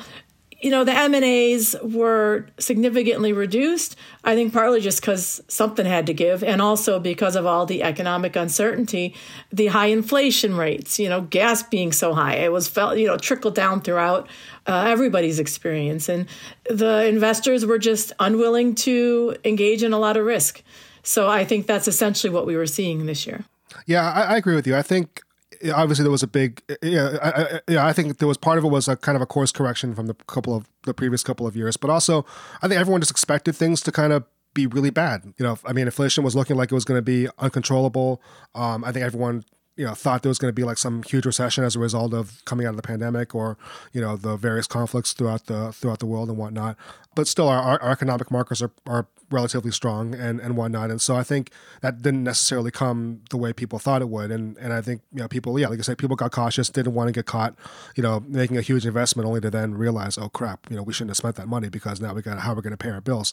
you 0.62 0.70
know 0.70 0.84
the 0.84 0.96
m&as 0.96 1.76
were 1.82 2.46
significantly 2.58 3.32
reduced 3.32 3.96
i 4.24 4.34
think 4.34 4.52
partly 4.52 4.80
just 4.80 5.00
because 5.00 5.42
something 5.48 5.84
had 5.84 6.06
to 6.06 6.14
give 6.14 6.42
and 6.44 6.62
also 6.62 6.98
because 6.98 7.36
of 7.36 7.44
all 7.44 7.66
the 7.66 7.82
economic 7.82 8.36
uncertainty 8.36 9.14
the 9.52 9.66
high 9.66 9.86
inflation 9.86 10.56
rates 10.56 10.98
you 10.98 11.08
know 11.08 11.22
gas 11.22 11.62
being 11.62 11.92
so 11.92 12.14
high. 12.14 12.36
It 12.36 12.52
was 12.52 12.68
felt 12.68 12.98
you 12.98 13.06
know 13.06 13.16
trickled 13.16 13.54
down 13.54 13.80
throughout 13.80 14.28
uh, 14.66 14.84
everybody's 14.86 15.38
experience 15.38 16.08
and 16.08 16.26
the 16.68 17.06
investors 17.06 17.66
were 17.66 17.78
just 17.78 18.12
unwilling 18.20 18.74
to 18.76 19.36
engage 19.44 19.82
in 19.82 19.92
a 19.92 19.98
lot 19.98 20.16
of 20.16 20.24
risk. 20.24 20.62
So 21.02 21.28
i 21.28 21.44
think 21.44 21.66
that's 21.66 21.88
essentially 21.88 22.32
what 22.32 22.46
we 22.46 22.56
were 22.56 22.66
seeing 22.66 23.06
this 23.06 23.26
year. 23.26 23.44
Yeah 23.86 24.10
I, 24.10 24.34
I 24.34 24.36
agree 24.36 24.54
with 24.54 24.66
you. 24.66 24.76
I 24.76 24.82
think 24.82 25.22
obviously 25.70 26.02
there 26.02 26.10
was 26.10 26.22
a 26.22 26.26
big 26.28 26.62
yeah 26.82 27.18
I, 27.22 27.28
I, 27.28 27.60
yeah 27.68 27.86
I 27.86 27.92
think 27.92 28.18
there 28.18 28.28
was 28.28 28.36
part 28.38 28.58
of 28.58 28.64
it 28.64 28.68
was 28.68 28.88
a 28.88 28.96
kind 28.96 29.16
of 29.16 29.22
a 29.22 29.26
course 29.26 29.52
correction 29.52 29.94
from 29.94 30.06
the 30.06 30.14
couple 30.26 30.54
of 30.54 30.68
the 30.84 30.94
previous 30.94 31.22
couple 31.22 31.46
of 31.46 31.56
years, 31.56 31.76
but 31.76 31.90
also 31.90 32.24
I 32.62 32.68
think 32.68 32.80
everyone 32.80 33.00
just 33.00 33.10
expected 33.10 33.54
things 33.54 33.80
to 33.82 33.92
kind 33.92 34.12
of 34.12 34.24
be 34.54 34.66
really 34.66 34.90
bad. 34.90 35.32
You 35.38 35.44
know, 35.44 35.58
I 35.64 35.72
mean, 35.72 35.86
inflation 35.86 36.24
was 36.24 36.36
looking 36.36 36.56
like 36.56 36.70
it 36.70 36.74
was 36.74 36.84
going 36.84 36.98
to 36.98 37.02
be 37.02 37.28
uncontrollable. 37.38 38.20
Um, 38.54 38.84
I 38.84 38.92
think 38.92 39.04
everyone 39.04 39.44
you 39.76 39.84
know 39.84 39.94
thought 39.94 40.22
there 40.22 40.30
was 40.30 40.38
going 40.38 40.50
to 40.50 40.54
be 40.54 40.64
like 40.64 40.78
some 40.78 41.02
huge 41.02 41.24
recession 41.24 41.64
as 41.64 41.76
a 41.76 41.78
result 41.78 42.12
of 42.12 42.44
coming 42.44 42.66
out 42.66 42.70
of 42.70 42.76
the 42.76 42.82
pandemic 42.82 43.34
or 43.34 43.56
you 43.92 44.00
know 44.00 44.16
the 44.16 44.36
various 44.36 44.66
conflicts 44.66 45.12
throughout 45.12 45.46
the 45.46 45.72
throughout 45.72 45.98
the 45.98 46.06
world 46.06 46.28
and 46.28 46.38
whatnot 46.38 46.76
but 47.14 47.26
still 47.26 47.48
our, 47.48 47.80
our 47.80 47.90
economic 47.90 48.30
markers 48.30 48.62
are, 48.62 48.70
are 48.86 49.06
relatively 49.30 49.70
strong 49.70 50.14
and, 50.14 50.40
and 50.40 50.56
whatnot. 50.56 50.90
And 50.90 51.00
so 51.00 51.16
I 51.16 51.22
think 51.22 51.50
that 51.80 52.02
didn't 52.02 52.22
necessarily 52.22 52.70
come 52.70 53.22
the 53.30 53.36
way 53.36 53.52
people 53.52 53.78
thought 53.78 54.02
it 54.02 54.08
would. 54.08 54.30
And 54.30 54.56
and 54.58 54.72
I 54.72 54.80
think 54.80 55.02
you 55.12 55.20
know 55.20 55.28
people 55.28 55.58
yeah 55.58 55.68
like 55.68 55.78
I 55.78 55.82
said 55.82 55.98
people 55.98 56.16
got 56.16 56.32
cautious 56.32 56.68
didn't 56.68 56.94
want 56.94 57.08
to 57.08 57.12
get 57.12 57.26
caught 57.26 57.54
you 57.96 58.02
know 58.02 58.20
making 58.28 58.56
a 58.56 58.60
huge 58.60 58.86
investment 58.86 59.26
only 59.26 59.40
to 59.40 59.50
then 59.50 59.74
realize 59.74 60.18
oh 60.18 60.28
crap 60.28 60.66
you 60.70 60.76
know 60.76 60.82
we 60.82 60.92
shouldn't 60.92 61.10
have 61.10 61.16
spent 61.16 61.36
that 61.36 61.48
money 61.48 61.68
because 61.68 62.00
now 62.00 62.12
we 62.14 62.22
got 62.22 62.38
how 62.40 62.54
we're 62.54 62.62
going 62.62 62.72
to 62.72 62.76
pay 62.76 62.90
our 62.90 63.00
bills. 63.00 63.32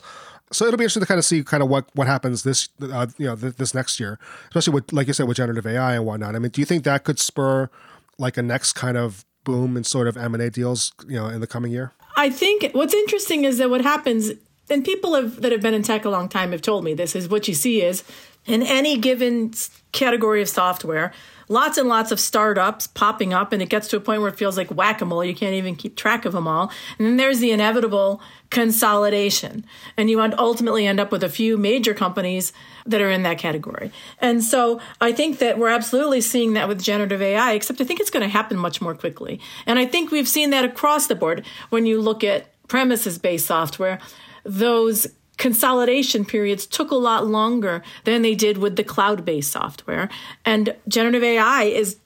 So 0.52 0.66
it'll 0.66 0.78
be 0.78 0.84
interesting 0.84 1.02
to 1.02 1.08
kind 1.08 1.20
of 1.20 1.26
see 1.26 1.44
kind 1.44 1.62
of 1.62 1.70
what 1.70 1.86
what 1.96 2.08
happens 2.08 2.44
this 2.44 2.70
uh, 2.82 3.08
you 3.18 3.28
know 3.28 3.36
th- 3.36 3.56
this 3.56 3.74
next 3.74 4.00
year, 4.00 4.20
especially 4.48 4.74
with 4.74 4.94
like 4.94 5.08
you 5.08 5.14
said 5.14 5.28
with 5.28 5.38
generative 5.38 5.66
AI 5.66 5.96
and 5.96 6.06
whatnot. 6.06 6.29
I 6.36 6.40
mean, 6.40 6.52
do 6.52 6.62
you 6.62 6.66
think 6.66 6.84
that 6.84 7.04
could 7.04 7.20
spur 7.20 7.70
like 8.18 8.38
a 8.38 8.42
next 8.42 8.74
kind 8.74 8.98
of 8.98 9.26
boom 9.44 9.78
in 9.78 9.84
sort 9.84 10.08
of 10.08 10.18
M 10.18 10.34
and 10.34 10.44
A 10.44 10.50
deals 10.50 10.92
you 11.08 11.16
know 11.16 11.28
in 11.28 11.42
the 11.42 11.48
coming 11.48 11.72
year? 11.72 11.94
I 12.18 12.30
think 12.30 12.72
what's 12.74 12.94
interesting 12.94 13.46
is 13.46 13.58
that 13.60 13.70
what 13.70 13.82
happens, 13.82 14.32
and 14.70 14.84
people 14.84 15.16
have, 15.16 15.42
that 15.42 15.52
have 15.52 15.62
been 15.62 15.74
in 15.74 15.84
tech 15.84 16.06
a 16.06 16.10
long 16.10 16.28
time 16.28 16.52
have 16.52 16.62
told 16.62 16.84
me 16.84 16.94
this 16.94 17.16
is 17.16 17.30
what 17.30 17.48
you 17.48 17.54
see 17.54 17.82
is 17.82 18.04
in 18.46 18.64
any 18.64 18.98
given 18.98 19.54
category 19.92 20.42
of 20.42 20.50
software, 20.50 21.14
lots 21.50 21.78
and 21.78 21.90
lots 21.90 22.12
of 22.12 22.20
startups 22.20 22.88
popping 22.88 23.34
up, 23.34 23.52
and 23.52 23.62
it 23.62 23.70
gets 23.70 23.88
to 23.90 23.98
a 23.98 24.00
point 24.00 24.22
where 24.22 24.30
it 24.30 24.38
feels 24.38 24.56
like 24.56 24.70
whack 24.70 25.02
a 25.02 25.06
mole. 25.06 25.26
You 25.26 25.36
can't 25.36 25.56
even 25.56 25.76
keep 25.76 25.96
track 25.98 26.24
of 26.24 26.32
them 26.34 26.48
all. 26.48 26.72
And 26.98 27.06
then 27.06 27.18
there's 27.18 27.40
the 27.40 27.52
inevitable 27.52 28.22
consolidation. 28.50 29.66
And 29.98 30.10
you 30.10 30.22
ultimately 30.22 30.88
end 30.88 31.00
up 31.00 31.12
with 31.12 31.24
a 31.24 31.30
few 31.30 31.58
major 31.58 31.94
companies 31.94 32.54
that 32.86 33.02
are 33.02 33.10
in 33.10 33.24
that 33.24 33.38
category. 33.38 33.92
And 34.20 34.44
so 34.44 34.80
I 35.02 35.12
think 35.12 35.40
that 35.40 35.58
we're 35.58 35.70
absolutely 35.70 36.22
seeing 36.22 36.54
that 36.54 36.68
with 36.68 36.82
generative 36.82 37.22
AI, 37.22 37.54
except 37.54 37.82
I 37.82 37.84
think 37.84 38.00
it's 38.00 38.10
going 38.10 38.24
to 38.24 38.30
happen 38.30 38.58
much 38.58 38.82
more 38.82 38.96
quickly. 38.96 39.42
And 39.66 39.78
I 39.78 39.86
think 39.86 40.12
we've 40.12 40.28
seen 40.28 40.52
that 40.52 40.64
across 40.64 41.08
the 41.08 41.16
board 41.16 41.46
when 41.70 41.86
you 41.86 42.00
look 42.00 42.24
at 42.24 42.48
premises 42.68 43.18
based 43.18 43.48
software. 43.48 44.00
Those 44.44 45.08
consolidation 45.40 46.26
periods 46.26 46.68
took 46.68 46.92
a 46.92 46.96
lot 46.96 47.26
longer 47.26 47.82
than 48.04 48.22
they 48.22 48.36
did 48.36 48.60
with 48.60 48.76
the 48.76 48.84
cloud 48.84 49.26
based 49.26 49.52
software. 49.52 50.10
And 50.46 50.76
generative 50.88 51.24
AI 51.24 51.64
is 51.64 51.98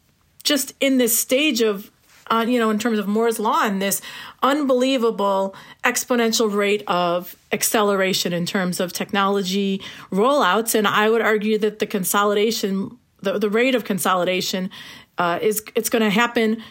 just 0.43 0.73
in 0.79 0.99
this 0.99 1.17
stage 1.17 1.61
of, 1.61 1.91
uh, 2.27 2.45
you 2.47 2.59
know, 2.59 2.69
in 2.69 2.77
terms 2.77 2.99
of 2.99 3.07
Moore's 3.07 3.39
Law 3.39 3.63
and 3.63 3.81
this 3.81 4.01
unbelievable 4.43 5.55
exponential 5.83 6.53
rate 6.53 6.83
of 6.87 7.35
acceleration 7.51 8.33
in 8.33 8.45
terms 8.45 8.79
of 8.79 8.93
technology 8.93 9.81
rollouts. 10.11 10.75
And 10.75 10.87
I 10.87 11.09
would 11.09 11.21
argue 11.21 11.57
that 11.57 11.79
the 11.79 11.87
consolidation, 11.87 12.97
the, 13.21 13.39
the 13.39 13.49
rate 13.49 13.73
of 13.73 13.83
consolidation, 13.83 14.69
uh, 15.17 15.39
is 15.41 15.63
it's 15.75 15.89
going 15.89 16.03
to 16.03 16.11
happen 16.11 16.61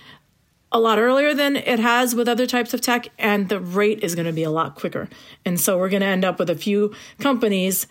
a 0.72 0.80
lot 0.80 0.98
earlier 0.98 1.34
than 1.34 1.56
it 1.56 1.78
has 1.78 2.14
with 2.14 2.28
other 2.28 2.46
types 2.46 2.74
of 2.74 2.80
tech, 2.80 3.08
and 3.18 3.48
the 3.48 3.60
rate 3.60 4.02
is 4.02 4.14
going 4.14 4.26
to 4.26 4.32
be 4.32 4.42
a 4.42 4.50
lot 4.50 4.74
quicker. 4.74 5.08
And 5.44 5.60
so 5.60 5.78
we're 5.78 5.90
going 5.90 6.00
to 6.00 6.06
end 6.06 6.24
up 6.24 6.38
with 6.38 6.50
a 6.50 6.54
few 6.54 6.94
companies 7.18 7.86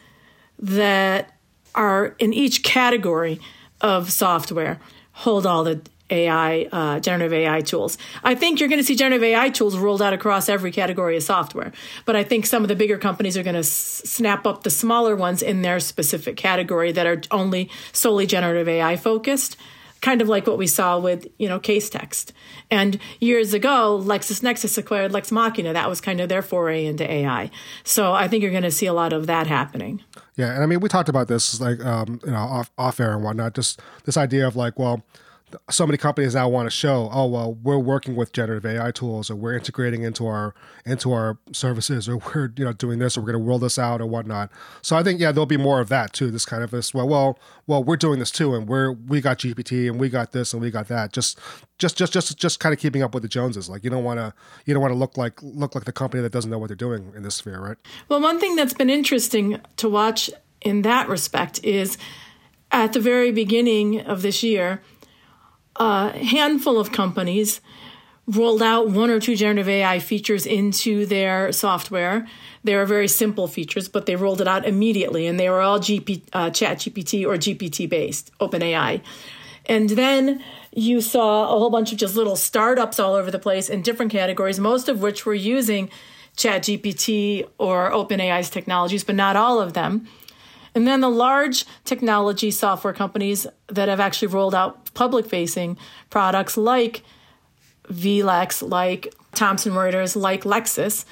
that 0.60 1.34
are 1.76 2.16
in 2.20 2.34
each 2.34 2.64
category 2.64 3.40
of 3.80 4.12
software 4.12 4.80
hold 5.14 5.46
all 5.46 5.64
the 5.64 5.82
AI, 6.10 6.68
uh, 6.72 7.00
generative 7.00 7.34
AI 7.34 7.62
tools. 7.62 7.98
I 8.24 8.36
think 8.36 8.60
you're 8.60 8.68
going 8.70 8.80
to 8.82 8.86
see 8.86 8.96
generative 8.96 9.24
AI 9.24 9.50
tools 9.50 9.78
rolled 9.78 10.02
out 10.02 10.14
across 10.14 10.50
every 10.50 10.72
category 10.72 11.16
of 11.16 11.24
software. 11.24 11.72
But 12.06 12.16
I 12.16 12.24
think 12.24 12.46
some 12.46 12.64
of 12.64 12.68
the 12.68 12.76
bigger 12.76 12.98
companies 12.98 13.38
are 13.38 13.44
going 13.44 13.54
to 13.54 13.60
s- 13.60 14.02
snap 14.06 14.46
up 14.46 14.64
the 14.64 14.70
smaller 14.70 15.16
ones 15.16 15.42
in 15.42 15.62
their 15.62 15.80
specific 15.80 16.36
category 16.36 16.92
that 16.92 17.08
are 17.08 17.22
only 17.32 17.70
solely 17.94 18.26
generative 18.26 18.68
AI 18.68 18.98
focused 18.98 19.56
kind 20.02 20.22
of 20.22 20.28
like 20.28 20.48
what 20.48 20.58
we 20.58 20.68
saw 20.68 21.00
with 21.00 21.28
you 21.38 21.48
know 21.48 21.60
Casetext. 21.60 22.32
and 22.70 23.00
years 23.20 23.54
ago 23.54 24.02
LexisNexis 24.04 24.78
acquired 24.78 25.12
lex 25.12 25.32
machina. 25.32 25.74
That 25.74 25.90
was 25.90 26.02
kind 26.02 26.20
of 26.20 26.30
their 26.30 26.42
foray 26.42 26.86
into 26.86 27.10
ai 27.10 27.50
so 27.84 28.14
i 28.14 28.28
think 28.28 28.42
you're 28.42 28.52
going 28.52 28.64
to 28.64 28.72
see 28.72 28.88
a 28.88 28.94
lot 28.94 29.14
of 29.14 29.28
that 29.28 29.48
happening. 29.48 30.04
Yeah 30.36 30.54
and 30.54 30.64
i 30.64 30.66
mean 30.66 30.80
we 30.80 30.90
talked 30.90 31.10
about 31.10 31.28
this 31.28 31.60
like 31.62 31.84
um, 31.86 32.20
you 32.26 32.32
know 32.32 32.38
off, 32.38 32.72
off 32.78 33.00
air 33.00 33.14
and 33.14 33.24
whatnot 33.24 33.56
just 33.56 33.80
this 34.06 34.18
idea 34.18 34.48
of 34.48 34.56
like 34.56 34.78
well 34.78 35.04
so 35.70 35.86
many 35.86 35.98
companies 35.98 36.36
now 36.36 36.48
want 36.50 36.68
to 36.68 36.72
show, 36.72 37.10
oh 37.12 37.26
well, 37.28 37.54
we're 37.54 37.80
working 37.80 38.16
with 38.16 38.34
generative 38.34 38.66
AI 38.66 38.92
tools, 38.92 39.30
or 39.30 39.36
we're 39.36 39.54
integrating 39.54 40.04
into 40.04 40.28
our 40.28 40.54
into 40.86 41.12
our 41.12 41.38
services, 41.52 42.08
or 42.10 42.18
we're 42.18 42.52
you 42.56 42.66
know 42.66 42.74
doing 42.74 43.00
this, 43.00 43.18
or 43.18 43.22
we're 43.22 43.32
going 43.32 43.44
to 43.44 43.48
roll 43.48 43.60
this 43.60 43.78
out, 43.80 44.02
or 44.02 44.06
whatnot. 44.06 44.52
So 44.82 44.96
I 44.96 45.04
think 45.04 45.20
yeah, 45.20 45.32
there'll 45.32 45.46
be 45.46 45.58
more 45.58 45.80
of 45.80 45.90
that 45.90 46.14
too. 46.14 46.32
This 46.32 46.46
kind 46.46 46.64
of 46.64 46.72
this 46.72 46.94
well, 46.94 47.08
well, 47.08 47.40
well, 47.68 47.84
we're 47.84 47.98
doing 47.98 48.20
this 48.20 48.32
too, 48.32 48.56
and 48.56 48.68
we're 48.68 48.92
we 48.92 49.22
got 49.22 49.40
GPT, 49.40 49.90
and 49.90 50.00
we 50.00 50.10
got 50.10 50.32
this, 50.32 50.54
and 50.54 50.62
we 50.62 50.72
got 50.72 50.88
that. 50.88 51.14
Just 51.14 51.40
just 51.78 51.98
just 51.98 52.14
just 52.14 52.38
just 52.38 52.60
kind 52.60 52.74
of 52.74 52.80
keeping 52.80 53.02
up 53.02 53.14
with 53.14 53.24
the 53.24 53.30
Joneses. 53.30 53.70
Like 53.70 53.84
you 53.84 53.90
don't 53.90 54.04
want 54.04 54.20
to 54.20 54.34
you 54.66 54.74
don't 54.74 54.82
want 54.82 54.92
to 54.94 54.98
look 54.98 55.18
like 55.18 55.42
look 55.42 55.76
like 55.76 55.86
the 55.86 55.92
company 55.92 56.22
that 56.22 56.32
doesn't 56.32 56.52
know 56.52 56.60
what 56.60 56.68
they're 56.68 56.76
doing 56.76 57.12
in 57.16 57.24
this 57.24 57.36
sphere, 57.36 57.60
right? 57.60 57.78
Well, 58.10 58.22
one 58.22 58.40
thing 58.40 58.56
that's 58.56 58.74
been 58.74 58.90
interesting 58.90 59.60
to 59.78 59.90
watch 59.90 60.30
in 60.62 60.84
that 60.84 61.10
respect 61.10 61.60
is 61.64 61.98
at 62.72 62.94
the 62.94 63.00
very 63.00 63.32
beginning 63.32 64.00
of 64.02 64.22
this 64.22 64.44
year 64.44 64.82
a 65.76 66.10
handful 66.18 66.80
of 66.80 66.92
companies 66.92 67.62
rolled 68.28 68.62
out 68.62 68.90
one 68.90 69.10
or 69.10 69.20
two 69.20 69.36
generative 69.36 69.68
AI 69.68 70.00
features 70.00 70.46
into 70.46 71.06
their 71.06 71.52
software. 71.52 72.28
They 72.64 72.76
are 72.76 72.86
very 72.86 73.08
simple 73.08 73.48
features, 73.48 73.90
but 73.90 74.06
they 74.06 74.16
rolled 74.16 74.42
it 74.42 74.48
out 74.48 74.66
immediately, 74.66 75.28
and 75.28 75.40
they 75.40 75.50
were 75.50 75.62
all 75.62 75.80
GP, 75.80 76.24
uh, 76.34 76.50
Chat 76.52 76.78
GPT 76.80 77.26
or 77.26 77.36
GPT 77.36 77.90
based, 77.90 78.32
OpenAI. 78.40 79.02
And 79.66 79.90
then 79.90 80.44
you 80.72 81.02
saw 81.02 81.46
a 81.46 81.60
whole 81.60 81.70
bunch 81.70 81.92
of 81.92 81.98
just 81.98 82.16
little 82.16 82.36
startups 82.36 83.00
all 83.00 83.14
over 83.16 83.32
the 83.32 83.40
place 83.40 83.70
in 83.70 83.82
different 83.82 84.12
categories, 84.12 84.60
most 84.60 84.88
of 84.88 85.02
which 85.02 85.26
were 85.26 85.34
using 85.34 85.90
Chat 86.36 86.64
GPT 86.64 87.48
or 87.58 87.92
OpenAI's 87.92 88.50
technologies, 88.50 89.04
but 89.04 89.16
not 89.16 89.36
all 89.36 89.60
of 89.60 89.74
them. 89.74 90.08
And 90.74 90.88
then 90.88 91.02
the 91.02 91.10
large 91.10 91.66
technology 91.84 92.50
software 92.50 92.94
companies 92.94 93.46
that 93.68 93.90
have 93.90 94.00
actually 94.00 94.30
rolled 94.30 94.56
out 94.56 94.81
public 94.94 95.26
facing 95.26 95.78
products 96.10 96.58
like 96.58 97.04
VLEX, 97.88 98.68
like 98.68 99.14
Thomson 99.34 99.74
Reuters, 99.74 100.16
like 100.16 100.44
Lexis, 100.44 101.06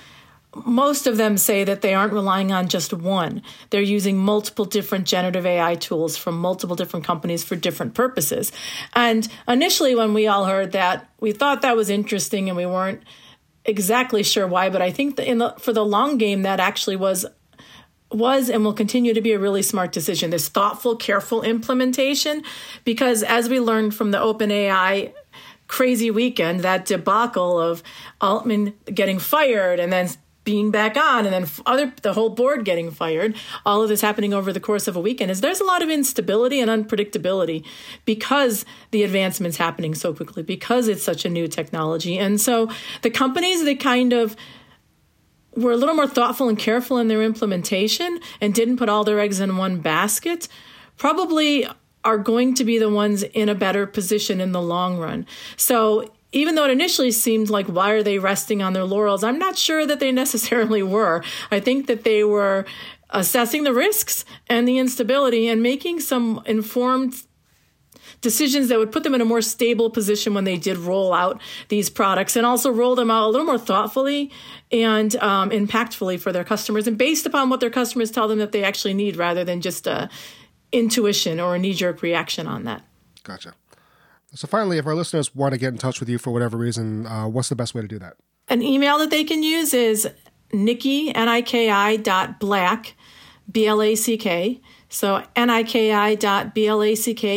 most 0.56 1.06
of 1.06 1.18
them 1.18 1.38
say 1.38 1.64
that 1.64 1.82
they 1.82 1.94
aren't 1.94 2.14
relying 2.14 2.52
on 2.52 2.68
just 2.68 2.92
one. 2.92 3.44
They're 3.70 3.82
using 3.82 4.18
multiple 4.18 4.66
different 4.66 5.06
generative 5.06 5.46
AI 5.46 5.76
tools 5.76 6.18
from 6.18 6.40
multiple 6.40 6.76
different 6.76 7.06
companies 7.06 7.44
for 7.44 7.56
different 7.56 7.94
purposes. 7.94 8.52
And 8.94 9.28
initially, 9.48 9.94
when 9.94 10.14
we 10.14 10.26
all 10.28 10.46
heard 10.46 10.72
that, 10.72 11.08
we 11.20 11.34
thought 11.34 11.62
that 11.62 11.76
was 11.76 11.90
interesting 11.90 12.50
and 12.50 12.58
we 12.58 12.66
weren't 12.66 13.04
exactly 13.64 14.24
sure 14.24 14.48
why. 14.48 14.70
But 14.70 14.82
I 14.82 14.92
think 14.92 15.20
in 15.20 15.38
the, 15.38 15.54
for 15.60 15.72
the 15.72 15.86
long 15.86 16.18
game, 16.18 16.42
that 16.42 16.60
actually 16.60 16.96
was 16.96 17.28
was 18.12 18.50
and 18.50 18.64
will 18.64 18.74
continue 18.74 19.14
to 19.14 19.22
be 19.22 19.34
a 19.34 19.40
really 19.40 19.62
smart 19.62 19.92
decision. 19.92 20.30
This 20.32 20.50
thoughtful, 20.50 20.96
careful 20.96 21.44
implementation, 21.44 22.44
because 22.84 23.24
as 23.24 23.50
we 23.50 23.60
learned 23.60 23.96
from 23.96 24.12
the 24.12 24.18
OpenAI 24.18 25.14
crazy 25.68 26.10
weekend, 26.10 26.62
that 26.62 26.86
debacle 26.86 27.60
of 27.60 27.84
Altman 28.20 28.74
getting 28.94 29.20
fired 29.20 29.80
and 29.80 29.94
then 29.94 30.10
being 30.50 30.72
back 30.72 30.98
on 30.98 31.26
and 31.26 31.34
then 31.34 31.46
other 31.68 31.94
the 32.02 32.14
whole 32.14 32.30
board 32.30 32.66
getting 32.66 32.90
fired 32.90 33.36
all 33.68 33.84
of 33.84 33.90
this 33.90 34.02
happening 34.02 34.34
over 34.34 34.52
the 34.52 34.60
course 34.60 34.88
of 34.88 34.96
a 34.96 35.00
weekend 35.00 35.30
is 35.30 35.42
there's 35.42 35.60
a 35.60 35.64
lot 35.64 35.84
of 35.84 35.92
instability 35.92 36.60
and 36.60 36.72
unpredictability 36.72 37.64
because 38.06 38.66
the 38.90 39.04
advancements 39.04 39.58
happening 39.58 39.94
so 39.94 40.12
quickly 40.12 40.42
because 40.42 40.88
it's 40.88 41.04
such 41.04 41.24
a 41.24 41.30
new 41.30 41.48
technology 41.48 42.18
and 42.18 42.42
so 42.42 42.68
the 43.04 43.12
companies 43.12 43.64
that 43.64 43.80
kind 43.80 44.12
of 44.12 44.36
were 45.56 45.72
a 45.72 45.78
little 45.78 45.96
more 45.96 46.08
thoughtful 46.08 46.50
and 46.50 46.58
careful 46.58 46.98
in 46.98 47.08
their 47.08 47.24
implementation 47.24 48.20
and 48.40 48.54
didn't 48.54 48.78
put 48.78 48.90
all 48.90 49.04
their 49.04 49.20
eggs 49.20 49.40
in 49.40 49.58
one 49.58 49.80
basket 49.80 50.48
probably 50.98 51.68
are 52.04 52.18
going 52.18 52.54
to 52.56 52.64
be 52.64 52.78
the 52.78 52.90
ones 52.90 53.24
in 53.24 53.50
a 53.50 53.56
better 53.56 53.86
position 53.86 54.40
in 54.40 54.52
the 54.52 54.62
long 54.62 54.98
run. 54.98 55.26
So 55.58 56.12
even 56.32 56.56
though 56.56 56.66
it 56.66 56.72
initially 56.72 57.12
seemed 57.12 57.50
like 57.50 57.68
why 57.68 57.92
are 57.92 58.04
they 58.04 58.20
resting 58.20 58.62
on 58.62 58.74
their 58.74 58.84
laurels, 58.84 59.24
I'm 59.24 59.40
not 59.40 59.58
sure 59.58 59.86
that 59.86 60.00
they 60.00 60.12
necessarily 60.24 60.84
were. 60.84 61.24
I 61.52 61.60
think 61.60 61.88
that 61.88 62.04
they 62.04 62.24
were 62.24 62.66
assessing 63.10 63.64
the 63.64 63.74
risks 63.74 64.24
and 64.48 64.68
the 64.68 64.78
instability 64.78 65.48
and 65.48 65.64
making 65.64 66.00
some 66.00 66.42
informed 66.46 67.24
decisions 68.22 68.68
that 68.70 68.80
would 68.80 68.92
put 68.92 69.04
them 69.04 69.16
in 69.16 69.22
a 69.22 69.26
more 69.26 69.42
stable 69.42 69.90
position 69.90 70.34
when 70.34 70.44
they 70.44 70.58
did 70.58 70.78
roll 70.78 71.14
out 71.14 71.42
these 71.70 71.90
products 71.90 72.36
and 72.36 72.46
also 72.46 72.72
roll 72.72 72.96
them 72.96 73.10
out 73.10 73.28
a 73.28 73.30
little 73.30 73.46
more 73.46 73.58
thoughtfully 73.58 74.32
and 74.72 75.16
um, 75.18 75.50
impactfully 75.50 76.20
for 76.20 76.32
their 76.32 76.44
customers 76.44 76.88
and 76.88 76.98
based 76.98 77.26
upon 77.26 77.50
what 77.50 77.60
their 77.60 77.70
customers 77.70 78.12
tell 78.12 78.28
them 78.28 78.40
that 78.40 78.52
they 78.52 78.64
actually 78.64 78.94
need 78.94 79.16
rather 79.16 79.44
than 79.44 79.62
just 79.62 79.88
a 79.88 80.10
intuition 80.72 81.40
or 81.40 81.56
a 81.56 81.60
knee-jerk 81.60 82.02
reaction 82.02 82.46
on 82.46 82.64
that. 82.64 82.84
Gotcha. 83.24 83.54
So 84.34 84.48
finally 84.48 84.78
if 84.78 84.86
our 84.86 84.96
listeners 84.96 85.34
want 85.34 85.54
to 85.54 85.58
get 85.58 85.70
in 85.70 85.78
touch 85.78 86.00
with 86.00 86.10
you 86.10 86.18
for 86.18 86.32
whatever 86.32 86.58
reason 86.58 87.08
uh, 87.08 87.28
what's 87.28 87.50
the 87.50 87.56
best 87.56 87.74
way 87.74 87.82
to 87.82 87.88
do 87.88 88.00
that? 88.00 88.16
An 88.48 88.62
email 88.62 88.98
that 89.00 89.10
they 89.10 89.24
can 89.24 89.44
use 89.44 89.74
is 89.74 90.08
niki 90.52 91.12
n-i-k-i 91.16 91.98
dot 91.98 92.40
black 92.40 92.96
b-l-a-c-k 93.52 94.62
so 94.90 95.24
niki.black 95.36 96.56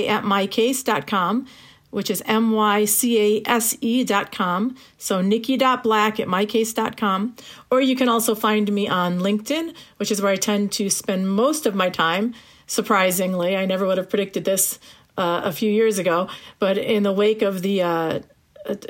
at 0.08 0.24
mycase.com, 0.24 1.46
which 1.90 2.10
is 2.10 2.22
M-Y-C-A-S-E 2.24 4.04
dot 4.04 4.32
com. 4.32 4.74
So 4.96 5.22
niki.black 5.22 6.18
at 6.18 6.26
mycase.com. 6.26 7.36
Or 7.70 7.82
you 7.82 7.94
can 7.94 8.08
also 8.08 8.34
find 8.34 8.72
me 8.72 8.88
on 8.88 9.20
LinkedIn, 9.20 9.74
which 9.98 10.10
is 10.10 10.22
where 10.22 10.32
I 10.32 10.36
tend 10.36 10.72
to 10.72 10.88
spend 10.88 11.30
most 11.30 11.66
of 11.66 11.74
my 11.74 11.90
time. 11.90 12.32
Surprisingly, 12.66 13.54
I 13.54 13.66
never 13.66 13.86
would 13.86 13.98
have 13.98 14.08
predicted 14.08 14.46
this 14.46 14.78
uh, 15.18 15.42
a 15.44 15.52
few 15.52 15.70
years 15.70 15.98
ago, 15.98 16.30
but 16.58 16.78
in 16.78 17.02
the 17.02 17.12
wake 17.12 17.42
of 17.42 17.60
the 17.60 17.82
uh, 17.82 18.20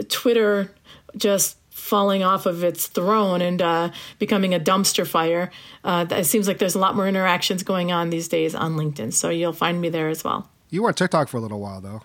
Twitter 0.09 0.73
just 1.17 1.57
falling 1.83 2.23
off 2.23 2.47
of 2.47 2.63
its 2.63 2.87
throne 2.87 3.43
and 3.43 3.61
uh, 3.61 3.91
becoming 4.21 4.55
a 4.55 4.61
dumpster 4.61 5.05
fire. 5.05 5.51
Uh, 5.83 6.07
it 6.11 6.25
seems 6.25 6.47
like 6.47 6.59
there's 6.59 6.77
a 6.77 6.79
lot 6.79 6.95
more 6.95 7.09
interactions 7.09 7.65
going 7.65 7.91
on 7.91 8.11
these 8.11 8.29
days 8.29 8.55
on 8.55 8.77
LinkedIn. 8.77 9.13
So 9.13 9.31
you'll 9.31 9.53
find 9.53 9.81
me 9.81 9.89
there 9.89 10.09
as 10.09 10.23
well. 10.23 10.49
You 10.71 10.83
were 10.83 10.89
on 10.89 10.95
TikTok 10.95 11.29
for 11.29 11.39
a 11.39 11.41
little 11.41 11.61
while, 11.61 11.81
though. 11.81 12.03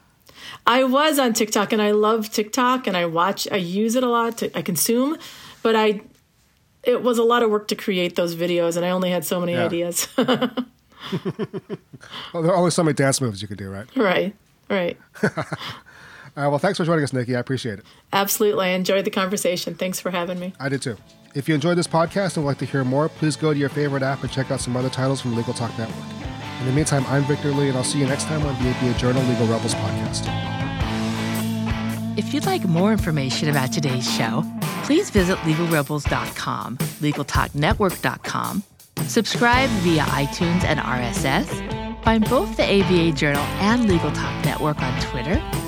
I 0.65 0.84
was 0.84 1.19
on 1.19 1.34
TikTok 1.34 1.73
and 1.73 1.82
I 1.82 1.91
love 1.91 2.32
TikTok 2.32 2.88
and 2.88 2.97
I 2.97 3.05
watch, 3.05 3.47
I 3.51 3.57
use 3.57 3.95
it 3.95 4.03
a 4.03 4.09
lot, 4.09 4.39
to, 4.39 4.57
I 4.57 4.63
consume, 4.63 5.17
but 5.61 5.75
I, 5.75 6.01
it 6.84 7.03
was 7.03 7.19
a 7.19 7.23
lot 7.23 7.43
of 7.43 7.51
work 7.51 7.67
to 7.67 7.75
create 7.75 8.15
those 8.15 8.36
videos 8.36 8.78
and 8.78 8.86
I 8.86 8.89
only 8.89 9.11
had 9.11 9.25
so 9.25 9.39
many 9.39 9.53
yeah. 9.53 9.65
ideas. 9.65 10.07
well, 10.17 10.49
there 12.34 12.51
are 12.51 12.55
only 12.55 12.71
so 12.71 12.84
many 12.84 12.95
dance 12.95 13.21
moves 13.21 13.41
you 13.41 13.47
could 13.47 13.57
do, 13.57 13.69
right? 13.69 13.88
Right, 13.95 14.36
right. 14.69 14.97
Uh, 16.38 16.47
well, 16.49 16.59
thanks 16.59 16.77
for 16.77 16.85
joining 16.85 17.03
us, 17.03 17.11
Niki. 17.11 17.35
I 17.35 17.39
appreciate 17.39 17.79
it. 17.79 17.85
Absolutely. 18.13 18.67
I 18.67 18.69
enjoyed 18.69 19.05
the 19.05 19.09
conversation. 19.09 19.73
Thanks 19.73 19.99
for 19.99 20.11
having 20.11 20.38
me. 20.39 20.53
I 20.59 20.69
did 20.69 20.83
too. 20.83 20.95
If 21.33 21.49
you 21.49 21.55
enjoyed 21.55 21.79
this 21.79 21.88
podcast 21.88 22.38
and 22.38 22.45
would 22.45 22.51
like 22.51 22.59
to 22.59 22.65
hear 22.65 22.83
more, 22.83 23.09
please 23.09 23.35
go 23.35 23.53
to 23.53 23.59
your 23.59 23.69
favorite 23.69 24.03
app 24.03 24.21
and 24.21 24.31
check 24.31 24.51
out 24.51 24.61
some 24.61 24.77
other 24.77 24.89
titles 24.89 25.19
from 25.19 25.35
Legal 25.35 25.55
Talk 25.55 25.75
Network. 25.79 25.97
In 26.59 26.67
the 26.67 26.71
meantime, 26.71 27.05
I'm 27.07 27.23
Victor 27.23 27.51
Li, 27.51 27.69
and 27.69 27.77
I'll 27.77 27.83
see 27.83 27.99
you 27.99 28.05
next 28.05 28.25
time 28.25 28.43
on 28.43 28.63
the 28.63 28.69
ABA 28.69 28.99
Journal 28.99 29.23
Legal 29.23 29.47
Rebels 29.47 29.73
podcast. 29.75 30.27
If 32.17 32.33
you'd 32.33 32.45
like 32.45 32.65
more 32.65 32.91
information 32.91 33.49
about 33.49 33.71
today's 33.71 34.11
show, 34.11 34.43
please 34.83 35.09
visit 35.09 35.38
legalrebels.com, 35.39 36.77
legaltalknetwork.com, 36.77 38.63
subscribe 39.05 39.69
via 39.69 40.03
iTunes 40.03 40.63
and 40.63 40.79
RSS, 40.79 41.88
Find 42.07 42.23
both 42.29 42.55
the 42.55 42.63
ABA 42.63 43.11
Journal 43.17 43.43
and 43.59 43.89
Legal 43.89 44.09
Talk 44.13 44.45
Network 44.45 44.81
on 44.81 44.97
Twitter, 45.01 45.35